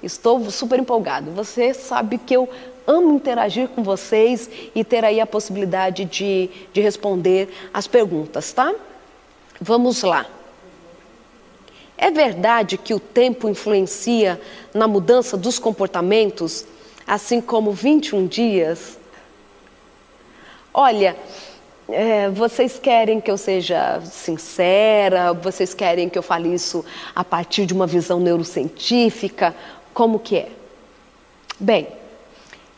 Estou 0.00 0.48
super 0.50 0.78
empolgado. 0.78 1.32
Você 1.32 1.74
sabe 1.74 2.18
que 2.18 2.34
eu 2.34 2.48
amo 2.88 3.14
interagir 3.14 3.68
com 3.68 3.82
vocês 3.82 4.48
e 4.74 4.82
ter 4.82 5.04
aí 5.04 5.20
a 5.20 5.26
possibilidade 5.26 6.06
de, 6.06 6.48
de 6.72 6.80
responder 6.80 7.50
as 7.72 7.86
perguntas, 7.86 8.50
tá? 8.50 8.74
Vamos 9.60 10.02
lá. 10.02 10.26
É 11.98 12.10
verdade 12.10 12.78
que 12.78 12.94
o 12.94 13.00
tempo 13.00 13.48
influencia 13.48 14.40
na 14.72 14.88
mudança 14.88 15.36
dos 15.36 15.58
comportamentos, 15.58 16.64
assim 17.06 17.40
como 17.40 17.72
21 17.72 18.26
dias? 18.26 18.98
Olha, 20.72 21.16
é, 21.88 22.30
vocês 22.30 22.78
querem 22.78 23.20
que 23.20 23.30
eu 23.30 23.36
seja 23.36 24.00
sincera? 24.02 25.32
Vocês 25.32 25.74
querem 25.74 26.08
que 26.08 26.16
eu 26.16 26.22
fale 26.22 26.54
isso 26.54 26.84
a 27.14 27.24
partir 27.24 27.66
de 27.66 27.74
uma 27.74 27.86
visão 27.86 28.20
neurocientífica? 28.20 29.54
Como 29.92 30.20
que 30.20 30.36
é? 30.36 30.48
Bem, 31.58 31.88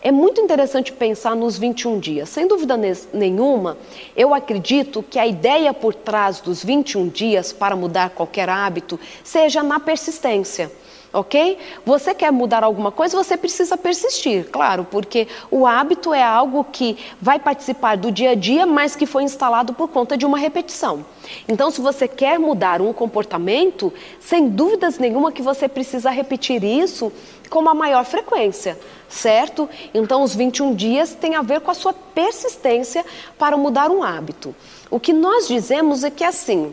é 0.03 0.11
muito 0.11 0.41
interessante 0.41 0.93
pensar 0.93 1.37
nos 1.37 1.59
21 1.59 1.99
dias. 1.99 2.29
Sem 2.29 2.47
dúvida 2.47 2.77
nenhuma, 3.13 3.77
eu 4.17 4.35
acredito 4.35 5.03
que 5.03 5.19
a 5.19 5.27
ideia 5.27 5.75
por 5.75 5.95
trás 5.95 6.41
dos 6.41 6.65
21 6.65 7.09
dias 7.09 7.53
para 7.53 7.77
mudar 7.77 8.11
qualquer 8.11 8.49
hábito 8.49 8.99
seja 9.23 9.63
na 9.63 9.79
persistência 9.79 10.71
ok? 11.13 11.59
Você 11.85 12.15
quer 12.15 12.31
mudar 12.31 12.63
alguma 12.63 12.93
coisa, 12.93 13.17
você 13.17 13.37
precisa 13.37 13.77
persistir, 13.77 14.49
claro, 14.51 14.87
porque 14.91 15.27
o 15.51 15.67
hábito 15.67 16.15
é 16.15 16.23
algo 16.23 16.65
que 16.65 16.97
vai 17.21 17.39
participar 17.39 17.97
do 17.97 18.11
dia 18.11 18.31
a 18.31 18.35
dia, 18.35 18.67
mas 18.67 18.95
que 18.95 19.07
foi 19.07 19.25
instalado 19.25 19.75
por 19.75 19.89
conta 19.89 20.17
de 20.17 20.25
uma 20.25 20.39
repetição. 20.39 21.05
Então, 21.49 21.71
se 21.71 21.81
você 21.81 22.07
quer 22.07 22.39
mudar 22.39 22.81
um 22.81 22.93
comportamento, 22.93 23.93
sem 24.21 24.49
dúvidas 24.49 24.99
nenhuma 24.99 25.33
que 25.33 25.43
você 25.43 25.69
precisa 25.69 26.11
repetir 26.11 26.63
isso 26.63 27.13
com 27.49 27.59
uma 27.59 27.75
maior 27.75 28.05
frequência, 28.05 28.79
certo? 29.09 29.69
Então, 29.93 30.23
os 30.23 30.35
21 30.35 30.75
dias 30.75 31.15
têm 31.15 31.35
a 31.35 31.43
ver 31.43 31.61
com 31.61 31.71
a 31.71 31.75
sua 31.75 31.93
persistência 31.93 33.05
para 33.37 33.57
mudar 33.57 33.91
um 33.91 34.03
hábito. 34.03 34.55
O 34.89 35.01
que 35.01 35.13
nós 35.13 35.49
dizemos 35.49 36.05
é 36.05 36.11
que 36.11 36.25
assim, 36.25 36.73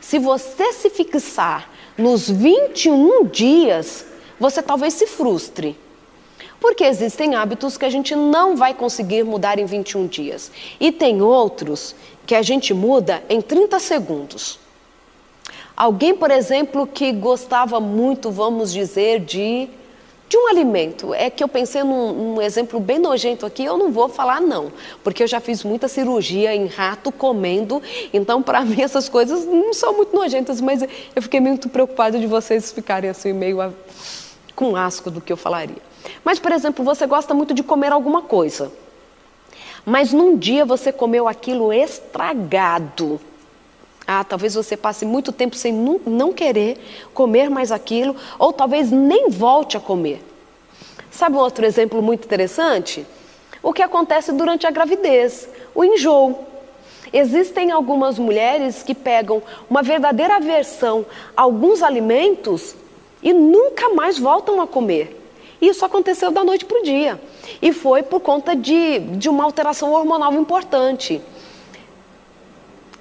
se 0.00 0.18
você 0.18 0.72
se 0.72 0.90
fixar 0.90 1.73
nos 1.96 2.28
21 2.28 3.26
dias, 3.26 4.06
você 4.38 4.62
talvez 4.62 4.94
se 4.94 5.06
frustre. 5.06 5.78
Porque 6.60 6.84
existem 6.84 7.34
hábitos 7.34 7.76
que 7.76 7.84
a 7.84 7.90
gente 7.90 8.16
não 8.16 8.56
vai 8.56 8.72
conseguir 8.72 9.22
mudar 9.22 9.58
em 9.58 9.66
21 9.66 10.06
dias. 10.06 10.50
E 10.80 10.90
tem 10.90 11.20
outros 11.20 11.94
que 12.26 12.34
a 12.34 12.42
gente 12.42 12.72
muda 12.72 13.22
em 13.28 13.40
30 13.40 13.78
segundos. 13.78 14.58
Alguém, 15.76 16.14
por 16.14 16.30
exemplo, 16.30 16.86
que 16.86 17.12
gostava 17.12 17.80
muito, 17.80 18.30
vamos 18.30 18.72
dizer, 18.72 19.20
de 19.20 19.68
de 20.28 20.36
um 20.36 20.48
alimento. 20.48 21.14
É 21.14 21.30
que 21.30 21.42
eu 21.42 21.48
pensei 21.48 21.82
num, 21.82 22.12
num, 22.12 22.42
exemplo 22.42 22.80
bem 22.80 22.98
nojento 22.98 23.44
aqui, 23.46 23.64
eu 23.64 23.76
não 23.76 23.92
vou 23.92 24.08
falar 24.08 24.40
não, 24.40 24.72
porque 25.02 25.22
eu 25.22 25.26
já 25.26 25.40
fiz 25.40 25.62
muita 25.64 25.88
cirurgia 25.88 26.54
em 26.54 26.66
rato 26.66 27.12
comendo, 27.12 27.82
então 28.12 28.42
para 28.42 28.62
mim 28.62 28.80
essas 28.82 29.08
coisas 29.08 29.44
não 29.44 29.72
são 29.72 29.94
muito 29.94 30.14
nojentas, 30.14 30.60
mas 30.60 30.82
eu 30.82 31.22
fiquei 31.22 31.40
muito 31.40 31.68
preocupada 31.68 32.18
de 32.18 32.26
vocês 32.26 32.72
ficarem 32.72 33.10
assim 33.10 33.32
meio 33.32 33.60
a, 33.60 33.70
com 34.54 34.76
asco 34.76 35.10
do 35.10 35.20
que 35.20 35.32
eu 35.32 35.36
falaria. 35.36 35.82
Mas, 36.24 36.38
por 36.38 36.52
exemplo, 36.52 36.84
você 36.84 37.06
gosta 37.06 37.32
muito 37.34 37.54
de 37.54 37.62
comer 37.62 37.92
alguma 37.92 38.22
coisa, 38.22 38.70
mas 39.84 40.12
num 40.12 40.36
dia 40.36 40.64
você 40.64 40.92
comeu 40.92 41.28
aquilo 41.28 41.72
estragado. 41.72 43.20
Ah, 44.06 44.22
talvez 44.22 44.54
você 44.54 44.76
passe 44.76 45.06
muito 45.06 45.32
tempo 45.32 45.56
sem 45.56 45.72
não 45.72 46.32
querer 46.32 46.78
comer 47.14 47.48
mais 47.48 47.72
aquilo, 47.72 48.14
ou 48.38 48.52
talvez 48.52 48.90
nem 48.90 49.30
volte 49.30 49.76
a 49.76 49.80
comer. 49.80 50.22
Sabe 51.10 51.36
um 51.36 51.40
outro 51.40 51.64
exemplo 51.64 52.02
muito 52.02 52.24
interessante? 52.24 53.06
O 53.62 53.72
que 53.72 53.82
acontece 53.82 54.32
durante 54.32 54.66
a 54.66 54.70
gravidez, 54.70 55.48
o 55.74 55.84
enjoo. 55.84 56.38
Existem 57.12 57.70
algumas 57.70 58.18
mulheres 58.18 58.82
que 58.82 58.94
pegam 58.94 59.42
uma 59.70 59.82
verdadeira 59.82 60.36
aversão 60.36 61.06
a 61.36 61.42
alguns 61.42 61.82
alimentos 61.82 62.74
e 63.22 63.32
nunca 63.32 63.90
mais 63.90 64.18
voltam 64.18 64.60
a 64.60 64.66
comer. 64.66 65.20
Isso 65.60 65.84
aconteceu 65.84 66.30
da 66.30 66.44
noite 66.44 66.64
para 66.64 66.78
o 66.78 66.82
dia. 66.82 67.18
E 67.62 67.72
foi 67.72 68.02
por 68.02 68.20
conta 68.20 68.54
de, 68.54 68.98
de 68.98 69.28
uma 69.28 69.44
alteração 69.44 69.92
hormonal 69.92 70.34
importante. 70.34 71.22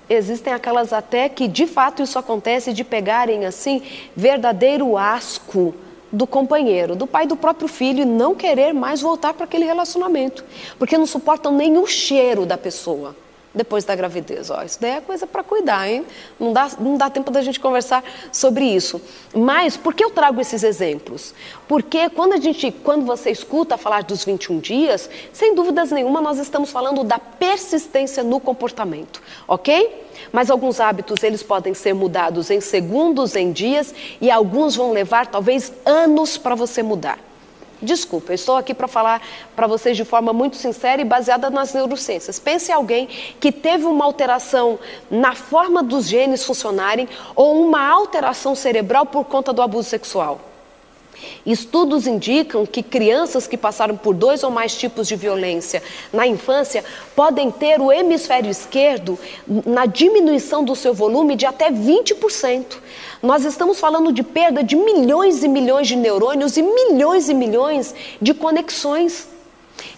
Existem 0.10 0.54
aquelas 0.54 0.92
até 0.92 1.30
que 1.30 1.48
de 1.48 1.66
fato 1.66 2.02
isso 2.02 2.20
acontece 2.20 2.74
de 2.74 2.84
pegarem 2.84 3.46
assim 3.46 3.82
verdadeiro 4.16 4.98
asco 4.98 5.74
do 6.12 6.28
companheiro, 6.28 6.96
do 6.96 7.08
pai 7.08 7.26
do 7.26 7.36
próprio 7.36 7.68
filho 7.68 8.02
e 8.02 8.06
não 8.06 8.36
querer 8.36 8.74
mais 8.74 9.02
voltar 9.02 9.34
para 9.34 9.46
aquele 9.46 9.66
relacionamento, 9.66 10.46
porque 10.78 10.98
não 10.98 11.08
suportam 11.08 11.52
nem 11.52 11.78
o 11.78 11.88
cheiro 11.88 12.46
da 12.46 12.58
pessoa 12.58 13.16
depois 13.54 13.84
da 13.84 13.96
gravidez. 13.96 14.50
Ó, 14.50 14.62
isso 14.64 14.80
daí 14.82 14.92
é 14.92 15.02
coisa 15.02 15.28
para 15.28 15.44
cuidar, 15.44 15.88
hein? 15.88 16.06
Não 16.40 16.52
dá, 16.52 16.70
não 16.80 16.98
dá 16.98 17.10
tempo 17.10 17.30
da 17.30 17.42
gente 17.42 17.60
conversar 17.60 18.04
sobre 18.32 18.66
isso. 18.66 19.02
Mas 19.34 19.78
por 19.78 19.94
que 19.94 20.04
eu 20.04 20.10
trago 20.10 20.42
esses 20.42 20.64
exemplos? 20.64 21.34
Porque 21.68 22.10
quando 22.10 22.34
a 22.34 22.38
gente, 22.38 22.72
quando 22.72 23.06
você 23.06 23.30
escuta 23.30 23.78
falar 23.78 24.04
dos 24.04 24.26
21 24.26 24.60
dias, 24.60 25.10
sem 25.32 25.54
dúvidas 25.54 25.92
nenhuma 25.92 26.22
nós 26.22 26.40
estamos 26.40 26.72
falando 26.72 27.04
da 27.04 27.20
persistência 27.20 28.24
no 28.24 28.40
comportamento, 28.40 29.22
ok? 29.48 30.04
Mas 30.32 30.50
alguns 30.50 30.80
hábitos 30.80 31.22
eles 31.24 31.44
podem 31.44 31.74
ser 31.74 31.94
mudados 31.94 32.50
em 32.50 32.62
segundos, 32.62 33.36
em 33.36 33.52
dias, 33.52 33.94
e 34.20 34.32
alguns 34.32 34.76
vão 34.76 34.92
levar 34.92 35.28
talvez 35.28 35.72
anos 35.86 36.38
para 36.38 36.56
você 36.56 36.82
mudar. 36.82 37.20
Desculpa, 37.84 38.32
eu 38.32 38.36
estou 38.36 38.56
aqui 38.56 38.74
para 38.74 38.88
falar 38.88 39.22
para 39.56 39.68
vocês 39.68 39.98
de 39.98 40.06
forma 40.06 40.32
muito 40.32 40.56
sincera 40.56 41.02
e 41.02 41.06
baseada 41.06 41.50
nas 41.50 41.74
neurociências. 41.74 42.40
Pense 42.40 42.72
em 42.72 42.74
alguém 42.74 43.08
que 43.40 43.52
teve 43.52 43.86
uma 43.86 44.06
alteração 44.06 44.80
na 45.12 45.36
forma 45.36 45.84
dos 45.84 46.08
genes 46.08 46.46
funcionarem 46.46 47.08
ou 47.36 47.62
uma 47.62 47.86
alteração 47.86 48.56
cerebral 48.56 49.06
por 49.06 49.26
conta 49.26 49.52
do 49.52 49.62
abuso 49.62 49.90
sexual. 49.90 50.53
Estudos 51.46 52.08
indicam 52.08 52.66
que 52.66 52.82
crianças 52.82 53.48
que 53.48 53.58
passaram 53.58 53.98
por 53.98 54.14
dois 54.14 54.44
ou 54.44 54.52
mais 54.52 54.76
tipos 54.76 55.08
de 55.08 55.16
violência 55.16 55.84
na 56.12 56.26
infância 56.28 56.84
podem 57.16 57.52
ter 57.52 57.82
o 57.82 57.92
hemisfério 57.92 58.50
esquerdo 58.50 59.18
na 59.48 59.86
diminuição 59.86 60.64
do 60.64 60.76
seu 60.76 60.94
volume 60.94 61.36
de 61.36 61.46
até 61.46 61.72
20%. 61.72 62.78
Nós 63.22 63.46
estamos 63.46 63.80
falando 63.80 64.12
de 64.12 64.24
perda 64.24 64.64
de 64.64 64.76
milhões 64.76 65.44
e 65.44 65.48
milhões 65.48 65.88
de 65.88 65.96
neurônios 65.96 66.58
e 66.58 66.62
milhões 66.62 67.30
e 67.30 67.34
milhões 67.34 67.94
de 68.22 68.34
conexões. 68.34 69.33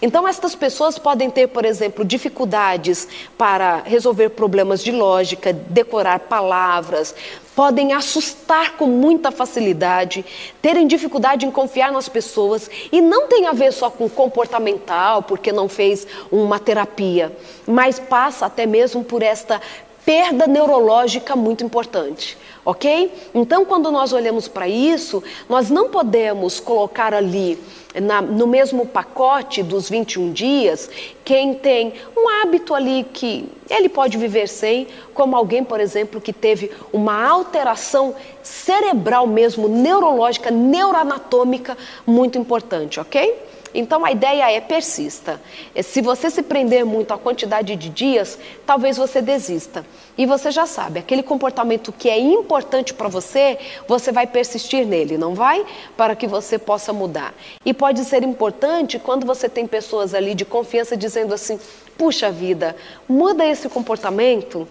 Então, 0.00 0.26
estas 0.26 0.54
pessoas 0.54 0.98
podem 0.98 1.30
ter, 1.30 1.48
por 1.48 1.64
exemplo, 1.64 2.04
dificuldades 2.04 3.08
para 3.38 3.82
resolver 3.84 4.30
problemas 4.30 4.82
de 4.82 4.92
lógica, 4.92 5.52
decorar 5.52 6.20
palavras, 6.20 7.14
podem 7.54 7.94
assustar 7.94 8.76
com 8.76 8.86
muita 8.86 9.32
facilidade, 9.32 10.24
terem 10.60 10.86
dificuldade 10.86 11.46
em 11.46 11.50
confiar 11.50 11.90
nas 11.90 12.06
pessoas 12.06 12.70
e 12.92 13.00
não 13.00 13.28
tem 13.28 13.46
a 13.46 13.52
ver 13.52 13.72
só 13.72 13.88
com 13.88 14.10
comportamental, 14.10 15.22
porque 15.22 15.50
não 15.50 15.66
fez 15.66 16.06
uma 16.30 16.58
terapia, 16.58 17.34
mas 17.66 17.98
passa 17.98 18.44
até 18.44 18.66
mesmo 18.66 19.02
por 19.02 19.22
esta 19.22 19.60
perda 20.06 20.46
neurológica 20.46 21.34
muito 21.34 21.64
importante, 21.64 22.38
ok? 22.64 23.12
Então, 23.34 23.64
quando 23.64 23.90
nós 23.90 24.12
olhamos 24.12 24.46
para 24.46 24.68
isso, 24.68 25.20
nós 25.48 25.68
não 25.68 25.90
podemos 25.90 26.60
colocar 26.60 27.12
ali 27.12 27.58
na, 28.00 28.22
no 28.22 28.46
mesmo 28.46 28.86
pacote 28.86 29.64
dos 29.64 29.90
21 29.90 30.32
dias 30.32 30.88
quem 31.24 31.54
tem 31.54 31.94
um 32.16 32.28
hábito 32.28 32.72
ali 32.72 33.04
que 33.12 33.48
ele 33.68 33.88
pode 33.88 34.16
viver 34.16 34.48
sem, 34.48 34.86
como 35.12 35.34
alguém, 35.34 35.64
por 35.64 35.80
exemplo, 35.80 36.20
que 36.20 36.32
teve 36.32 36.70
uma 36.92 37.26
alteração 37.28 38.14
cerebral 38.44 39.26
mesmo, 39.26 39.66
neurológica, 39.66 40.52
neuroanatômica 40.52 41.76
muito 42.06 42.38
importante, 42.38 43.00
ok? 43.00 43.34
Então 43.78 44.06
a 44.06 44.10
ideia 44.10 44.50
é 44.50 44.58
persista. 44.58 45.38
Se 45.82 46.00
você 46.00 46.30
se 46.30 46.42
prender 46.42 46.84
muito 46.86 47.12
à 47.12 47.18
quantidade 47.18 47.76
de 47.76 47.90
dias, 47.90 48.38
talvez 48.64 48.96
você 48.96 49.20
desista. 49.20 49.84
E 50.16 50.24
você 50.24 50.50
já 50.50 50.64
sabe, 50.64 50.98
aquele 50.98 51.22
comportamento 51.22 51.92
que 51.92 52.08
é 52.08 52.18
importante 52.18 52.94
para 52.94 53.06
você, 53.06 53.58
você 53.86 54.10
vai 54.10 54.26
persistir 54.26 54.86
nele, 54.86 55.18
não 55.18 55.34
vai? 55.34 55.66
Para 55.94 56.16
que 56.16 56.26
você 56.26 56.58
possa 56.58 56.90
mudar. 56.90 57.34
E 57.66 57.74
pode 57.74 58.02
ser 58.04 58.22
importante 58.22 58.98
quando 58.98 59.26
você 59.26 59.46
tem 59.46 59.66
pessoas 59.66 60.14
ali 60.14 60.34
de 60.34 60.46
confiança 60.46 60.96
dizendo 60.96 61.34
assim: 61.34 61.60
puxa 61.98 62.30
vida, 62.30 62.74
muda 63.06 63.46
esse 63.46 63.68
comportamento. 63.68 64.66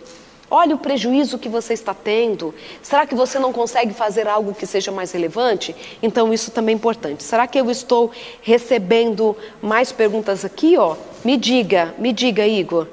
Olha 0.58 0.74
o 0.74 0.78
prejuízo 0.78 1.38
que 1.38 1.50
você 1.50 1.74
está 1.74 1.94
tendo. 1.94 2.56
Será 2.82 3.06
que 3.06 3.14
você 3.14 3.38
não 3.38 3.52
consegue 3.52 3.94
fazer 3.94 4.26
algo 4.26 4.54
que 4.54 4.66
seja 4.66 4.90
mais 4.90 5.12
relevante? 5.12 5.76
Então, 6.02 6.34
isso 6.34 6.50
também 6.50 6.72
é 6.72 6.78
importante. 6.78 7.24
Será 7.24 7.46
que 7.46 7.60
eu 7.60 7.70
estou 7.70 8.10
recebendo 8.42 9.36
mais 9.62 9.92
perguntas 9.92 10.46
aqui? 10.46 10.78
Ó? 10.78 10.96
Me 11.26 11.36
diga, 11.36 11.94
me 11.98 12.14
diga, 12.14 12.48
Igor. 12.48 12.88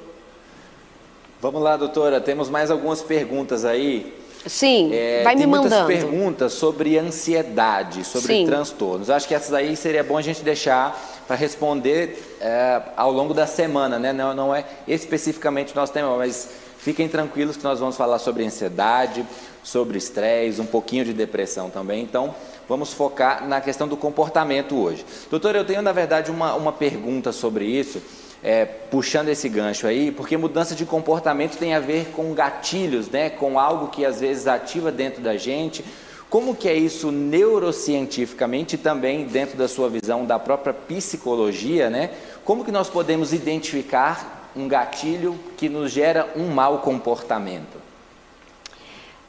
Vamos 1.40 1.62
lá, 1.62 1.76
doutora. 1.76 2.20
Temos 2.20 2.50
mais 2.50 2.68
algumas 2.68 3.00
perguntas 3.00 3.64
aí. 3.64 4.12
Sim, 4.44 4.90
é, 4.92 5.22
vai 5.22 5.36
me 5.36 5.46
mandando. 5.46 5.84
Muitas 5.84 6.02
perguntas 6.02 6.52
sobre 6.54 6.98
ansiedade, 6.98 8.02
sobre 8.02 8.38
Sim. 8.38 8.44
transtornos. 8.44 9.08
Acho 9.08 9.28
que 9.28 9.36
essas 9.36 9.54
aí 9.54 9.76
seria 9.76 10.02
bom 10.02 10.18
a 10.18 10.22
gente 10.22 10.42
deixar 10.42 11.00
para 11.28 11.36
responder 11.36 12.36
é, 12.40 12.82
ao 12.96 13.12
longo 13.12 13.32
da 13.32 13.46
semana, 13.46 14.00
né? 14.00 14.12
Não, 14.12 14.34
não 14.34 14.52
é 14.52 14.64
especificamente 14.88 15.76
nosso 15.76 15.92
tema, 15.92 16.16
mas 16.16 16.61
Fiquem 16.82 17.08
tranquilos 17.08 17.56
que 17.56 17.62
nós 17.62 17.78
vamos 17.78 17.96
falar 17.96 18.18
sobre 18.18 18.44
ansiedade, 18.44 19.24
sobre 19.62 19.96
estresse, 19.96 20.60
um 20.60 20.66
pouquinho 20.66 21.04
de 21.04 21.12
depressão 21.12 21.70
também. 21.70 22.02
Então, 22.02 22.34
vamos 22.68 22.92
focar 22.92 23.46
na 23.46 23.60
questão 23.60 23.86
do 23.86 23.96
comportamento 23.96 24.76
hoje. 24.76 25.06
Doutor, 25.30 25.54
eu 25.54 25.64
tenho 25.64 25.80
na 25.80 25.92
verdade 25.92 26.32
uma, 26.32 26.54
uma 26.54 26.72
pergunta 26.72 27.30
sobre 27.30 27.66
isso, 27.66 28.02
é, 28.42 28.64
puxando 28.64 29.28
esse 29.28 29.48
gancho 29.48 29.86
aí, 29.86 30.10
porque 30.10 30.36
mudança 30.36 30.74
de 30.74 30.84
comportamento 30.84 31.56
tem 31.56 31.72
a 31.72 31.78
ver 31.78 32.06
com 32.16 32.34
gatilhos, 32.34 33.08
né? 33.08 33.30
com 33.30 33.60
algo 33.60 33.86
que 33.86 34.04
às 34.04 34.18
vezes 34.18 34.48
ativa 34.48 34.90
dentro 34.90 35.22
da 35.22 35.36
gente. 35.36 35.84
Como 36.28 36.56
que 36.56 36.68
é 36.68 36.74
isso 36.74 37.12
neurocientificamente 37.12 38.74
e 38.74 38.78
também 38.78 39.24
dentro 39.24 39.56
da 39.56 39.68
sua 39.68 39.88
visão 39.88 40.26
da 40.26 40.36
própria 40.36 40.74
psicologia, 40.74 41.88
né? 41.88 42.10
Como 42.44 42.64
que 42.64 42.72
nós 42.72 42.88
podemos 42.88 43.32
identificar 43.32 44.41
um 44.54 44.68
gatilho 44.68 45.38
que 45.56 45.68
nos 45.68 45.90
gera 45.90 46.30
um 46.36 46.48
mau 46.48 46.78
comportamento? 46.78 47.80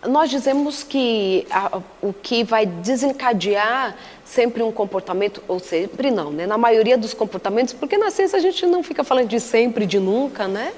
Nós 0.07 0.29
dizemos 0.29 0.83
que 0.83 1.47
a, 1.49 1.79
o 2.01 2.11
que 2.11 2.43
vai 2.43 2.65
desencadear 2.65 3.95
sempre 4.25 4.61
um 4.61 4.71
comportamento, 4.71 5.41
ou 5.47 5.59
sempre 5.59 6.11
não, 6.11 6.29
né? 6.29 6.45
Na 6.45 6.57
maioria 6.57 6.97
dos 6.97 7.13
comportamentos, 7.13 7.73
porque 7.73 7.97
na 7.97 8.11
ciência 8.11 8.37
a 8.37 8.41
gente 8.41 8.65
não 8.65 8.83
fica 8.83 9.03
falando 9.03 9.29
de 9.29 9.39
sempre, 9.39 9.85
de 9.85 9.99
nunca, 9.99 10.45
né? 10.45 10.73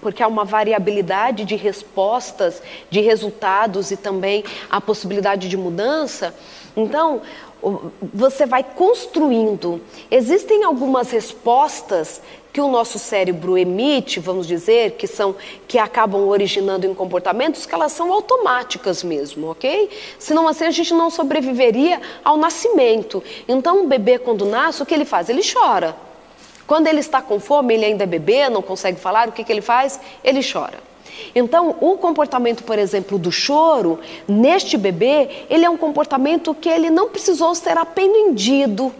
Porque 0.00 0.22
há 0.22 0.26
uma 0.28 0.46
variabilidade 0.46 1.44
de 1.44 1.56
respostas, 1.56 2.62
de 2.88 3.00
resultados 3.00 3.90
e 3.90 3.98
também 3.98 4.44
a 4.70 4.80
possibilidade 4.80 5.46
de 5.46 5.58
mudança. 5.58 6.34
Então, 6.74 7.20
você 8.14 8.46
vai 8.46 8.64
construindo. 8.64 9.80
Existem 10.10 10.64
algumas 10.64 11.10
respostas 11.10 12.22
que 12.52 12.60
o 12.60 12.68
nosso 12.68 12.98
cérebro 12.98 13.56
emite, 13.56 14.18
vamos 14.18 14.46
dizer, 14.46 14.92
que 14.92 15.06
são 15.06 15.36
que 15.68 15.78
acabam 15.78 16.28
originando 16.28 16.86
em 16.86 16.94
comportamentos 16.94 17.64
que 17.64 17.74
elas 17.74 17.92
são 17.92 18.12
automáticas 18.12 19.04
mesmo, 19.04 19.50
ok? 19.50 19.88
Senão 20.18 20.48
assim 20.48 20.64
a 20.64 20.70
gente 20.70 20.92
não 20.92 21.10
sobreviveria 21.10 22.00
ao 22.24 22.36
nascimento. 22.36 23.22
Então, 23.48 23.82
um 23.82 23.86
bebê 23.86 24.18
quando 24.18 24.44
nasce, 24.44 24.82
o 24.82 24.86
que 24.86 24.94
ele 24.94 25.04
faz? 25.04 25.28
Ele 25.28 25.42
chora. 25.42 25.96
Quando 26.66 26.86
ele 26.86 27.00
está 27.00 27.20
com 27.20 27.40
fome, 27.40 27.74
ele 27.74 27.84
ainda 27.84 28.04
é 28.04 28.06
bebê, 28.06 28.48
não 28.48 28.62
consegue 28.62 28.98
falar, 28.98 29.28
o 29.28 29.32
que, 29.32 29.42
que 29.44 29.52
ele 29.52 29.60
faz? 29.60 30.00
Ele 30.22 30.40
chora. 30.40 30.78
Então, 31.34 31.76
o 31.80 31.96
comportamento, 31.96 32.64
por 32.64 32.78
exemplo, 32.78 33.18
do 33.18 33.30
choro, 33.30 33.98
neste 34.26 34.76
bebê, 34.76 35.46
ele 35.48 35.64
é 35.64 35.70
um 35.70 35.76
comportamento 35.76 36.54
que 36.54 36.68
ele 36.68 36.90
não 36.90 37.08
precisou 37.08 37.54
ser 37.54 37.76
aprendido 37.76 38.92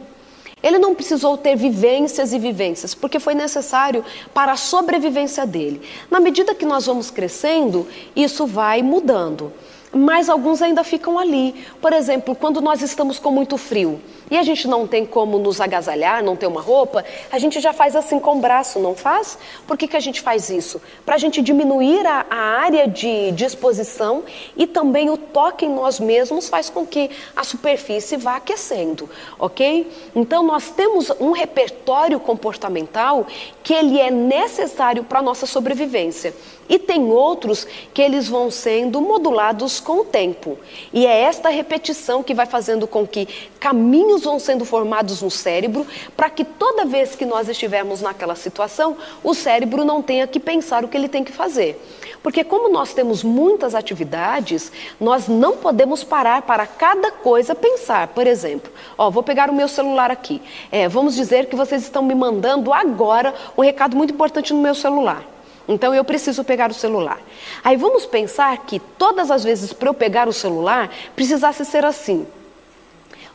ele 0.63 0.79
não 0.79 0.95
precisou 0.95 1.37
ter 1.37 1.57
vivências 1.57 2.33
e 2.33 2.39
vivências, 2.39 2.95
porque 2.95 3.19
foi 3.19 3.35
necessário 3.35 4.05
para 4.35 4.53
a 4.53 4.57
sobrevivência 4.57 5.47
dele. 5.47 5.81
Na 6.11 6.21
medida 6.21 6.55
que 6.55 6.67
nós 6.67 6.87
vamos 6.87 7.11
crescendo, 7.11 7.87
isso 8.15 8.47
vai 8.47 8.83
mudando 8.83 9.53
mas 9.93 10.29
alguns 10.29 10.63
ainda 10.63 10.85
ficam 10.85 11.19
ali. 11.19 11.67
Por 11.81 11.93
exemplo, 11.93 12.35
quando 12.35 12.61
nós 12.61 12.81
estamos 12.81 13.19
com 13.19 13.31
muito 13.31 13.57
frio 13.57 14.01
e 14.31 14.39
a 14.39 14.43
gente 14.43 14.69
não 14.69 14.87
tem 14.87 15.05
como 15.05 15.39
nos 15.39 15.61
agasalhar, 15.61 16.23
não 16.23 16.37
tem 16.37 16.49
uma 16.49 16.61
roupa, 16.61 17.05
a 17.31 17.39
gente 17.39 17.61
já 17.61 17.73
faz 17.73 17.97
assim 17.97 18.19
com 18.19 18.37
o 18.37 18.41
braço, 18.41 18.79
não 18.79 18.95
faz? 18.95 19.39
Por 19.67 19.77
que, 19.77 19.89
que 19.89 19.97
a 19.97 20.01
gente 20.01 20.21
faz 20.21 20.51
isso? 20.51 20.81
Para 21.05 21.17
a 21.17 21.19
gente 21.19 21.43
diminuir 21.43 22.07
a, 22.07 22.27
a 22.31 22.37
área 22.37 22.87
de, 22.87 23.33
de 23.33 23.45
exposição 23.45 24.23
e 24.57 24.67
também 24.67 25.11
o 25.11 25.17
toque 25.17 25.67
em 25.67 25.71
nós 25.71 25.99
mesmos 25.99 26.49
faz 26.49 26.71
com 26.71 26.87
que 26.87 27.11
a 27.35 27.43
superfície 27.43 28.17
vá 28.17 28.37
aquecendo, 28.37 29.09
ok? 29.39 29.91
Então 30.15 30.43
nós 30.43 30.71
temos 30.71 31.11
um 31.21 31.33
repertório 31.33 32.21
comportamental 32.21 33.27
que 33.63 33.75
ele 33.75 33.99
é 33.99 34.11
necessário 34.11 35.05
para 35.05 35.19
a 35.19 35.23
nossa 35.23 35.47
sobrevivência. 35.47 36.35
E 36.69 36.79
tem 36.79 37.11
outros 37.11 37.67
que 37.93 38.01
eles 38.01 38.29
vão 38.29 38.49
sendo 38.49 39.01
modulados 39.01 39.81
com 39.81 40.03
o 40.03 40.05
tempo. 40.05 40.57
E 40.93 41.05
é 41.05 41.23
esta 41.23 41.49
repetição 41.49 42.23
que 42.23 42.33
vai 42.33 42.47
fazendo 42.47 42.87
com 42.87 43.05
que 43.05 43.27
caminhos 43.59 44.20
vão 44.25 44.39
sendo 44.39 44.65
formados 44.65 45.23
no 45.23 45.31
cérebro, 45.31 45.87
para 46.17 46.31
que 46.31 46.45
toda 46.45 46.85
vez 46.85 47.15
que 47.15 47.25
nós 47.27 47.49
estivermos 47.49 48.01
naquela 48.01 48.35
situação, 48.35 48.97
o 49.23 49.35
cérebro 49.35 49.85
não 49.85 50.03
tenha 50.03 50.27
que 50.27 50.41
pensar 50.41 50.85
o 50.85 50.89
que 50.89 50.97
ele 50.97 51.09
tem 51.09 51.25
que 51.25 51.33
fazer. 51.33 51.81
Porque 52.23 52.45
como 52.45 52.69
nós 52.69 52.93
temos 52.93 53.25
muitas 53.25 53.75
atividades, 53.75 54.71
nós 55.01 55.27
não 55.27 55.57
podemos 55.57 56.05
parar 56.05 56.43
para 56.43 56.67
cada 56.67 57.11
coisa 57.11 57.55
pensar. 57.55 58.09
Por 58.09 58.27
exemplo, 58.27 58.71
ó, 58.99 59.11
vou 59.11 59.23
pegar 59.23 59.49
o 59.49 59.55
meu 59.55 59.69
celular 59.69 60.11
aqui. 60.11 60.43
É, 60.71 60.87
vamos 60.89 61.15
dizer 61.15 61.47
que 61.47 61.57
vocês 61.57 61.83
estão 61.83 62.03
me 62.03 62.15
mandando 62.15 62.73
agora 62.73 63.35
um 63.57 63.63
recado 63.63 63.97
muito 63.97 64.13
importante 64.13 64.53
no 64.53 64.61
meu 64.61 64.75
celular. 64.75 65.25
Então 65.67 65.95
eu 65.95 66.05
preciso 66.05 66.43
pegar 66.43 66.71
o 66.71 66.75
celular. 66.75 67.21
Aí 67.63 67.77
vamos 67.77 68.05
pensar 68.05 68.57
que 68.59 68.81
todas 68.99 69.31
as 69.31 69.45
vezes 69.45 69.73
para 69.73 69.89
eu 69.89 69.95
pegar 69.95 70.29
o 70.29 70.33
celular 70.33 70.91
precisasse 71.15 71.65
ser 71.65 71.85
assim. 71.85 72.27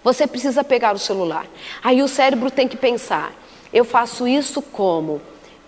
Você 0.05 0.27
precisa 0.27 0.63
pegar 0.63 0.93
o 0.93 0.99
celular. 0.99 1.47
Aí 1.83 2.03
o 2.03 2.07
cérebro 2.07 2.51
tem 2.51 2.67
que 2.67 2.77
pensar: 2.77 3.33
eu 3.73 3.83
faço 3.83 4.27
isso 4.27 4.61
como? 4.61 5.19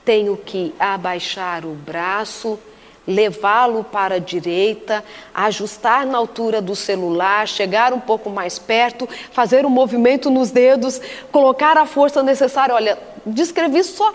Tenho 0.06 0.38
que 0.38 0.76
abaixar 0.80 1.66
o 1.66 1.74
braço, 1.74 2.60
levá-lo 3.08 3.84
para 3.84 4.16
a 4.16 4.20
direita, 4.20 5.04
ajustar 5.34 6.06
na 6.06 6.20
altura 6.20 6.62
do 6.62 6.76
celular, 6.76 7.48
chegar 7.48 7.92
um 7.92 8.00
pouco 8.00 8.30
mais 8.30 8.60
perto, 8.60 9.10
fazer 9.32 9.66
um 9.66 9.70
movimento 9.70 10.30
nos 10.30 10.52
dedos, 10.52 11.02
colocar 11.32 11.76
a 11.76 11.88
força 11.88 12.22
necessária. 12.22 12.76
Olha, 12.76 12.96
descrevi 13.26 13.84
só 13.84 14.14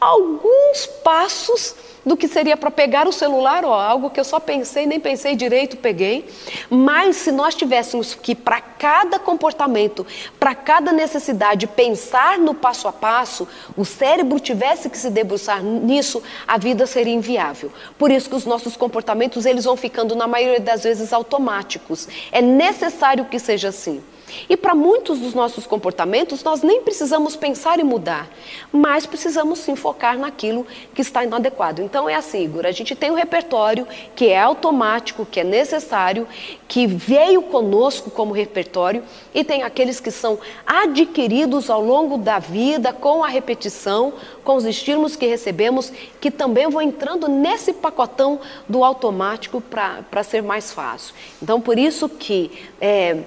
alguns 0.00 0.86
passos 1.02 1.74
do 2.04 2.16
que 2.16 2.26
seria 2.26 2.56
para 2.56 2.70
pegar 2.70 3.06
o 3.06 3.12
celular, 3.12 3.64
ó, 3.64 3.78
algo 3.78 4.08
que 4.10 4.18
eu 4.18 4.24
só 4.24 4.40
pensei, 4.40 4.86
nem 4.86 4.98
pensei 4.98 5.36
direito, 5.36 5.76
peguei. 5.76 6.26
Mas 6.70 7.16
se 7.16 7.30
nós 7.30 7.54
tivéssemos 7.54 8.14
que, 8.14 8.34
para 8.34 8.60
cada 8.60 9.18
comportamento, 9.18 10.06
para 10.40 10.54
cada 10.54 10.90
necessidade, 10.90 11.66
pensar 11.66 12.38
no 12.38 12.54
passo 12.54 12.88
a 12.88 12.92
passo, 12.92 13.46
o 13.76 13.84
cérebro 13.84 14.40
tivesse 14.40 14.88
que 14.88 14.96
se 14.96 15.10
debruçar 15.10 15.62
nisso, 15.62 16.22
a 16.46 16.56
vida 16.56 16.86
seria 16.86 17.12
inviável. 17.12 17.70
Por 17.98 18.10
isso 18.10 18.30
que 18.30 18.36
os 18.36 18.46
nossos 18.46 18.76
comportamentos 18.76 19.44
eles 19.44 19.64
vão 19.64 19.76
ficando, 19.76 20.16
na 20.16 20.26
maioria 20.26 20.60
das 20.60 20.84
vezes, 20.84 21.12
automáticos. 21.12 22.08
É 22.32 22.40
necessário 22.40 23.26
que 23.26 23.38
seja 23.38 23.68
assim. 23.68 24.02
E 24.48 24.56
para 24.56 24.74
muitos 24.74 25.18
dos 25.18 25.34
nossos 25.34 25.66
comportamentos, 25.66 26.42
nós 26.42 26.62
nem 26.62 26.82
precisamos 26.82 27.36
pensar 27.36 27.78
em 27.78 27.84
mudar, 27.84 28.28
mas 28.72 29.06
precisamos 29.06 29.58
sim 29.60 29.76
focar 29.76 30.18
naquilo 30.18 30.66
que 30.94 31.02
está 31.02 31.24
inadequado. 31.24 31.82
Então 31.82 32.08
é 32.08 32.14
assim, 32.14 32.44
Igor, 32.44 32.66
a 32.66 32.72
gente 32.72 32.94
tem 32.94 33.10
um 33.10 33.14
repertório 33.14 33.86
que 34.14 34.28
é 34.28 34.40
automático, 34.40 35.26
que 35.26 35.40
é 35.40 35.44
necessário, 35.44 36.26
que 36.66 36.86
veio 36.86 37.42
conosco 37.42 38.10
como 38.10 38.32
repertório, 38.32 39.02
e 39.34 39.42
tem 39.44 39.62
aqueles 39.62 40.00
que 40.00 40.10
são 40.10 40.38
adquiridos 40.66 41.70
ao 41.70 41.82
longo 41.82 42.18
da 42.18 42.38
vida, 42.38 42.92
com 42.92 43.24
a 43.24 43.28
repetição, 43.28 44.12
com 44.44 44.56
os 44.56 44.64
estímulos 44.64 45.16
que 45.16 45.26
recebemos, 45.26 45.92
que 46.20 46.30
também 46.30 46.68
vão 46.68 46.82
entrando 46.82 47.28
nesse 47.28 47.72
pacotão 47.72 48.40
do 48.68 48.84
automático 48.84 49.60
para 49.60 50.22
ser 50.22 50.42
mais 50.42 50.72
fácil. 50.72 51.14
Então, 51.42 51.60
por 51.60 51.78
isso 51.78 52.08
que. 52.08 52.50
É, 52.80 53.18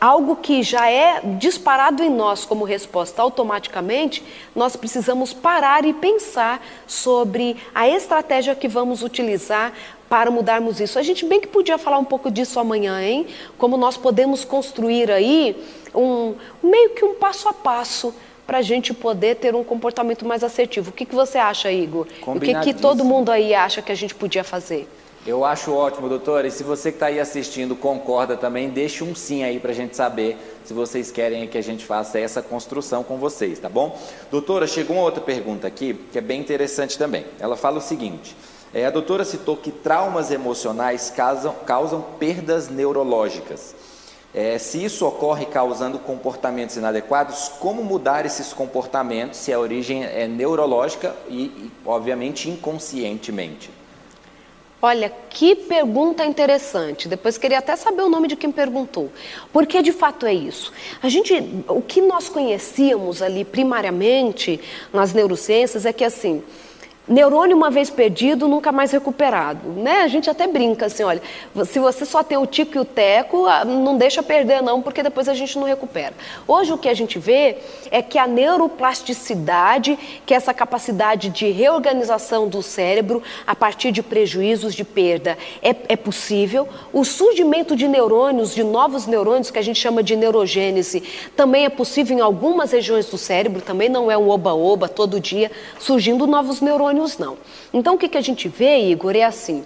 algo 0.00 0.36
que 0.36 0.62
já 0.62 0.90
é 0.90 1.20
disparado 1.38 2.02
em 2.02 2.10
nós 2.10 2.44
como 2.44 2.64
resposta 2.64 3.22
automaticamente, 3.22 4.22
nós 4.54 4.76
precisamos 4.76 5.32
parar 5.32 5.84
e 5.84 5.92
pensar 5.92 6.64
sobre 6.86 7.56
a 7.74 7.88
estratégia 7.88 8.54
que 8.54 8.68
vamos 8.68 9.02
utilizar 9.02 9.72
para 10.08 10.30
mudarmos 10.30 10.80
isso. 10.80 10.98
A 10.98 11.02
gente 11.02 11.24
bem 11.24 11.40
que 11.40 11.46
podia 11.46 11.78
falar 11.78 11.98
um 11.98 12.04
pouco 12.04 12.30
disso 12.30 12.58
amanhã, 12.58 13.00
hein? 13.00 13.26
Como 13.56 13.76
nós 13.76 13.96
podemos 13.96 14.44
construir 14.44 15.10
aí 15.10 15.56
um 15.94 16.34
meio 16.62 16.90
que 16.90 17.04
um 17.04 17.14
passo 17.14 17.48
a 17.48 17.52
passo 17.52 18.12
para 18.46 18.58
a 18.58 18.62
gente 18.62 18.92
poder 18.92 19.36
ter 19.36 19.54
um 19.54 19.62
comportamento 19.62 20.26
mais 20.26 20.42
assertivo. 20.42 20.90
O 20.90 20.92
que, 20.92 21.04
que 21.04 21.14
você 21.14 21.38
acha, 21.38 21.70
Igor? 21.70 22.08
O 22.26 22.40
que, 22.40 22.52
que 22.60 22.74
todo 22.74 23.04
mundo 23.04 23.30
aí 23.30 23.54
acha 23.54 23.80
que 23.80 23.92
a 23.92 23.94
gente 23.94 24.12
podia 24.12 24.42
fazer? 24.42 24.88
Eu 25.30 25.44
acho 25.44 25.72
ótimo, 25.72 26.08
doutora. 26.08 26.48
E 26.48 26.50
se 26.50 26.64
você 26.64 26.90
que 26.90 26.96
está 26.96 27.06
aí 27.06 27.20
assistindo 27.20 27.76
concorda 27.76 28.36
também, 28.36 28.68
deixe 28.68 29.04
um 29.04 29.14
sim 29.14 29.44
aí 29.44 29.60
para 29.60 29.70
a 29.70 29.74
gente 29.74 29.94
saber 29.94 30.36
se 30.64 30.74
vocês 30.74 31.12
querem 31.12 31.46
que 31.46 31.56
a 31.56 31.62
gente 31.62 31.84
faça 31.84 32.18
essa 32.18 32.42
construção 32.42 33.04
com 33.04 33.16
vocês, 33.16 33.60
tá 33.60 33.68
bom? 33.68 33.96
Doutora, 34.28 34.66
chegou 34.66 34.96
uma 34.96 35.04
outra 35.04 35.20
pergunta 35.20 35.68
aqui 35.68 35.94
que 36.10 36.18
é 36.18 36.20
bem 36.20 36.40
interessante 36.40 36.98
também. 36.98 37.24
Ela 37.38 37.56
fala 37.56 37.78
o 37.78 37.80
seguinte: 37.80 38.36
é, 38.74 38.84
a 38.84 38.90
doutora 38.90 39.24
citou 39.24 39.56
que 39.56 39.70
traumas 39.70 40.32
emocionais 40.32 41.12
causam, 41.14 41.54
causam 41.64 42.04
perdas 42.18 42.68
neurológicas. 42.68 43.76
É, 44.34 44.58
se 44.58 44.84
isso 44.84 45.06
ocorre 45.06 45.46
causando 45.46 46.00
comportamentos 46.00 46.76
inadequados, 46.76 47.52
como 47.60 47.84
mudar 47.84 48.26
esses 48.26 48.52
comportamentos 48.52 49.38
se 49.38 49.52
a 49.52 49.60
origem 49.60 50.02
é 50.02 50.26
neurológica 50.26 51.14
e, 51.28 51.44
e 51.44 51.72
obviamente, 51.86 52.50
inconscientemente? 52.50 53.78
Olha, 54.82 55.12
que 55.28 55.54
pergunta 55.54 56.24
interessante. 56.24 57.06
Depois 57.06 57.36
queria 57.36 57.58
até 57.58 57.76
saber 57.76 58.02
o 58.02 58.08
nome 58.08 58.28
de 58.28 58.36
quem 58.36 58.50
perguntou. 58.50 59.10
Porque 59.52 59.82
de 59.82 59.92
fato 59.92 60.24
é 60.24 60.32
isso. 60.32 60.72
A 61.02 61.08
gente, 61.08 61.34
o 61.68 61.82
que 61.82 62.00
nós 62.00 62.30
conhecíamos 62.30 63.20
ali 63.20 63.44
primariamente 63.44 64.58
nas 64.90 65.12
neurociências 65.12 65.84
é 65.84 65.92
que 65.92 66.02
assim, 66.02 66.42
Neurônio 67.08 67.56
uma 67.56 67.70
vez 67.70 67.90
perdido, 67.90 68.46
nunca 68.46 68.70
mais 68.70 68.92
recuperado, 68.92 69.68
né? 69.70 70.02
A 70.02 70.08
gente 70.08 70.28
até 70.28 70.46
brinca 70.46 70.86
assim, 70.86 71.02
olha, 71.02 71.20
se 71.64 71.78
você 71.78 72.04
só 72.04 72.22
tem 72.22 72.38
o 72.38 72.46
tico 72.46 72.76
e 72.76 72.80
o 72.80 72.84
teco, 72.84 73.46
não 73.66 73.96
deixa 73.96 74.22
perder 74.22 74.62
não, 74.62 74.80
porque 74.82 75.02
depois 75.02 75.28
a 75.28 75.34
gente 75.34 75.58
não 75.58 75.66
recupera. 75.66 76.12
Hoje 76.46 76.72
o 76.72 76.78
que 76.78 76.88
a 76.88 76.94
gente 76.94 77.18
vê 77.18 77.56
é 77.90 78.02
que 78.02 78.18
a 78.18 78.26
neuroplasticidade, 78.26 79.98
que 80.26 80.34
é 80.34 80.36
essa 80.36 80.52
capacidade 80.52 81.30
de 81.30 81.50
reorganização 81.50 82.46
do 82.46 82.62
cérebro 82.62 83.22
a 83.46 83.56
partir 83.56 83.90
de 83.90 84.02
prejuízos 84.02 84.74
de 84.74 84.84
perda, 84.84 85.36
é, 85.62 85.74
é 85.88 85.96
possível. 85.96 86.68
O 86.92 87.04
surgimento 87.04 87.74
de 87.74 87.88
neurônios, 87.88 88.54
de 88.54 88.62
novos 88.62 89.06
neurônios, 89.06 89.50
que 89.50 89.58
a 89.58 89.62
gente 89.62 89.80
chama 89.80 90.02
de 90.02 90.14
neurogênese, 90.14 91.02
também 91.34 91.64
é 91.64 91.70
possível 91.70 92.16
em 92.16 92.20
algumas 92.20 92.70
regiões 92.70 93.06
do 93.06 93.18
cérebro, 93.18 93.62
também 93.62 93.88
não 93.88 94.10
é 94.10 94.18
um 94.18 94.28
oba-oba 94.28 94.86
todo 94.86 95.18
dia, 95.18 95.50
surgindo 95.78 96.26
novos 96.26 96.60
neurônios 96.60 96.89
não. 97.18 97.38
Então, 97.72 97.94
o 97.94 97.98
que, 97.98 98.08
que 98.08 98.18
a 98.18 98.22
gente 98.22 98.48
vê, 98.48 98.90
Igor, 98.90 99.16
é 99.16 99.24
assim: 99.24 99.64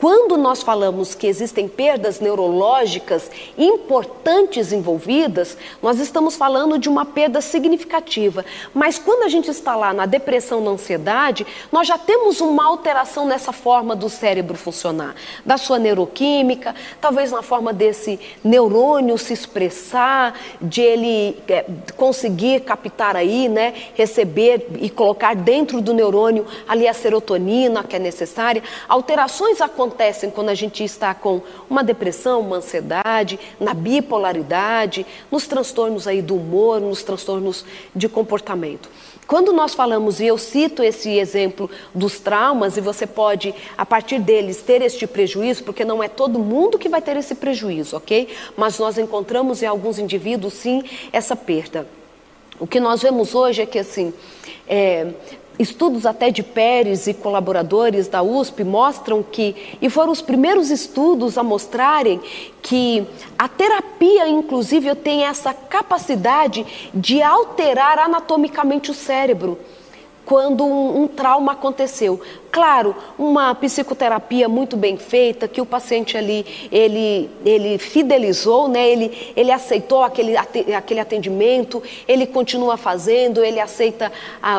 quando 0.00 0.38
nós 0.38 0.62
falamos 0.62 1.14
que 1.14 1.26
existem 1.26 1.68
perdas 1.68 2.20
neurológicas 2.20 3.30
importantes 3.58 4.72
envolvidas, 4.72 5.58
nós 5.82 6.00
estamos 6.00 6.36
falando 6.36 6.78
de 6.78 6.88
uma 6.88 7.04
perda 7.04 7.42
significativa. 7.42 8.42
Mas 8.72 8.98
quando 8.98 9.24
a 9.24 9.28
gente 9.28 9.50
está 9.50 9.76
lá 9.76 9.92
na 9.92 10.06
depressão, 10.06 10.62
na 10.62 10.70
ansiedade, 10.70 11.46
nós 11.70 11.86
já 11.86 11.98
temos 11.98 12.40
uma 12.40 12.64
alteração 12.64 13.26
nessa 13.26 13.52
forma 13.52 13.94
do 13.94 14.08
cérebro 14.08 14.56
funcionar, 14.56 15.14
da 15.44 15.58
sua 15.58 15.78
neuroquímica, 15.78 16.74
talvez 16.98 17.30
na 17.30 17.42
forma 17.42 17.70
desse 17.70 18.18
neurônio 18.42 19.18
se 19.18 19.34
expressar, 19.34 20.34
de 20.62 20.80
ele 20.80 21.36
é, 21.46 21.66
conseguir 21.94 22.60
captar 22.60 23.16
aí, 23.16 23.50
né, 23.50 23.74
receber 23.94 24.66
e 24.80 24.88
colocar 24.88 25.36
dentro 25.36 25.82
do 25.82 25.92
neurônio 25.92 26.46
ali 26.66 26.88
a 26.88 26.94
serotonina 26.94 27.84
que 27.84 27.96
é 27.96 27.98
necessária. 27.98 28.62
Alterações 28.88 29.60
acontecem 29.60 29.89
acontecem 29.90 30.30
quando 30.30 30.50
a 30.50 30.54
gente 30.54 30.84
está 30.84 31.12
com 31.12 31.42
uma 31.68 31.82
depressão, 31.82 32.40
uma 32.40 32.56
ansiedade, 32.56 33.38
na 33.58 33.74
bipolaridade, 33.74 35.04
nos 35.30 35.48
transtornos 35.48 36.06
aí 36.06 36.22
do 36.22 36.36
humor, 36.36 36.80
nos 36.80 37.02
transtornos 37.02 37.64
de 37.94 38.08
comportamento. 38.08 38.88
Quando 39.26 39.52
nós 39.52 39.74
falamos, 39.74 40.20
e 40.20 40.26
eu 40.26 40.38
cito 40.38 40.82
esse 40.82 41.18
exemplo 41.18 41.68
dos 41.94 42.20
traumas, 42.20 42.76
e 42.76 42.80
você 42.80 43.06
pode, 43.06 43.54
a 43.76 43.84
partir 43.84 44.20
deles, 44.20 44.62
ter 44.62 44.80
este 44.80 45.06
prejuízo, 45.06 45.64
porque 45.64 45.84
não 45.84 46.02
é 46.02 46.08
todo 46.08 46.38
mundo 46.38 46.78
que 46.78 46.88
vai 46.88 47.02
ter 47.02 47.16
esse 47.16 47.34
prejuízo, 47.34 47.96
ok? 47.96 48.28
Mas 48.56 48.78
nós 48.78 48.96
encontramos 48.96 49.62
em 49.62 49.66
alguns 49.66 49.98
indivíduos, 49.98 50.54
sim, 50.54 50.82
essa 51.12 51.34
perda. 51.34 51.86
O 52.58 52.66
que 52.66 52.78
nós 52.78 53.02
vemos 53.02 53.34
hoje 53.34 53.62
é 53.62 53.66
que, 53.66 53.78
assim, 53.78 54.12
é, 54.68 55.08
Estudos 55.60 56.06
até 56.06 56.30
de 56.30 56.42
Pérez 56.42 57.06
e 57.06 57.12
colaboradores 57.12 58.08
da 58.08 58.22
USP 58.22 58.64
mostram 58.64 59.22
que, 59.22 59.54
e 59.82 59.90
foram 59.90 60.10
os 60.10 60.22
primeiros 60.22 60.70
estudos 60.70 61.36
a 61.36 61.42
mostrarem 61.42 62.18
que 62.62 63.06
a 63.38 63.46
terapia, 63.46 64.26
inclusive, 64.26 64.94
tem 64.94 65.24
essa 65.24 65.52
capacidade 65.52 66.64
de 66.94 67.20
alterar 67.20 67.98
anatomicamente 67.98 68.90
o 68.90 68.94
cérebro 68.94 69.58
quando 70.24 70.64
um, 70.64 71.02
um, 71.02 71.06
trauma 71.06 71.52
aconteceu. 71.52 72.18
Claro, 72.50 72.96
uma 73.16 73.54
psicoterapia 73.54 74.48
muito 74.48 74.76
bem 74.76 74.96
feita, 74.96 75.46
que 75.46 75.60
o 75.60 75.66
paciente 75.66 76.16
ali, 76.16 76.44
ele, 76.72 77.30
ele 77.44 77.78
fidelizou, 77.78 78.66
né? 78.66 78.90
ele, 78.90 79.32
ele 79.36 79.52
aceitou 79.52 80.02
aquele, 80.02 80.36
aquele 80.36 80.98
atendimento, 80.98 81.80
ele 82.08 82.26
continua 82.26 82.76
fazendo, 82.76 83.44
ele 83.44 83.60
aceita 83.60 84.10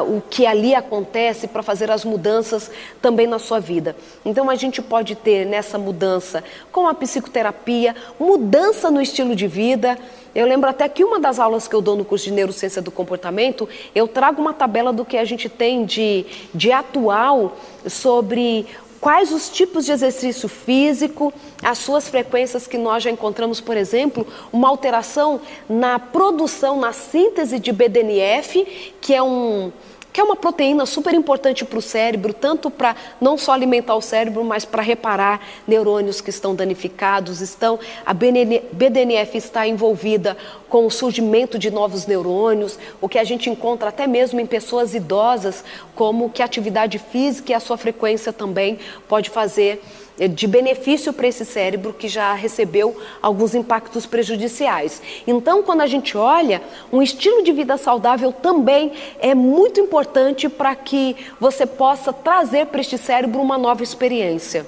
o 0.07 0.21
que 0.21 0.45
ali 0.45 0.73
acontece 0.73 1.47
para 1.47 1.61
fazer 1.61 1.91
as 1.91 2.05
mudanças 2.05 2.71
também 3.01 3.27
na 3.27 3.39
sua 3.39 3.59
vida. 3.59 3.93
Então 4.23 4.49
a 4.49 4.55
gente 4.55 4.81
pode 4.81 5.13
ter 5.15 5.45
nessa 5.45 5.77
mudança 5.77 6.45
com 6.71 6.87
a 6.87 6.93
psicoterapia, 6.93 7.93
mudança 8.17 8.89
no 8.89 9.01
estilo 9.01 9.35
de 9.35 9.47
vida, 9.47 9.97
eu 10.33 10.47
lembro 10.47 10.69
até 10.69 10.87
que 10.87 11.03
uma 11.03 11.19
das 11.19 11.39
aulas 11.39 11.67
que 11.67 11.75
eu 11.75 11.81
dou 11.81 11.95
no 11.97 12.05
curso 12.05 12.25
de 12.25 12.31
Neurociência 12.31 12.81
do 12.81 12.89
Comportamento, 12.89 13.67
eu 13.93 14.07
trago 14.07 14.41
uma 14.41 14.53
tabela 14.53 14.93
do 14.93 15.03
que 15.03 15.17
a 15.17 15.25
gente 15.25 15.49
tem 15.49 15.83
de, 15.83 16.25
de 16.53 16.71
atual 16.71 17.57
sobre 17.87 18.65
quais 18.99 19.31
os 19.31 19.49
tipos 19.49 19.85
de 19.85 19.91
exercício 19.91 20.47
físico, 20.47 21.33
as 21.63 21.79
suas 21.79 22.07
frequências 22.07 22.67
que 22.67 22.77
nós 22.77 23.03
já 23.03 23.09
encontramos, 23.09 23.59
por 23.59 23.75
exemplo, 23.75 24.25
uma 24.53 24.69
alteração 24.69 25.41
na 25.67 25.97
produção, 25.97 26.79
na 26.79 26.93
síntese 26.93 27.59
de 27.59 27.71
BDNF, 27.71 28.93
que 29.01 29.13
é 29.13 29.23
um 29.23 29.71
que 30.11 30.19
é 30.19 30.23
uma 30.23 30.35
proteína 30.35 30.85
super 30.85 31.13
importante 31.13 31.63
para 31.63 31.79
o 31.79 31.81
cérebro, 31.81 32.33
tanto 32.33 32.69
para 32.69 32.95
não 33.19 33.37
só 33.37 33.53
alimentar 33.53 33.95
o 33.95 34.01
cérebro, 34.01 34.43
mas 34.43 34.65
para 34.65 34.81
reparar 34.81 35.41
neurônios 35.67 36.21
que 36.21 36.29
estão 36.29 36.53
danificados. 36.53 37.41
Estão, 37.41 37.79
a 38.05 38.13
BDNF 38.13 39.37
está 39.37 39.67
envolvida 39.67 40.35
com 40.67 40.85
o 40.85 40.91
surgimento 40.91 41.59
de 41.59 41.69
novos 41.69 42.05
neurônios, 42.05 42.79
o 43.01 43.09
que 43.09 43.19
a 43.19 43.23
gente 43.23 43.49
encontra 43.49 43.89
até 43.89 44.07
mesmo 44.07 44.39
em 44.39 44.45
pessoas 44.45 44.93
idosas, 44.93 45.63
como 45.95 46.29
que 46.29 46.41
a 46.41 46.45
atividade 46.45 46.97
física 46.97 47.51
e 47.51 47.55
a 47.55 47.59
sua 47.59 47.77
frequência 47.77 48.31
também 48.31 48.79
pode 49.07 49.29
fazer 49.29 49.81
de 50.17 50.47
benefício 50.47 51.13
para 51.13 51.27
esse 51.27 51.45
cérebro 51.45 51.93
que 51.93 52.07
já 52.07 52.33
recebeu 52.33 52.95
alguns 53.21 53.55
impactos 53.55 54.05
prejudiciais. 54.05 55.01
Então, 55.25 55.63
quando 55.63 55.81
a 55.81 55.87
gente 55.87 56.17
olha, 56.17 56.61
um 56.91 57.01
estilo 57.01 57.43
de 57.43 57.51
vida 57.51 57.77
saudável 57.77 58.31
também 58.31 58.91
é 59.19 59.33
muito 59.33 59.79
importante 59.79 60.49
para 60.49 60.75
que 60.75 61.15
você 61.39 61.65
possa 61.65 62.13
trazer 62.13 62.67
para 62.67 62.81
este 62.81 62.97
cérebro 62.97 63.41
uma 63.41 63.57
nova 63.57 63.83
experiência. 63.83 64.65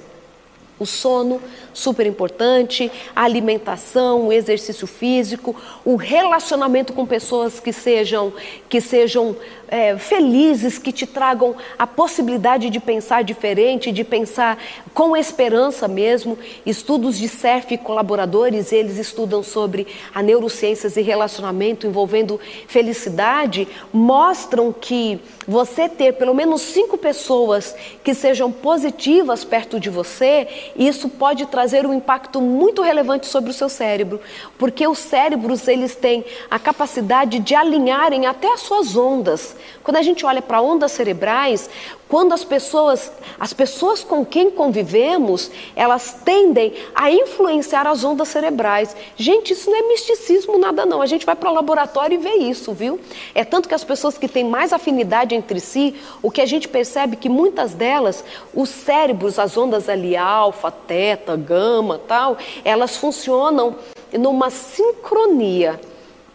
O 0.79 0.85
sono, 0.85 1.41
super 1.73 2.05
importante, 2.05 2.91
a 3.15 3.23
alimentação, 3.23 4.27
o 4.27 4.33
exercício 4.33 4.87
físico, 4.87 5.55
o 5.85 5.95
relacionamento 5.95 6.93
com 6.93 7.05
pessoas 7.05 7.59
que 7.59 7.71
sejam, 7.71 8.33
que 8.67 8.81
sejam 8.81 9.35
é, 9.73 9.97
felizes, 9.97 10.77
que 10.77 10.91
te 10.91 11.07
tragam 11.07 11.55
a 11.79 11.87
possibilidade 11.87 12.69
de 12.69 12.79
pensar 12.79 13.23
diferente, 13.23 13.91
de 13.91 14.03
pensar 14.03 14.57
com 14.93 15.17
esperança 15.17 15.87
mesmo. 15.87 16.37
Estudos 16.63 17.17
de 17.17 17.27
CERF 17.27 17.77
colaboradores, 17.77 18.71
eles 18.71 18.97
estudam 18.97 19.41
sobre 19.41 19.87
a 20.13 20.21
neurociências 20.21 20.95
e 20.95 21.01
relacionamento 21.01 21.87
envolvendo 21.87 22.39
felicidade, 22.67 23.67
mostram 23.91 24.71
que 24.71 25.19
você 25.47 25.89
ter 25.89 26.13
pelo 26.13 26.33
menos 26.35 26.61
cinco 26.61 26.97
pessoas 26.97 27.75
que 28.03 28.13
sejam 28.13 28.51
positivas 28.51 29.43
perto 29.43 29.79
de 29.79 29.89
você, 29.89 30.47
isso 30.75 31.09
pode 31.09 31.45
trazer 31.45 31.85
um 31.85 31.93
impacto 31.93 32.41
muito 32.41 32.81
relevante 32.81 33.27
sobre 33.27 33.51
o 33.51 33.53
seu 33.53 33.69
cérebro, 33.69 34.19
porque 34.57 34.87
os 34.87 34.99
cérebros 34.99 35.67
eles 35.67 35.95
têm 35.95 36.25
a 36.49 36.59
capacidade 36.59 37.39
de 37.39 37.55
alinharem 37.55 38.25
até 38.25 38.51
as 38.51 38.61
suas 38.61 38.95
ondas. 38.95 39.55
Quando 39.83 39.97
a 39.97 40.01
gente 40.01 40.25
olha 40.25 40.41
para 40.41 40.61
ondas 40.61 40.91
cerebrais, 40.91 41.69
quando 42.13 42.31
as 42.31 42.43
pessoas, 42.43 43.11
as 43.39 43.53
pessoas 43.53 44.03
com 44.03 44.23
quem 44.23 44.51
convivemos, 44.51 45.49
elas 45.75 46.15
tendem 46.23 46.71
a 46.93 47.09
influenciar 47.09 47.87
as 47.87 48.03
ondas 48.03 48.27
cerebrais. 48.27 48.95
Gente, 49.17 49.53
isso 49.53 49.67
não 49.67 49.79
é 49.79 49.87
misticismo 49.87 50.59
nada 50.59 50.85
não. 50.85 51.01
A 51.01 51.07
gente 51.07 51.25
vai 51.25 51.35
para 51.35 51.49
o 51.49 51.53
laboratório 51.55 52.13
e 52.13 52.17
vê 52.19 52.35
isso, 52.35 52.71
viu? 52.71 52.99
É 53.33 53.43
tanto 53.43 53.67
que 53.67 53.73
as 53.73 53.83
pessoas 53.83 54.15
que 54.15 54.27
têm 54.27 54.43
mais 54.43 54.71
afinidade 54.71 55.33
entre 55.33 55.59
si, 55.59 55.95
o 56.21 56.29
que 56.29 56.39
a 56.39 56.45
gente 56.45 56.67
percebe 56.67 57.15
que 57.15 57.27
muitas 57.27 57.73
delas, 57.73 58.23
os 58.53 58.69
cérebros, 58.69 59.39
as 59.39 59.57
ondas 59.57 59.89
ali 59.89 60.15
alfa, 60.15 60.69
teta, 60.69 61.35
gama, 61.35 61.99
tal, 62.07 62.37
elas 62.63 62.95
funcionam 62.95 63.75
numa 64.13 64.51
sincronia 64.51 65.79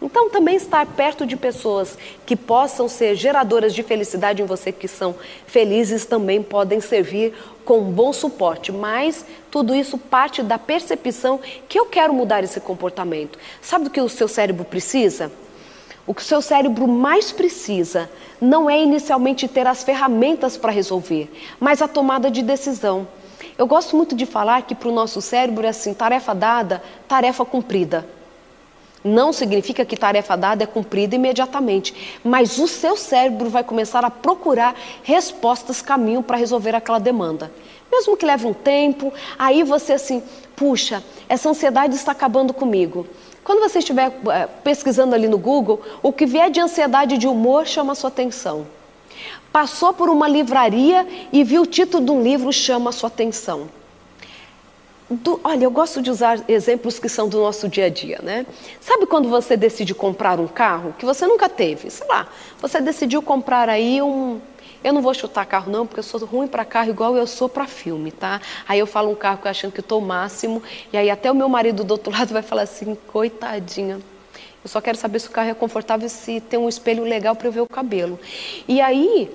Então, 0.01 0.29
também 0.29 0.55
estar 0.55 0.85
perto 0.85 1.25
de 1.25 1.35
pessoas 1.35 1.97
que 2.25 2.35
possam 2.35 2.87
ser 2.87 3.15
geradoras 3.15 3.73
de 3.73 3.83
felicidade 3.83 4.41
em 4.41 4.45
você, 4.45 4.71
que 4.71 4.87
são 4.87 5.13
felizes, 5.45 6.05
também 6.05 6.41
podem 6.41 6.79
servir 6.79 7.33
com 7.65 7.79
um 7.79 7.91
bom 7.91 8.13
suporte. 8.13 8.71
Mas 8.71 9.25
tudo 9.51 9.75
isso 9.75 9.97
parte 9.97 10.41
da 10.41 10.57
percepção 10.57 11.39
que 11.67 11.77
eu 11.77 11.85
quero 11.85 12.13
mudar 12.13 12.43
esse 12.43 12.61
comportamento. 12.61 13.37
Sabe 13.61 13.85
do 13.85 13.89
que 13.89 13.99
o 13.99 14.07
seu 14.07 14.27
cérebro 14.27 14.63
precisa? 14.63 15.31
O 16.07 16.13
que 16.13 16.21
o 16.21 16.25
seu 16.25 16.41
cérebro 16.41 16.87
mais 16.87 17.31
precisa 17.31 18.09
não 18.41 18.69
é 18.69 18.81
inicialmente 18.81 19.47
ter 19.47 19.67
as 19.67 19.83
ferramentas 19.83 20.55
para 20.55 20.71
resolver, 20.71 21.31
mas 21.59 21.81
a 21.81 21.87
tomada 21.87 22.31
de 22.31 22.41
decisão. 22.41 23.07
Eu 23.57 23.67
gosto 23.67 23.95
muito 23.95 24.15
de 24.15 24.25
falar 24.25 24.61
que 24.61 24.73
para 24.73 24.87
o 24.87 24.93
nosso 24.93 25.21
cérebro 25.21 25.65
é 25.65 25.69
assim: 25.69 25.93
tarefa 25.93 26.33
dada, 26.33 26.81
tarefa 27.07 27.43
cumprida. 27.43 28.07
Não 29.03 29.31
significa 29.31 29.85
que 29.85 29.95
tarefa 29.95 30.35
dada 30.35 30.63
é 30.63 30.67
cumprida 30.67 31.15
imediatamente, 31.15 32.19
mas 32.23 32.57
o 32.57 32.67
seu 32.67 32.97
cérebro 32.97 33.49
vai 33.49 33.63
começar 33.63 34.03
a 34.03 34.09
procurar 34.09 34.75
respostas, 35.03 35.81
caminho 35.81 36.21
para 36.21 36.37
resolver 36.37 36.75
aquela 36.75 36.99
demanda. 36.99 37.51
Mesmo 37.89 38.17
que 38.17 38.25
leve 38.25 38.45
um 38.45 38.53
tempo, 38.53 39.13
aí 39.37 39.63
você 39.63 39.93
assim, 39.93 40.21
puxa, 40.55 41.01
essa 41.29 41.49
ansiedade 41.49 41.95
está 41.95 42.11
acabando 42.11 42.53
comigo. 42.53 43.07
Quando 43.43 43.61
você 43.61 43.79
estiver 43.79 44.11
é, 44.29 44.47
pesquisando 44.63 45.15
ali 45.15 45.27
no 45.27 45.37
Google, 45.37 45.81
o 46.03 46.11
que 46.11 46.25
vier 46.25 46.51
de 46.51 46.59
ansiedade 46.59 47.17
de 47.17 47.27
humor 47.27 47.65
chama 47.65 47.95
sua 47.95 48.09
atenção. 48.09 48.67
Passou 49.51 49.93
por 49.93 50.09
uma 50.09 50.27
livraria 50.27 51.07
e 51.31 51.43
viu 51.43 51.63
o 51.63 51.65
título 51.65 52.03
de 52.03 52.11
um 52.11 52.21
livro 52.21 52.53
chama 52.53 52.91
sua 52.91 53.07
atenção. 53.07 53.78
Do, 55.09 55.39
olha, 55.43 55.63
eu 55.63 55.71
gosto 55.71 56.03
de 56.03 56.11
usar 56.11 56.39
exemplos 56.47 56.99
que 56.99 57.09
são 57.09 57.27
do 57.27 57.39
nosso 57.39 57.67
dia 57.67 57.85
a 57.85 57.89
dia, 57.89 58.19
né? 58.21 58.45
Sabe 58.79 59.07
quando 59.07 59.27
você 59.27 59.57
decide 59.57 59.95
comprar 59.95 60.39
um 60.39 60.47
carro 60.47 60.93
que 60.99 61.03
você 61.03 61.25
nunca 61.25 61.49
teve? 61.49 61.89
Sei 61.89 62.05
lá, 62.07 62.27
você 62.61 62.79
decidiu 62.79 63.19
comprar 63.19 63.69
aí 63.69 63.99
um. 64.03 64.39
Eu 64.83 64.93
não 64.93 65.01
vou 65.01 65.13
chutar 65.15 65.47
carro 65.47 65.71
não, 65.71 65.87
porque 65.87 65.99
eu 65.99 66.03
sou 66.03 66.23
ruim 66.25 66.47
para 66.47 66.63
carro 66.63 66.91
igual 66.91 67.17
eu 67.17 67.25
sou 67.25 67.49
para 67.49 67.65
filme, 67.65 68.11
tá? 68.11 68.39
Aí 68.67 68.77
eu 68.77 68.85
falo 68.85 69.09
um 69.09 69.15
carro 69.15 69.39
que 69.39 69.47
eu 69.47 69.51
achando 69.51 69.71
que 69.71 69.79
estou 69.79 69.99
máximo, 69.99 70.61
e 70.93 70.97
aí 70.97 71.09
até 71.09 71.31
o 71.31 71.35
meu 71.35 71.49
marido 71.49 71.83
do 71.83 71.91
outro 71.91 72.13
lado 72.15 72.31
vai 72.31 72.43
falar 72.43 72.61
assim, 72.61 72.95
coitadinha. 73.07 73.99
Eu 74.63 74.69
só 74.69 74.79
quero 74.79 74.97
saber 74.97 75.19
se 75.19 75.27
o 75.27 75.31
carro 75.31 75.49
é 75.49 75.53
confortável 75.55 76.05
e 76.05 76.09
se 76.09 76.39
tem 76.39 76.59
um 76.59 76.69
espelho 76.69 77.03
legal 77.03 77.35
para 77.35 77.47
eu 77.47 77.51
ver 77.51 77.61
o 77.61 77.67
cabelo. 77.67 78.19
E 78.67 78.79
aí, 78.79 79.31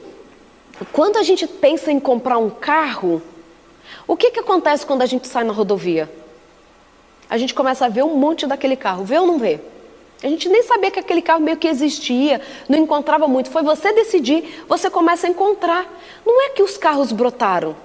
quando 0.93 1.17
a 1.17 1.23
gente 1.25 1.49
pensa 1.49 1.91
em 1.91 1.99
comprar 1.99 2.39
um 2.39 2.49
carro, 2.49 3.21
o 4.07 4.17
que, 4.17 4.31
que 4.31 4.41
acontece 4.41 4.85
quando 4.85 5.03
a 5.03 5.07
gente 5.07 5.27
sai 5.27 5.45
na 5.45 5.53
rodovia? 5.53 6.11
A 7.29 7.39
gente 7.39 7.55
começa 7.55 7.87
a 7.87 7.89
ver 7.89 8.05
um 8.05 8.17
monte 8.17 8.47
daquele 8.47 8.77
carro, 8.77 9.05
vê 9.05 9.19
ou 9.19 9.27
não 9.27 9.39
vê? 9.39 9.61
A 10.23 10.29
gente 10.29 10.49
nem 10.49 10.63
sabia 10.63 10.91
que 10.91 10.99
aquele 10.99 11.21
carro 11.21 11.41
meio 11.41 11.57
que 11.57 11.69
existia, 11.69 12.41
não 12.69 12.79
encontrava 12.79 13.29
muito. 13.29 13.51
Foi 13.51 13.63
você 13.63 13.93
decidir, 13.93 14.65
você 14.67 14.89
começa 14.89 15.27
a 15.27 15.31
encontrar. 15.31 15.87
Não 16.25 16.47
é 16.47 16.51
que 16.51 16.63
os 16.63 16.79
carros 16.79 17.13
brotaram. 17.13 17.77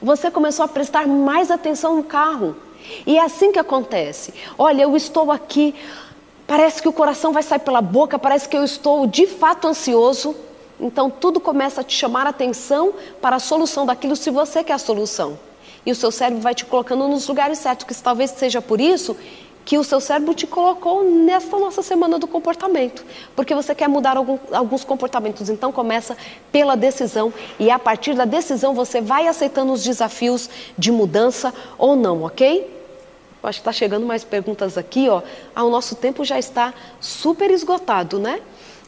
Você 0.00 0.30
começou 0.30 0.64
a 0.64 0.68
prestar 0.68 1.06
mais 1.06 1.50
atenção 1.50 1.96
no 1.96 2.04
carro. 2.04 2.56
E 3.06 3.16
é 3.16 3.22
assim 3.22 3.50
que 3.50 3.58
acontece. 3.58 4.34
Olha, 4.58 4.82
eu 4.82 4.96
estou 4.96 5.32
aqui, 5.32 5.74
parece 6.46 6.80
que 6.80 6.88
o 6.88 6.92
coração 6.92 7.32
vai 7.32 7.42
sair 7.42 7.60
pela 7.60 7.80
boca, 7.80 8.18
parece 8.18 8.48
que 8.48 8.56
eu 8.56 8.62
estou 8.62 9.06
de 9.06 9.26
fato 9.26 9.66
ansioso. 9.66 10.36
Então 10.84 11.08
tudo 11.08 11.40
começa 11.40 11.80
a 11.80 11.84
te 11.84 11.96
chamar 11.96 12.26
a 12.26 12.30
atenção 12.30 12.92
para 13.20 13.36
a 13.36 13.38
solução 13.38 13.86
daquilo 13.86 14.14
se 14.14 14.30
você 14.30 14.62
quer 14.62 14.74
a 14.74 14.78
solução. 14.78 15.38
E 15.86 15.90
o 15.90 15.94
seu 15.94 16.10
cérebro 16.10 16.42
vai 16.42 16.54
te 16.54 16.66
colocando 16.66 17.08
nos 17.08 17.26
lugares 17.26 17.58
certos, 17.58 17.86
que 17.86 17.94
talvez 17.94 18.30
seja 18.32 18.60
por 18.60 18.78
isso 18.80 19.16
que 19.64 19.78
o 19.78 19.84
seu 19.84 19.98
cérebro 19.98 20.34
te 20.34 20.46
colocou 20.46 21.02
nesta 21.02 21.56
nossa 21.56 21.82
semana 21.82 22.18
do 22.18 22.26
comportamento, 22.26 23.02
porque 23.34 23.54
você 23.54 23.74
quer 23.74 23.88
mudar 23.88 24.18
algum, 24.18 24.38
alguns 24.52 24.84
comportamentos. 24.84 25.48
Então 25.48 25.72
começa 25.72 26.18
pela 26.52 26.76
decisão 26.76 27.32
e 27.58 27.70
a 27.70 27.78
partir 27.78 28.14
da 28.14 28.26
decisão 28.26 28.74
você 28.74 29.00
vai 29.00 29.26
aceitando 29.26 29.72
os 29.72 29.82
desafios 29.82 30.50
de 30.76 30.92
mudança 30.92 31.54
ou 31.78 31.96
não, 31.96 32.24
ok? 32.24 32.70
Acho 33.42 33.58
que 33.58 33.62
está 33.62 33.72
chegando 33.72 34.04
mais 34.04 34.22
perguntas 34.22 34.76
aqui, 34.76 35.08
ó. 35.08 35.22
Ah, 35.54 35.64
o 35.64 35.70
nosso 35.70 35.94
tempo 35.94 36.24
já 36.24 36.38
está 36.38 36.74
super 37.00 37.50
esgotado, 37.50 38.18
né? 38.18 38.40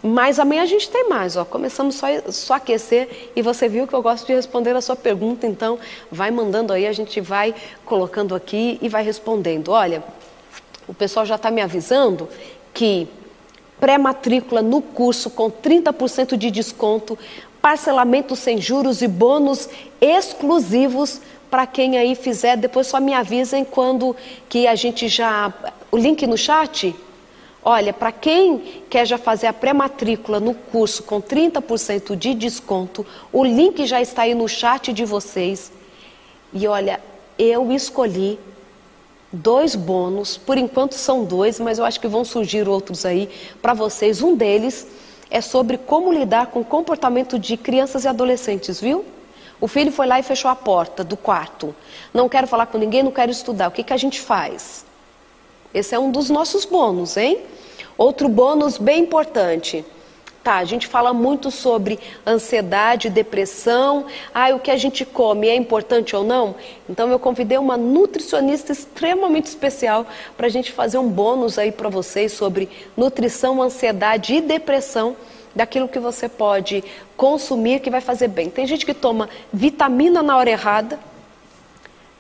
Mas 0.03 0.39
amanhã 0.39 0.63
a 0.63 0.67
gente 0.67 0.89
tem 0.89 1.09
mais, 1.09 1.37
ó. 1.37 1.45
Começamos 1.45 1.95
só, 1.97 2.07
só 2.31 2.55
aquecer 2.55 3.31
e 3.35 3.43
você 3.43 3.69
viu 3.69 3.87
que 3.87 3.95
eu 3.95 4.03
gosto 4.03 4.27
de 4.27 4.35
responder 4.35 4.77
a 4.77 4.81
sua 4.81 4.97
pergunta, 4.97 5.47
então 5.47 5.79
vai 6.11 6.31
mandando 6.31 6.73
aí, 6.73 6.87
a 6.87 6.93
gente 6.93 7.21
vai 7.21 7.55
colocando 7.85 8.35
aqui 8.35 8.79
e 8.83 8.89
vai 8.89 9.03
respondendo. 9.03 9.71
Olha, 9.71 10.03
o 10.87 10.95
pessoal 10.95 11.27
já 11.27 11.37
está 11.37 11.51
me 11.51 11.61
avisando 11.61 12.29
que 12.73 13.09
pré-matrícula 13.81 14.63
no 14.63 14.81
curso 14.81 15.31
com 15.31 15.51
30% 15.51 16.37
de 16.37 16.51
desconto, 16.51 17.19
parcelamento 17.61 18.37
sem 18.37 18.61
juros 18.61 19.03
e 19.03 19.09
bônus 19.09 19.69
exclusivos 20.01 21.21
para 21.51 21.67
quem 21.67 21.99
aí 21.99 22.15
fizer. 22.15 22.57
Depois 22.57 22.87
só 22.87 23.01
me 23.01 23.13
avisem 23.13 23.65
quando 23.65 24.15
que 24.49 24.67
a 24.67 24.75
gente 24.75 25.09
já 25.09 25.53
o 25.91 25.97
link 25.97 26.27
no 26.27 26.37
chat 26.37 26.95
Olha, 27.69 27.93
para 27.93 28.13
quem 28.13 28.85
quer 28.89 29.05
já 29.05 29.19
fazer 29.19 29.49
a 29.49 29.53
pré-matrícula 29.53 30.39
no 30.39 30.55
curso 30.55 31.03
com 31.03 31.21
30% 31.21 32.15
de 32.15 32.33
desconto, 32.33 33.05
o 33.33 33.45
link 33.45 33.85
já 33.87 34.01
está 34.01 34.23
aí 34.23 34.37
no 34.37 34.47
chat 34.47 34.93
de 34.93 35.05
vocês. 35.05 35.73
E 36.53 36.69
olha, 36.69 37.01
eu 37.37 37.73
escolhi 37.73 38.39
dois 39.33 39.75
bônus, 39.75 40.37
por 40.37 40.57
enquanto 40.57 40.93
são 40.93 41.25
dois, 41.25 41.59
mas 41.59 41.81
eu 41.81 41.85
acho 41.85 41.99
que 41.99 42.07
vão 42.07 42.25
surgir 42.25 42.69
outros 42.69 43.05
aí 43.05 43.29
para 43.61 43.75
vocês. 43.75 44.23
Um 44.23 44.37
deles 44.37 44.87
é 45.29 45.41
sobre 45.41 45.77
como 45.77 46.13
lidar 46.13 46.47
com 46.47 46.61
o 46.61 46.65
comportamento 46.65 47.37
de 47.37 47.57
crianças 47.57 48.05
e 48.05 48.09
adolescentes, 48.09 48.81
viu? 48.81 49.05
O 49.61 49.67
filho 49.67 49.91
foi 49.91 50.07
lá 50.07 50.21
e 50.21 50.23
fechou 50.23 50.49
a 50.49 50.55
porta 50.55 51.03
do 51.03 51.17
quarto. 51.17 51.75
Não 52.15 52.29
quero 52.29 52.47
falar 52.47 52.67
com 52.67 52.79
ninguém, 52.79 53.03
não 53.03 53.11
quero 53.11 53.33
estudar. 53.33 53.67
O 53.67 53.73
que, 53.73 53.83
que 53.83 53.93
a 53.93 53.97
gente 53.97 54.21
faz? 54.21 54.87
Esse 55.77 55.95
é 55.95 55.99
um 55.99 56.11
dos 56.11 56.31
nossos 56.31 56.65
bônus, 56.65 57.19
hein? 57.19 57.39
Outro 57.99 58.31
bônus 58.31 58.79
bem 58.79 59.03
importante. 59.03 59.85
Tá, 60.43 60.57
a 60.57 60.65
gente 60.65 60.87
fala 60.87 61.13
muito 61.13 61.51
sobre 61.51 61.99
ansiedade, 62.27 63.11
depressão. 63.11 64.07
Ah, 64.33 64.55
o 64.55 64.59
que 64.59 64.71
a 64.71 64.77
gente 64.79 65.05
come 65.05 65.49
é 65.49 65.55
importante 65.55 66.17
ou 66.17 66.25
não? 66.25 66.55
Então 66.89 67.11
eu 67.11 67.19
convidei 67.19 67.59
uma 67.59 67.77
nutricionista 67.77 68.73
extremamente 68.73 69.49
especial 69.49 70.07
para 70.35 70.47
a 70.47 70.49
gente 70.49 70.73
fazer 70.73 70.97
um 70.97 71.11
bônus 71.11 71.59
aí 71.59 71.71
para 71.71 71.91
vocês 71.91 72.33
sobre 72.33 72.71
nutrição, 72.97 73.61
ansiedade 73.61 74.33
e 74.33 74.41
depressão 74.41 75.15
daquilo 75.55 75.89
que 75.89 75.99
você 75.99 76.27
pode 76.27 76.83
consumir 77.19 77.81
que 77.81 77.91
vai 77.91 78.01
fazer 78.01 78.29
bem. 78.29 78.49
Tem 78.49 78.67
gente 78.67 78.87
que 78.87 78.95
toma 78.95 79.29
vitamina 79.53 80.23
na 80.23 80.39
hora 80.39 80.49
errada, 80.49 80.99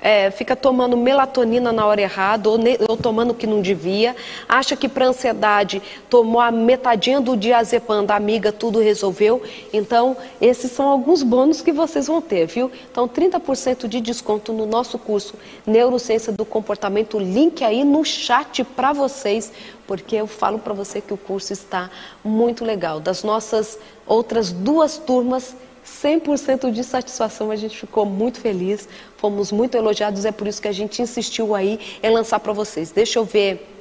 é, 0.06 0.30
fica 0.30 0.54
tomando 0.54 0.96
melatonina 0.96 1.72
na 1.72 1.84
hora 1.84 2.00
errada 2.00 2.48
ou, 2.48 2.56
ne, 2.56 2.78
ou 2.88 2.96
tomando 2.96 3.32
o 3.32 3.34
que 3.34 3.44
não 3.44 3.60
devia, 3.60 4.14
acha 4.48 4.76
que 4.76 4.88
para 4.88 5.08
ansiedade 5.08 5.82
tomou 6.08 6.40
a 6.40 6.52
metadinha 6.52 7.20
do 7.20 7.36
diazepam 7.36 8.04
da 8.04 8.14
amiga, 8.14 8.52
tudo 8.52 8.78
resolveu. 8.78 9.42
Então, 9.72 10.16
esses 10.40 10.70
são 10.70 10.86
alguns 10.86 11.24
bônus 11.24 11.60
que 11.60 11.72
vocês 11.72 12.06
vão 12.06 12.22
ter, 12.22 12.46
viu? 12.46 12.70
Então, 12.88 13.08
30% 13.08 13.88
de 13.88 14.00
desconto 14.00 14.52
no 14.52 14.64
nosso 14.64 14.96
curso 14.96 15.34
Neurociência 15.66 16.32
do 16.32 16.44
Comportamento, 16.44 17.18
link 17.18 17.64
aí 17.64 17.82
no 17.82 18.04
chat 18.04 18.62
para 18.62 18.92
vocês, 18.92 19.50
porque 19.88 20.14
eu 20.14 20.28
falo 20.28 20.60
para 20.60 20.72
você 20.72 21.00
que 21.00 21.12
o 21.12 21.16
curso 21.16 21.52
está 21.52 21.90
muito 22.22 22.64
legal. 22.64 23.00
Das 23.00 23.24
nossas 23.24 23.76
outras 24.06 24.52
duas 24.52 24.98
turmas, 24.98 25.56
100% 25.86 26.70
de 26.70 26.82
satisfação, 26.82 27.50
a 27.50 27.56
gente 27.56 27.78
ficou 27.78 28.04
muito 28.04 28.40
feliz, 28.40 28.88
fomos 29.16 29.52
muito 29.52 29.76
elogiados, 29.76 30.24
é 30.24 30.32
por 30.32 30.46
isso 30.46 30.60
que 30.60 30.68
a 30.68 30.72
gente 30.72 31.00
insistiu 31.00 31.54
aí 31.54 31.78
em 32.02 32.10
lançar 32.10 32.40
para 32.40 32.52
vocês. 32.52 32.90
Deixa 32.90 33.18
eu 33.18 33.24
ver. 33.24 33.72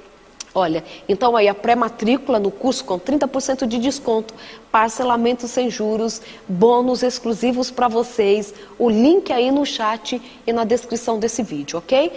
Olha, 0.54 0.86
então 1.10 1.36
aí 1.36 1.50
a 1.50 1.54
pré-matrícula 1.54 2.40
no 2.40 2.50
curso 2.50 2.86
com 2.86 2.98
30% 2.98 3.68
de 3.68 3.78
desconto, 3.78 4.34
parcelamento 4.72 5.50
sem 5.50 5.70
juros, 5.70 6.22
bônus 6.48 7.04
exclusivos 7.04 7.70
para 7.70 7.90
vocês, 7.90 8.54
o 8.80 8.90
link 8.90 9.34
aí 9.34 9.52
no 9.52 9.66
chat 9.66 10.22
e 10.48 10.54
na 10.54 10.64
descrição 10.64 11.20
desse 11.20 11.44
vídeo, 11.44 11.80
ok? 11.80 12.10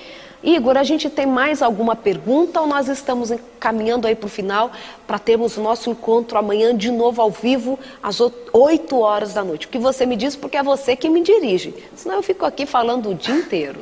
Igor, 0.42 0.76
a 0.76 0.84
gente 0.84 1.10
tem 1.10 1.26
mais 1.26 1.62
alguma 1.62 1.96
pergunta 1.96 2.60
ou 2.60 2.66
nós 2.66 2.86
estamos 2.88 3.32
caminhando 3.58 4.06
aí 4.06 4.14
para 4.14 4.26
o 4.26 4.30
final 4.30 4.70
para 5.06 5.18
termos 5.18 5.56
o 5.56 5.60
nosso 5.60 5.90
encontro 5.90 6.38
amanhã 6.38 6.76
de 6.76 6.92
novo 6.92 7.20
ao 7.20 7.30
vivo 7.30 7.78
às 8.00 8.20
8 8.20 8.98
horas 8.98 9.34
da 9.34 9.42
noite? 9.42 9.66
O 9.66 9.68
que 9.68 9.78
você 9.78 10.06
me 10.06 10.16
diz 10.16 10.36
porque 10.36 10.56
é 10.56 10.62
você 10.62 10.94
que 10.94 11.08
me 11.08 11.22
dirige, 11.22 11.74
senão 11.96 12.16
eu 12.16 12.22
fico 12.22 12.44
aqui 12.46 12.66
falando 12.66 13.10
o 13.10 13.14
dia 13.14 13.34
inteiro. 13.34 13.80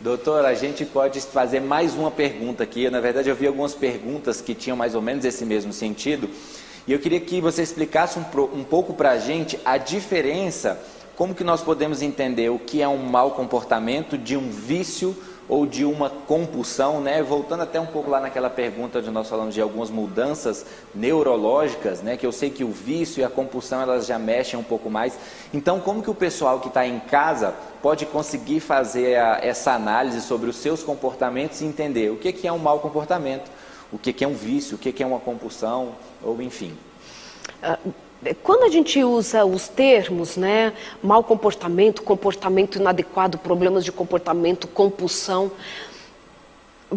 Doutor, 0.00 0.44
a 0.44 0.52
gente 0.52 0.84
pode 0.84 1.20
fazer 1.20 1.60
mais 1.60 1.94
uma 1.94 2.10
pergunta 2.10 2.64
aqui. 2.64 2.90
Na 2.90 2.98
verdade, 2.98 3.28
eu 3.28 3.36
vi 3.36 3.46
algumas 3.46 3.72
perguntas 3.72 4.40
que 4.40 4.52
tinham 4.52 4.76
mais 4.76 4.96
ou 4.96 5.00
menos 5.00 5.24
esse 5.24 5.44
mesmo 5.44 5.72
sentido. 5.72 6.28
E 6.88 6.92
eu 6.92 6.98
queria 6.98 7.20
que 7.20 7.40
você 7.40 7.62
explicasse 7.62 8.18
um, 8.18 8.24
um 8.52 8.64
pouco 8.64 8.94
para 8.94 9.12
a 9.12 9.18
gente 9.18 9.60
a 9.64 9.76
diferença, 9.78 10.82
como 11.14 11.36
que 11.36 11.44
nós 11.44 11.62
podemos 11.62 12.02
entender 12.02 12.50
o 12.50 12.58
que 12.58 12.82
é 12.82 12.88
um 12.88 12.98
mau 12.98 13.30
comportamento 13.30 14.18
de 14.18 14.36
um 14.36 14.50
vício 14.50 15.16
ou 15.52 15.66
de 15.66 15.84
uma 15.84 16.08
compulsão, 16.08 16.98
né? 16.98 17.22
Voltando 17.22 17.64
até 17.64 17.78
um 17.78 17.84
pouco 17.84 18.10
lá 18.10 18.18
naquela 18.20 18.48
pergunta 18.48 19.00
onde 19.00 19.10
nós 19.10 19.28
falamos 19.28 19.54
de 19.54 19.60
algumas 19.60 19.90
mudanças 19.90 20.64
neurológicas, 20.94 22.00
né? 22.00 22.16
Que 22.16 22.24
eu 22.24 22.32
sei 22.32 22.48
que 22.48 22.64
o 22.64 22.70
vício 22.70 23.20
e 23.20 23.24
a 23.24 23.28
compulsão 23.28 23.82
elas 23.82 24.06
já 24.06 24.18
mexem 24.18 24.58
um 24.58 24.62
pouco 24.62 24.88
mais. 24.88 25.18
Então, 25.52 25.78
como 25.78 26.02
que 26.02 26.08
o 26.08 26.14
pessoal 26.14 26.58
que 26.58 26.68
está 26.68 26.86
em 26.86 26.98
casa 26.98 27.54
pode 27.82 28.06
conseguir 28.06 28.60
fazer 28.60 29.16
a, 29.16 29.40
essa 29.42 29.72
análise 29.72 30.22
sobre 30.22 30.48
os 30.48 30.56
seus 30.56 30.82
comportamentos 30.82 31.60
e 31.60 31.66
entender 31.66 32.10
o 32.10 32.16
que, 32.16 32.32
que 32.32 32.48
é 32.48 32.52
um 32.52 32.58
mau 32.58 32.80
comportamento, 32.80 33.50
o 33.92 33.98
que, 33.98 34.10
que 34.10 34.24
é 34.24 34.28
um 34.28 34.34
vício, 34.34 34.76
o 34.76 34.78
que, 34.78 34.90
que 34.90 35.02
é 35.02 35.06
uma 35.06 35.20
compulsão, 35.20 35.92
ou 36.22 36.40
enfim. 36.40 36.74
Uh 37.62 37.92
quando 38.42 38.64
a 38.64 38.68
gente 38.68 39.02
usa 39.02 39.44
os 39.44 39.68
termos, 39.68 40.36
né, 40.36 40.72
mau 41.02 41.24
comportamento, 41.24 42.02
comportamento 42.02 42.76
inadequado, 42.76 43.38
problemas 43.38 43.84
de 43.84 43.90
comportamento, 43.90 44.68
compulsão, 44.68 45.50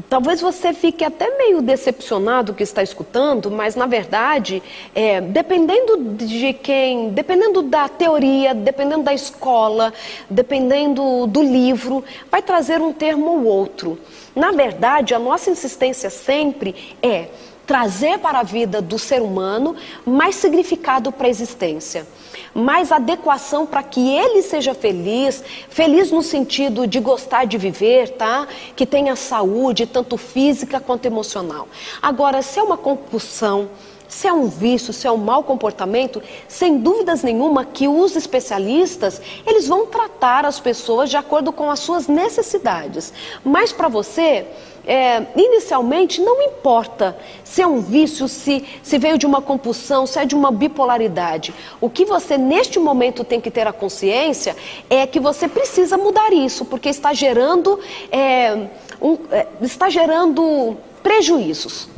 talvez 0.09 0.41
você 0.41 0.73
fique 0.73 1.03
até 1.03 1.36
meio 1.38 1.61
decepcionado 1.61 2.53
que 2.53 2.63
está 2.63 2.84
escutando, 2.84 3.49
mas 3.49 3.76
na 3.76 3.86
verdade, 3.86 4.61
é, 4.93 5.21
dependendo 5.21 5.97
de 6.15 6.53
quem, 6.53 7.09
dependendo 7.09 7.61
da 7.61 7.88
teoria, 7.88 8.53
dependendo 8.53 9.03
da 9.03 9.13
escola, 9.13 9.93
dependendo 10.30 11.26
do 11.28 11.41
livro, 11.41 12.03
vai 12.30 12.41
trazer 12.41 12.82
um 12.82 12.93
termo 12.93 13.32
ou 13.32 13.45
outro. 13.45 13.97
Na 14.36 14.51
verdade, 14.51 15.13
a 15.13 15.19
nossa 15.19 15.49
insistência 15.49 16.09
sempre 16.09 16.95
é 17.01 17.30
trazer 17.66 18.20
para 18.20 18.39
a 18.39 18.43
vida 18.43 18.82
do 18.82 18.97
ser 18.97 19.22
humano 19.22 19.76
mais 20.05 20.36
significado 20.36 21.11
para 21.11 21.28
a 21.28 21.30
existência, 21.30 22.07
mais 22.53 22.91
adequação 22.91 23.66
para 23.66 23.84
que 23.84 24.16
ele 24.16 24.41
seja 24.41 24.74
feliz, 24.74 25.43
feliz 25.70 26.11
no 26.11 26.22
sentido 26.22 26.88
de 26.88 26.99
gostar 26.99 27.45
de 27.45 27.57
viver, 27.57 28.09
tá? 28.09 28.47
Que 28.76 28.86
tenha 28.86 29.16
saúde, 29.16 29.86
tanto 29.86 30.18
física 30.18 30.80
quanto 30.80 31.05
emocional. 31.05 31.68
Agora, 32.01 32.41
se 32.41 32.59
é 32.59 32.63
uma 32.63 32.78
compulsão, 32.78 33.70
se 34.08 34.28
é 34.28 34.34
um 34.34 34.47
vício, 34.47 34.93
se 34.93 35.08
é 35.08 35.12
um 35.12 35.18
mau 35.18 35.43
comportamento, 35.43 36.22
sem 36.47 36.78
dúvidas 36.78 37.24
nenhuma 37.24 37.66
que 37.66 37.88
os 37.88 38.16
especialistas, 38.16 39.22
eles 39.45 39.68
vão 39.68 39.86
tratar 39.86 40.45
as 40.45 40.60
pessoas 40.60 41.10
de 41.10 41.18
acordo 41.18 41.51
com 41.51 41.70
as 41.70 41.80
suas 41.80 42.08
necessidades. 42.08 43.14
Mas 43.43 43.72
para 43.72 43.88
você, 43.88 44.45
é, 44.88 45.26
inicialmente 45.36 46.22
não 46.22 46.41
importa 46.41 47.18
se 47.43 47.62
é 47.62 47.68
um 47.68 47.82
vício, 47.82 48.28
se, 48.28 48.64
se 48.84 48.97
veio 48.97 49.18
de 49.18 49.26
uma 49.26 49.41
compulsão, 49.41 50.06
se 50.06 50.20
é 50.20 50.26
de 50.26 50.36
uma 50.36 50.51
bipolaridade. 50.51 51.53
O 51.82 51.89
que 51.89 52.06
você 52.06 52.38
neste 52.38 52.80
momento 52.80 53.24
tem 53.24 53.41
que 53.41 53.49
ter 53.49 53.68
a 53.68 53.74
consciência 53.74 54.56
é 54.89 55.08
que 55.08 55.20
você 55.20 55.47
precisa 55.47 55.97
mudar 55.97 56.32
isso, 56.32 56.66
porque 56.66 56.89
está 56.89 57.14
gerando, 57.14 57.80
é, 58.12 58.68
um, 59.01 59.18
é, 59.32 59.47
está 59.62 59.89
gerando 59.89 60.78
prejuízos. 61.01 61.95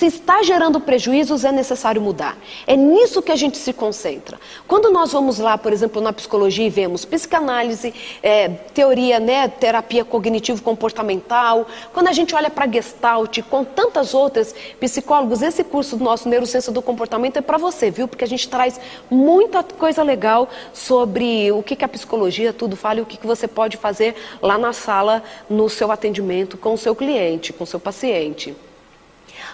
Se 0.00 0.06
está 0.06 0.42
gerando 0.42 0.80
prejuízos, 0.80 1.44
é 1.44 1.52
necessário 1.52 2.00
mudar. 2.00 2.34
É 2.66 2.74
nisso 2.74 3.20
que 3.20 3.30
a 3.30 3.36
gente 3.36 3.58
se 3.58 3.70
concentra. 3.70 4.40
Quando 4.66 4.90
nós 4.90 5.12
vamos 5.12 5.38
lá, 5.38 5.58
por 5.58 5.74
exemplo, 5.74 6.00
na 6.00 6.10
psicologia 6.10 6.66
e 6.66 6.70
vemos 6.70 7.04
psicanálise, 7.04 7.92
é, 8.22 8.48
teoria, 8.48 9.20
né, 9.20 9.46
terapia 9.46 10.02
cognitivo-comportamental, 10.02 11.66
quando 11.92 12.08
a 12.08 12.14
gente 12.14 12.34
olha 12.34 12.48
para 12.48 12.66
Gestalt, 12.66 13.42
com 13.42 13.62
tantas 13.62 14.14
outras 14.14 14.54
psicólogos, 14.80 15.42
esse 15.42 15.62
curso 15.62 15.98
do 15.98 16.04
nosso 16.04 16.30
Neurociência 16.30 16.72
do 16.72 16.80
Comportamento 16.80 17.36
é 17.36 17.42
para 17.42 17.58
você, 17.58 17.90
viu? 17.90 18.08
Porque 18.08 18.24
a 18.24 18.28
gente 18.28 18.48
traz 18.48 18.80
muita 19.10 19.62
coisa 19.62 20.02
legal 20.02 20.48
sobre 20.72 21.52
o 21.52 21.62
que, 21.62 21.76
que 21.76 21.84
a 21.84 21.88
psicologia 21.88 22.54
tudo 22.54 22.74
fala 22.74 23.00
e 23.00 23.02
o 23.02 23.06
que, 23.06 23.18
que 23.18 23.26
você 23.26 23.46
pode 23.46 23.76
fazer 23.76 24.14
lá 24.40 24.56
na 24.56 24.72
sala, 24.72 25.22
no 25.50 25.68
seu 25.68 25.92
atendimento 25.92 26.56
com 26.56 26.72
o 26.72 26.78
seu 26.78 26.96
cliente, 26.96 27.52
com 27.52 27.64
o 27.64 27.66
seu 27.66 27.78
paciente. 27.78 28.56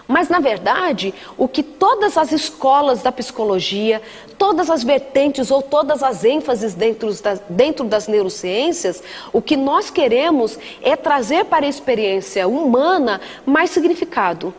Mas, 0.08 0.28
na 0.28 0.38
verdade, 0.38 1.12
o 1.36 1.48
que 1.48 1.62
todas 1.62 2.16
as 2.16 2.30
escolas 2.30 3.02
da 3.02 3.10
psicologia, 3.10 4.00
todas 4.38 4.70
as 4.70 4.84
vertentes 4.84 5.50
ou 5.50 5.60
todas 5.60 6.02
as 6.02 6.24
ênfases 6.24 6.74
dentro 6.74 7.12
das, 7.12 7.42
dentro 7.48 7.84
das 7.84 8.06
neurociências, 8.06 9.02
o 9.32 9.42
que 9.42 9.56
nós 9.56 9.90
queremos 9.90 10.58
é 10.80 10.94
trazer 10.94 11.46
para 11.46 11.66
a 11.66 11.68
experiência 11.68 12.46
humana 12.46 13.20
mais 13.44 13.70
significado, 13.70 14.54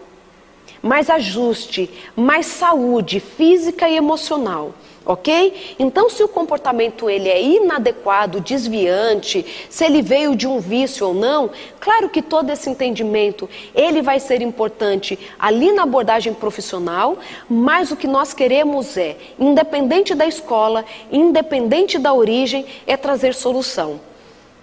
mais 0.81 1.09
ajuste, 1.09 1.89
mais 2.15 2.45
saúde 2.47 3.21
física 3.21 3.87
e 3.87 3.95
emocional 3.95 4.73
ok? 5.07 5.75
Então, 5.79 6.09
se 6.09 6.21
o 6.21 6.27
comportamento 6.27 7.09
ele 7.09 7.29
é 7.29 7.41
inadequado, 7.41 8.41
desviante, 8.41 9.45
se 9.69 9.85
ele 9.85 10.01
veio 10.01 10.35
de 10.35 10.45
um 10.45 10.59
vício 10.59 11.07
ou 11.07 11.13
não, 11.13 11.49
claro 11.79 12.09
que 12.09 12.21
todo 12.21 12.49
esse 12.51 12.69
entendimento 12.69 13.49
ele 13.73 14.01
vai 14.01 14.19
ser 14.19 14.41
importante 14.41 15.17
ali 15.39 15.71
na 15.71 15.83
abordagem 15.83 16.33
profissional, 16.33 17.17
mas 17.49 17.89
o 17.89 17.95
que 17.95 18.07
nós 18.07 18.33
queremos 18.33 18.97
é, 18.97 19.15
independente 19.39 20.13
da 20.13 20.27
escola, 20.27 20.83
independente 21.09 21.97
da 21.97 22.13
origem, 22.13 22.65
é 22.85 22.97
trazer 22.97 23.33
solução. 23.33 24.01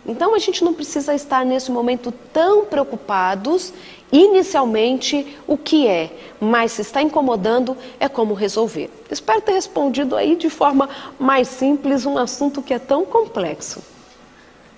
Então 0.06 0.34
a 0.34 0.38
gente 0.38 0.62
não 0.62 0.74
precisa 0.74 1.14
estar 1.14 1.46
nesse 1.46 1.70
momento 1.70 2.12
tão 2.30 2.66
preocupados 2.66 3.72
inicialmente 4.12 5.38
o 5.46 5.56
que 5.56 5.86
é, 5.86 6.10
mas 6.40 6.72
se 6.72 6.82
está 6.82 7.02
incomodando 7.02 7.76
é 7.98 8.08
como 8.08 8.34
resolver. 8.34 8.90
Espero 9.10 9.40
ter 9.40 9.52
respondido 9.52 10.16
aí 10.16 10.36
de 10.36 10.50
forma 10.50 10.88
mais 11.18 11.48
simples 11.48 12.06
um 12.06 12.18
assunto 12.18 12.62
que 12.62 12.74
é 12.74 12.78
tão 12.78 13.04
complexo. 13.04 13.82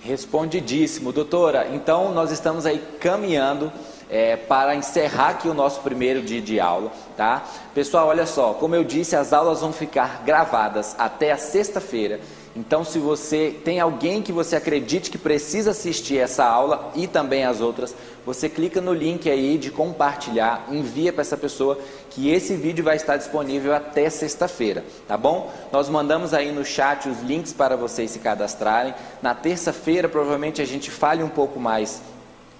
Respondidíssimo, 0.01 1.11
doutora. 1.11 1.67
Então 1.73 2.13
nós 2.13 2.31
estamos 2.31 2.65
aí 2.65 2.81
caminhando 2.99 3.71
é, 4.09 4.35
para 4.35 4.75
encerrar 4.75 5.29
aqui 5.29 5.47
o 5.47 5.53
nosso 5.53 5.81
primeiro 5.81 6.21
dia 6.21 6.41
de 6.41 6.59
aula, 6.59 6.91
tá? 7.15 7.43
Pessoal, 7.73 8.07
olha 8.07 8.25
só, 8.25 8.53
como 8.53 8.75
eu 8.75 8.83
disse, 8.83 9.15
as 9.15 9.33
aulas 9.33 9.61
vão 9.61 9.73
ficar 9.73 10.23
gravadas 10.23 10.95
até 10.97 11.31
a 11.31 11.37
sexta-feira. 11.37 12.19
Então, 12.57 12.83
se 12.83 12.97
você 12.97 13.55
tem 13.63 13.79
alguém 13.79 14.19
que 14.19 14.31
você 14.31 14.55
acredite 14.55 15.11
que 15.11 15.17
precisa 15.19 15.69
assistir 15.69 16.17
essa 16.17 16.43
aula 16.43 16.91
e 16.95 17.05
também 17.05 17.45
as 17.45 17.61
outras, 17.61 17.93
você 18.25 18.49
clica 18.49 18.81
no 18.81 18.95
link 18.95 19.29
aí 19.29 19.59
de 19.59 19.69
compartilhar, 19.69 20.65
envia 20.71 21.13
para 21.13 21.21
essa 21.21 21.37
pessoa 21.37 21.77
que 22.09 22.31
esse 22.31 22.55
vídeo 22.55 22.83
vai 22.83 22.95
estar 22.95 23.15
disponível 23.15 23.75
até 23.75 24.09
sexta-feira, 24.09 24.83
tá 25.07 25.15
bom? 25.15 25.53
Nós 25.71 25.87
mandamos 25.87 26.33
aí 26.33 26.51
no 26.51 26.65
chat 26.65 27.07
os 27.07 27.21
links 27.21 27.53
para 27.53 27.77
vocês 27.77 28.09
se 28.09 28.17
cadastrarem. 28.17 28.95
Na 29.21 29.35
terça-feira, 29.35 30.09
provavelmente 30.09 30.59
a 30.59 30.65
gente 30.65 30.89
fale 30.89 31.21
um 31.21 31.29
pouco 31.29 31.59
mais 31.59 32.01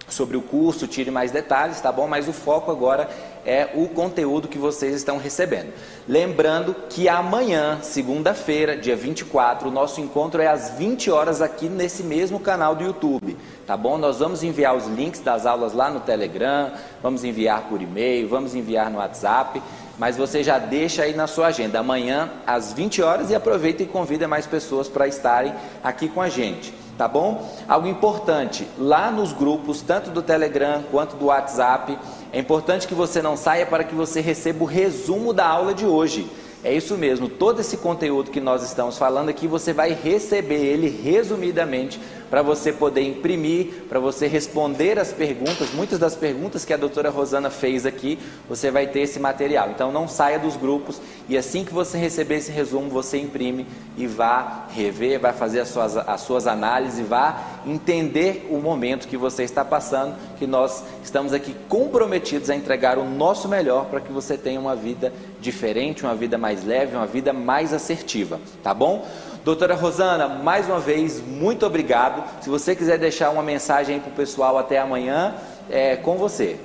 sobre 0.07 0.37
o 0.37 0.41
curso, 0.43 0.87
tire 0.87 1.09
mais 1.09 1.31
detalhes, 1.31 1.81
tá 1.81 1.91
bom? 1.91 2.07
Mas 2.07 2.27
o 2.27 2.33
foco 2.33 2.69
agora 2.69 3.09
é 3.47 3.71
o 3.73 3.87
conteúdo 3.87 4.49
que 4.49 4.57
vocês 4.57 4.93
estão 4.93 5.17
recebendo. 5.17 5.73
Lembrando 6.07 6.75
que 6.89 7.07
amanhã, 7.07 7.79
segunda-feira, 7.81 8.75
dia 8.75 8.95
24, 8.95 9.69
o 9.69 9.71
nosso 9.71 10.01
encontro 10.01 10.41
é 10.41 10.47
às 10.47 10.71
20 10.71 11.09
horas 11.09 11.41
aqui 11.41 11.69
nesse 11.69 12.03
mesmo 12.03 12.41
canal 12.41 12.75
do 12.75 12.83
YouTube, 12.83 13.37
tá 13.65 13.77
bom? 13.77 13.97
Nós 13.97 14.19
vamos 14.19 14.43
enviar 14.43 14.75
os 14.75 14.85
links 14.87 15.21
das 15.21 15.45
aulas 15.45 15.71
lá 15.71 15.89
no 15.89 16.01
Telegram, 16.01 16.71
vamos 17.01 17.23
enviar 17.23 17.61
por 17.69 17.81
e-mail, 17.81 18.27
vamos 18.27 18.53
enviar 18.53 18.91
no 18.91 18.97
WhatsApp, 18.97 19.63
mas 19.97 20.17
você 20.17 20.43
já 20.43 20.59
deixa 20.59 21.03
aí 21.03 21.15
na 21.15 21.25
sua 21.25 21.47
agenda 21.47 21.79
amanhã 21.79 22.29
às 22.45 22.73
20 22.73 23.01
horas 23.01 23.31
e 23.31 23.35
aproveita 23.35 23.81
e 23.81 23.85
convida 23.85 24.27
mais 24.27 24.45
pessoas 24.45 24.89
para 24.89 25.07
estarem 25.07 25.53
aqui 25.81 26.09
com 26.09 26.21
a 26.21 26.27
gente 26.27 26.73
tá 26.97 27.07
bom? 27.07 27.47
Algo 27.67 27.87
importante, 27.87 28.67
lá 28.77 29.11
nos 29.11 29.31
grupos, 29.31 29.81
tanto 29.81 30.09
do 30.09 30.21
Telegram 30.21 30.83
quanto 30.91 31.15
do 31.15 31.25
WhatsApp, 31.25 31.97
é 32.31 32.39
importante 32.39 32.87
que 32.87 32.93
você 32.93 33.21
não 33.21 33.37
saia 33.37 33.65
para 33.65 33.83
que 33.83 33.95
você 33.95 34.21
receba 34.21 34.63
o 34.63 34.67
resumo 34.67 35.33
da 35.33 35.47
aula 35.47 35.73
de 35.73 35.85
hoje. 35.85 36.27
É 36.63 36.73
isso 36.73 36.97
mesmo, 36.97 37.29
todo 37.29 37.61
esse 37.61 37.77
conteúdo 37.77 38.31
que 38.31 38.41
nós 38.41 38.63
estamos 38.63 38.97
falando 38.97 39.29
aqui, 39.29 39.47
você 39.47 39.71
vai 39.71 39.93
receber 39.93 40.55
ele 40.55 40.89
resumidamente 40.89 41.99
para 42.29 42.41
você 42.41 42.71
poder 42.71 43.01
imprimir, 43.01 43.83
para 43.87 43.99
você 43.99 44.27
responder 44.27 44.99
as 44.99 45.11
perguntas. 45.11 45.73
Muitas 45.73 45.99
das 45.99 46.15
perguntas 46.15 46.65
que 46.65 46.73
a 46.73 46.77
doutora 46.77 47.09
Rosana 47.09 47.49
fez 47.49 47.85
aqui, 47.85 48.19
você 48.47 48.69
vai 48.69 48.87
ter 48.87 49.01
esse 49.01 49.19
material. 49.19 49.69
Então 49.71 49.91
não 49.91 50.07
saia 50.07 50.39
dos 50.39 50.55
grupos 50.55 51.01
e 51.29 51.37
assim 51.37 51.63
que 51.63 51.73
você 51.73 51.97
receber 51.97 52.35
esse 52.35 52.51
resumo, 52.51 52.89
você 52.89 53.17
imprime 53.17 53.65
e 53.97 54.07
vá 54.07 54.65
rever, 54.69 55.19
vai 55.19 55.33
fazer 55.33 55.61
as 55.61 55.69
suas, 55.69 55.97
as 55.97 56.21
suas 56.21 56.47
análises, 56.47 57.05
vá 57.07 57.41
entender 57.65 58.47
o 58.49 58.57
momento 58.59 59.07
que 59.07 59.17
você 59.17 59.43
está 59.43 59.65
passando, 59.65 60.15
que 60.37 60.47
nós 60.47 60.83
estamos 61.03 61.33
aqui 61.33 61.55
comprometidos 61.67 62.49
a 62.49 62.55
entregar 62.55 62.97
o 62.97 63.05
nosso 63.05 63.47
melhor 63.47 63.85
para 63.85 63.99
que 63.99 64.11
você 64.11 64.37
tenha 64.37 64.59
uma 64.59 64.75
vida 64.75 65.11
diferente, 65.39 66.03
uma 66.03 66.15
vida 66.15 66.37
mais 66.37 66.63
leve, 66.63 66.95
uma 66.95 67.07
vida 67.07 67.33
mais 67.33 67.73
assertiva, 67.73 68.39
tá 68.63 68.73
bom? 68.73 69.05
Doutora 69.47 69.75
Rosana, 69.75 70.27
mais 70.27 70.67
uma 70.67 70.77
vez, 70.77 71.21
muito 71.25 71.65
obrigado. 71.65 72.21
Se 72.41 72.49
você 72.49 72.75
quiser 72.75 72.97
deixar 72.97 73.29
uma 73.29 73.41
mensagem 73.41 73.97
para 73.97 74.09
o 74.09 74.13
pessoal 74.13 74.57
até 74.57 74.77
amanhã, 74.77 75.35
é 75.69 75.95
com 75.95 76.17
você. 76.17 76.57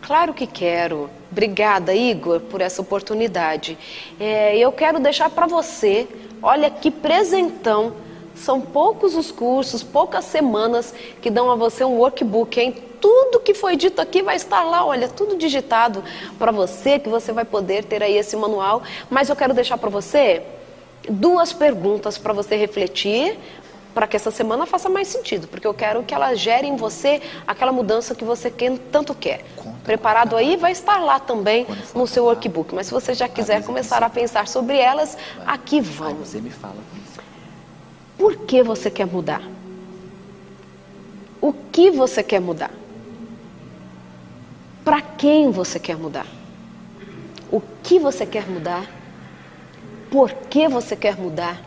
Claro 0.00 0.32
que 0.32 0.46
quero. 0.46 1.10
Obrigada, 1.28 1.92
Igor, 1.92 2.38
por 2.38 2.60
essa 2.60 2.80
oportunidade. 2.80 3.76
É, 4.20 4.56
eu 4.56 4.70
quero 4.70 5.00
deixar 5.00 5.28
para 5.28 5.48
você, 5.48 6.06
olha 6.40 6.70
que 6.70 6.88
presentão 6.88 7.94
São 8.36 8.60
poucos 8.60 9.16
os 9.16 9.32
cursos, 9.32 9.82
poucas 9.82 10.24
semanas 10.26 10.94
que 11.20 11.30
dão 11.30 11.50
a 11.50 11.56
você 11.56 11.82
um 11.82 11.96
workbook, 11.96 12.60
hein? 12.60 12.76
Tudo 13.00 13.40
que 13.40 13.54
foi 13.54 13.74
dito 13.74 14.00
aqui 14.00 14.22
vai 14.22 14.36
estar 14.36 14.62
lá, 14.62 14.86
olha, 14.86 15.08
tudo 15.08 15.36
digitado 15.36 16.04
para 16.38 16.52
você, 16.52 17.00
que 17.00 17.08
você 17.08 17.32
vai 17.32 17.44
poder 17.44 17.84
ter 17.84 18.04
aí 18.04 18.16
esse 18.16 18.36
manual. 18.36 18.84
Mas 19.10 19.28
eu 19.28 19.34
quero 19.34 19.52
deixar 19.52 19.78
para 19.78 19.90
você 19.90 20.44
duas 21.08 21.52
perguntas 21.52 22.18
para 22.18 22.32
você 22.32 22.56
refletir, 22.56 23.38
para 23.94 24.06
que 24.06 24.14
essa 24.14 24.30
semana 24.30 24.66
faça 24.66 24.90
mais 24.90 25.08
sentido, 25.08 25.48
porque 25.48 25.66
eu 25.66 25.72
quero 25.72 26.02
que 26.02 26.14
ela 26.14 26.34
gere 26.34 26.66
em 26.66 26.76
você 26.76 27.22
aquela 27.46 27.72
mudança 27.72 28.14
que 28.14 28.24
você 28.24 28.50
quer, 28.50 28.76
tanto 28.92 29.14
quer. 29.14 29.42
Conta, 29.56 29.78
Preparado 29.84 30.30
conta, 30.32 30.42
aí, 30.42 30.56
vai 30.56 30.72
estar 30.72 30.98
lá 30.98 31.18
também 31.18 31.66
no 31.94 32.06
seu 32.06 32.24
workbook. 32.24 32.74
Mas 32.74 32.88
se 32.88 32.92
você 32.92 33.14
já 33.14 33.26
quiser 33.26 33.64
começar 33.64 34.02
a 34.02 34.10
pensar 34.10 34.48
sobre 34.48 34.76
elas, 34.76 35.16
aqui 35.46 35.80
vão. 35.80 36.14
Você 36.16 36.42
me 36.42 36.50
fala. 36.50 36.76
Por 38.18 38.36
que 38.36 38.62
você 38.62 38.90
quer 38.90 39.06
mudar? 39.06 39.42
O 41.40 41.52
que 41.52 41.90
você 41.90 42.22
quer 42.22 42.40
mudar? 42.40 42.70
Para 44.84 45.00
quem 45.00 45.50
você 45.50 45.78
quer 45.78 45.96
mudar? 45.96 46.26
O 47.50 47.62
que 47.82 47.98
você 47.98 48.26
quer 48.26 48.46
mudar? 48.46 48.86
Por 50.10 50.32
que 50.32 50.68
você 50.68 50.96
quer 50.96 51.16
mudar? 51.16 51.62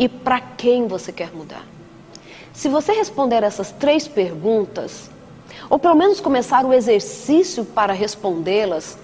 e 0.00 0.08
para 0.08 0.40
quem 0.40 0.88
você 0.88 1.12
quer 1.12 1.30
mudar? 1.30 1.62
Se 2.54 2.70
você 2.70 2.92
responder 2.92 3.42
essas 3.42 3.70
três 3.70 4.08
perguntas, 4.08 5.10
ou 5.68 5.78
pelo 5.78 5.94
menos 5.94 6.20
começar 6.20 6.64
o 6.64 6.72
exercício 6.72 7.66
para 7.66 7.92
respondê-las, 7.92 8.98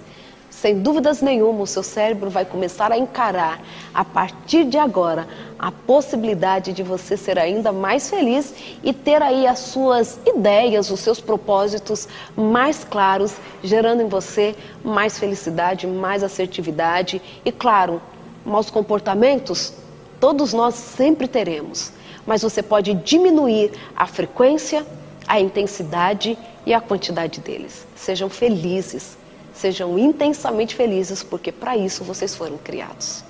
sem 0.49 0.81
dúvidas 0.81 1.21
nenhuma, 1.21 1.61
o 1.61 1.67
seu 1.67 1.83
cérebro 1.83 2.31
vai 2.31 2.45
começar 2.45 2.91
a 2.91 2.97
encarar, 2.97 3.61
a 3.93 4.03
partir 4.03 4.65
de 4.65 4.79
agora, 4.79 5.27
a 5.59 5.71
possibilidade 5.71 6.73
de 6.73 6.81
você 6.81 7.15
ser 7.15 7.37
ainda 7.37 7.71
mais 7.71 8.09
feliz 8.09 8.55
e 8.83 8.91
ter 8.91 9.21
aí 9.21 9.45
as 9.45 9.59
suas 9.59 10.19
ideias, 10.25 10.89
os 10.89 10.99
seus 10.99 11.21
propósitos 11.21 12.07
mais 12.35 12.83
claros, 12.83 13.35
gerando 13.63 14.01
em 14.01 14.07
você 14.07 14.55
mais 14.83 15.19
felicidade, 15.19 15.85
mais 15.85 16.23
assertividade 16.23 17.21
e, 17.45 17.51
claro, 17.51 18.01
maus 18.47 18.69
comportamentos 18.69 19.73
Todos 20.19 20.51
nós 20.51 20.73
sempre 20.73 21.27
teremos, 21.27 21.91
mas 22.25 22.41
você 22.41 22.63
pode 22.63 22.93
diminuir 22.95 23.71
a 23.95 24.07
frequência, 24.07 24.85
a 25.27 25.39
intensidade 25.39 26.37
e 26.65 26.73
a 26.73 26.81
quantidade 26.81 27.39
deles. 27.39 27.85
Sejam 27.95 28.29
felizes, 28.29 29.15
sejam 29.53 29.97
intensamente 29.97 30.75
felizes, 30.75 31.21
porque 31.21 31.51
para 31.51 31.77
isso 31.77 32.03
vocês 32.03 32.35
foram 32.35 32.57
criados. 32.57 33.23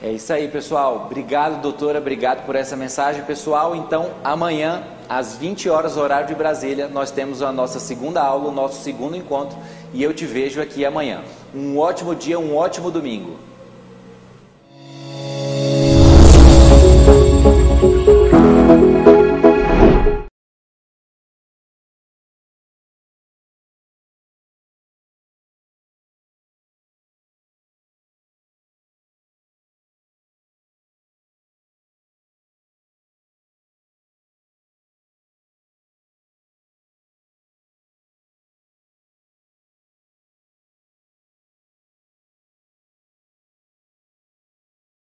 É 0.00 0.12
isso 0.12 0.32
aí, 0.32 0.46
pessoal. 0.46 1.06
Obrigado, 1.06 1.60
doutora. 1.60 1.98
Obrigado 1.98 2.44
por 2.44 2.54
essa 2.54 2.76
mensagem, 2.76 3.24
pessoal. 3.24 3.74
Então, 3.74 4.10
amanhã, 4.22 4.84
às 5.08 5.34
20 5.36 5.68
horas, 5.70 5.96
horário 5.96 6.28
de 6.28 6.34
Brasília, 6.34 6.86
nós 6.86 7.10
temos 7.10 7.42
a 7.42 7.50
nossa 7.50 7.80
segunda 7.80 8.22
aula, 8.22 8.48
o 8.48 8.52
nosso 8.52 8.82
segundo 8.82 9.16
encontro. 9.16 9.58
E 9.92 10.02
eu 10.02 10.12
te 10.12 10.26
vejo 10.26 10.60
aqui 10.60 10.84
amanhã. 10.84 11.22
Um 11.54 11.78
ótimo 11.78 12.14
dia, 12.14 12.38
um 12.38 12.54
ótimo 12.56 12.90
domingo. 12.90 13.47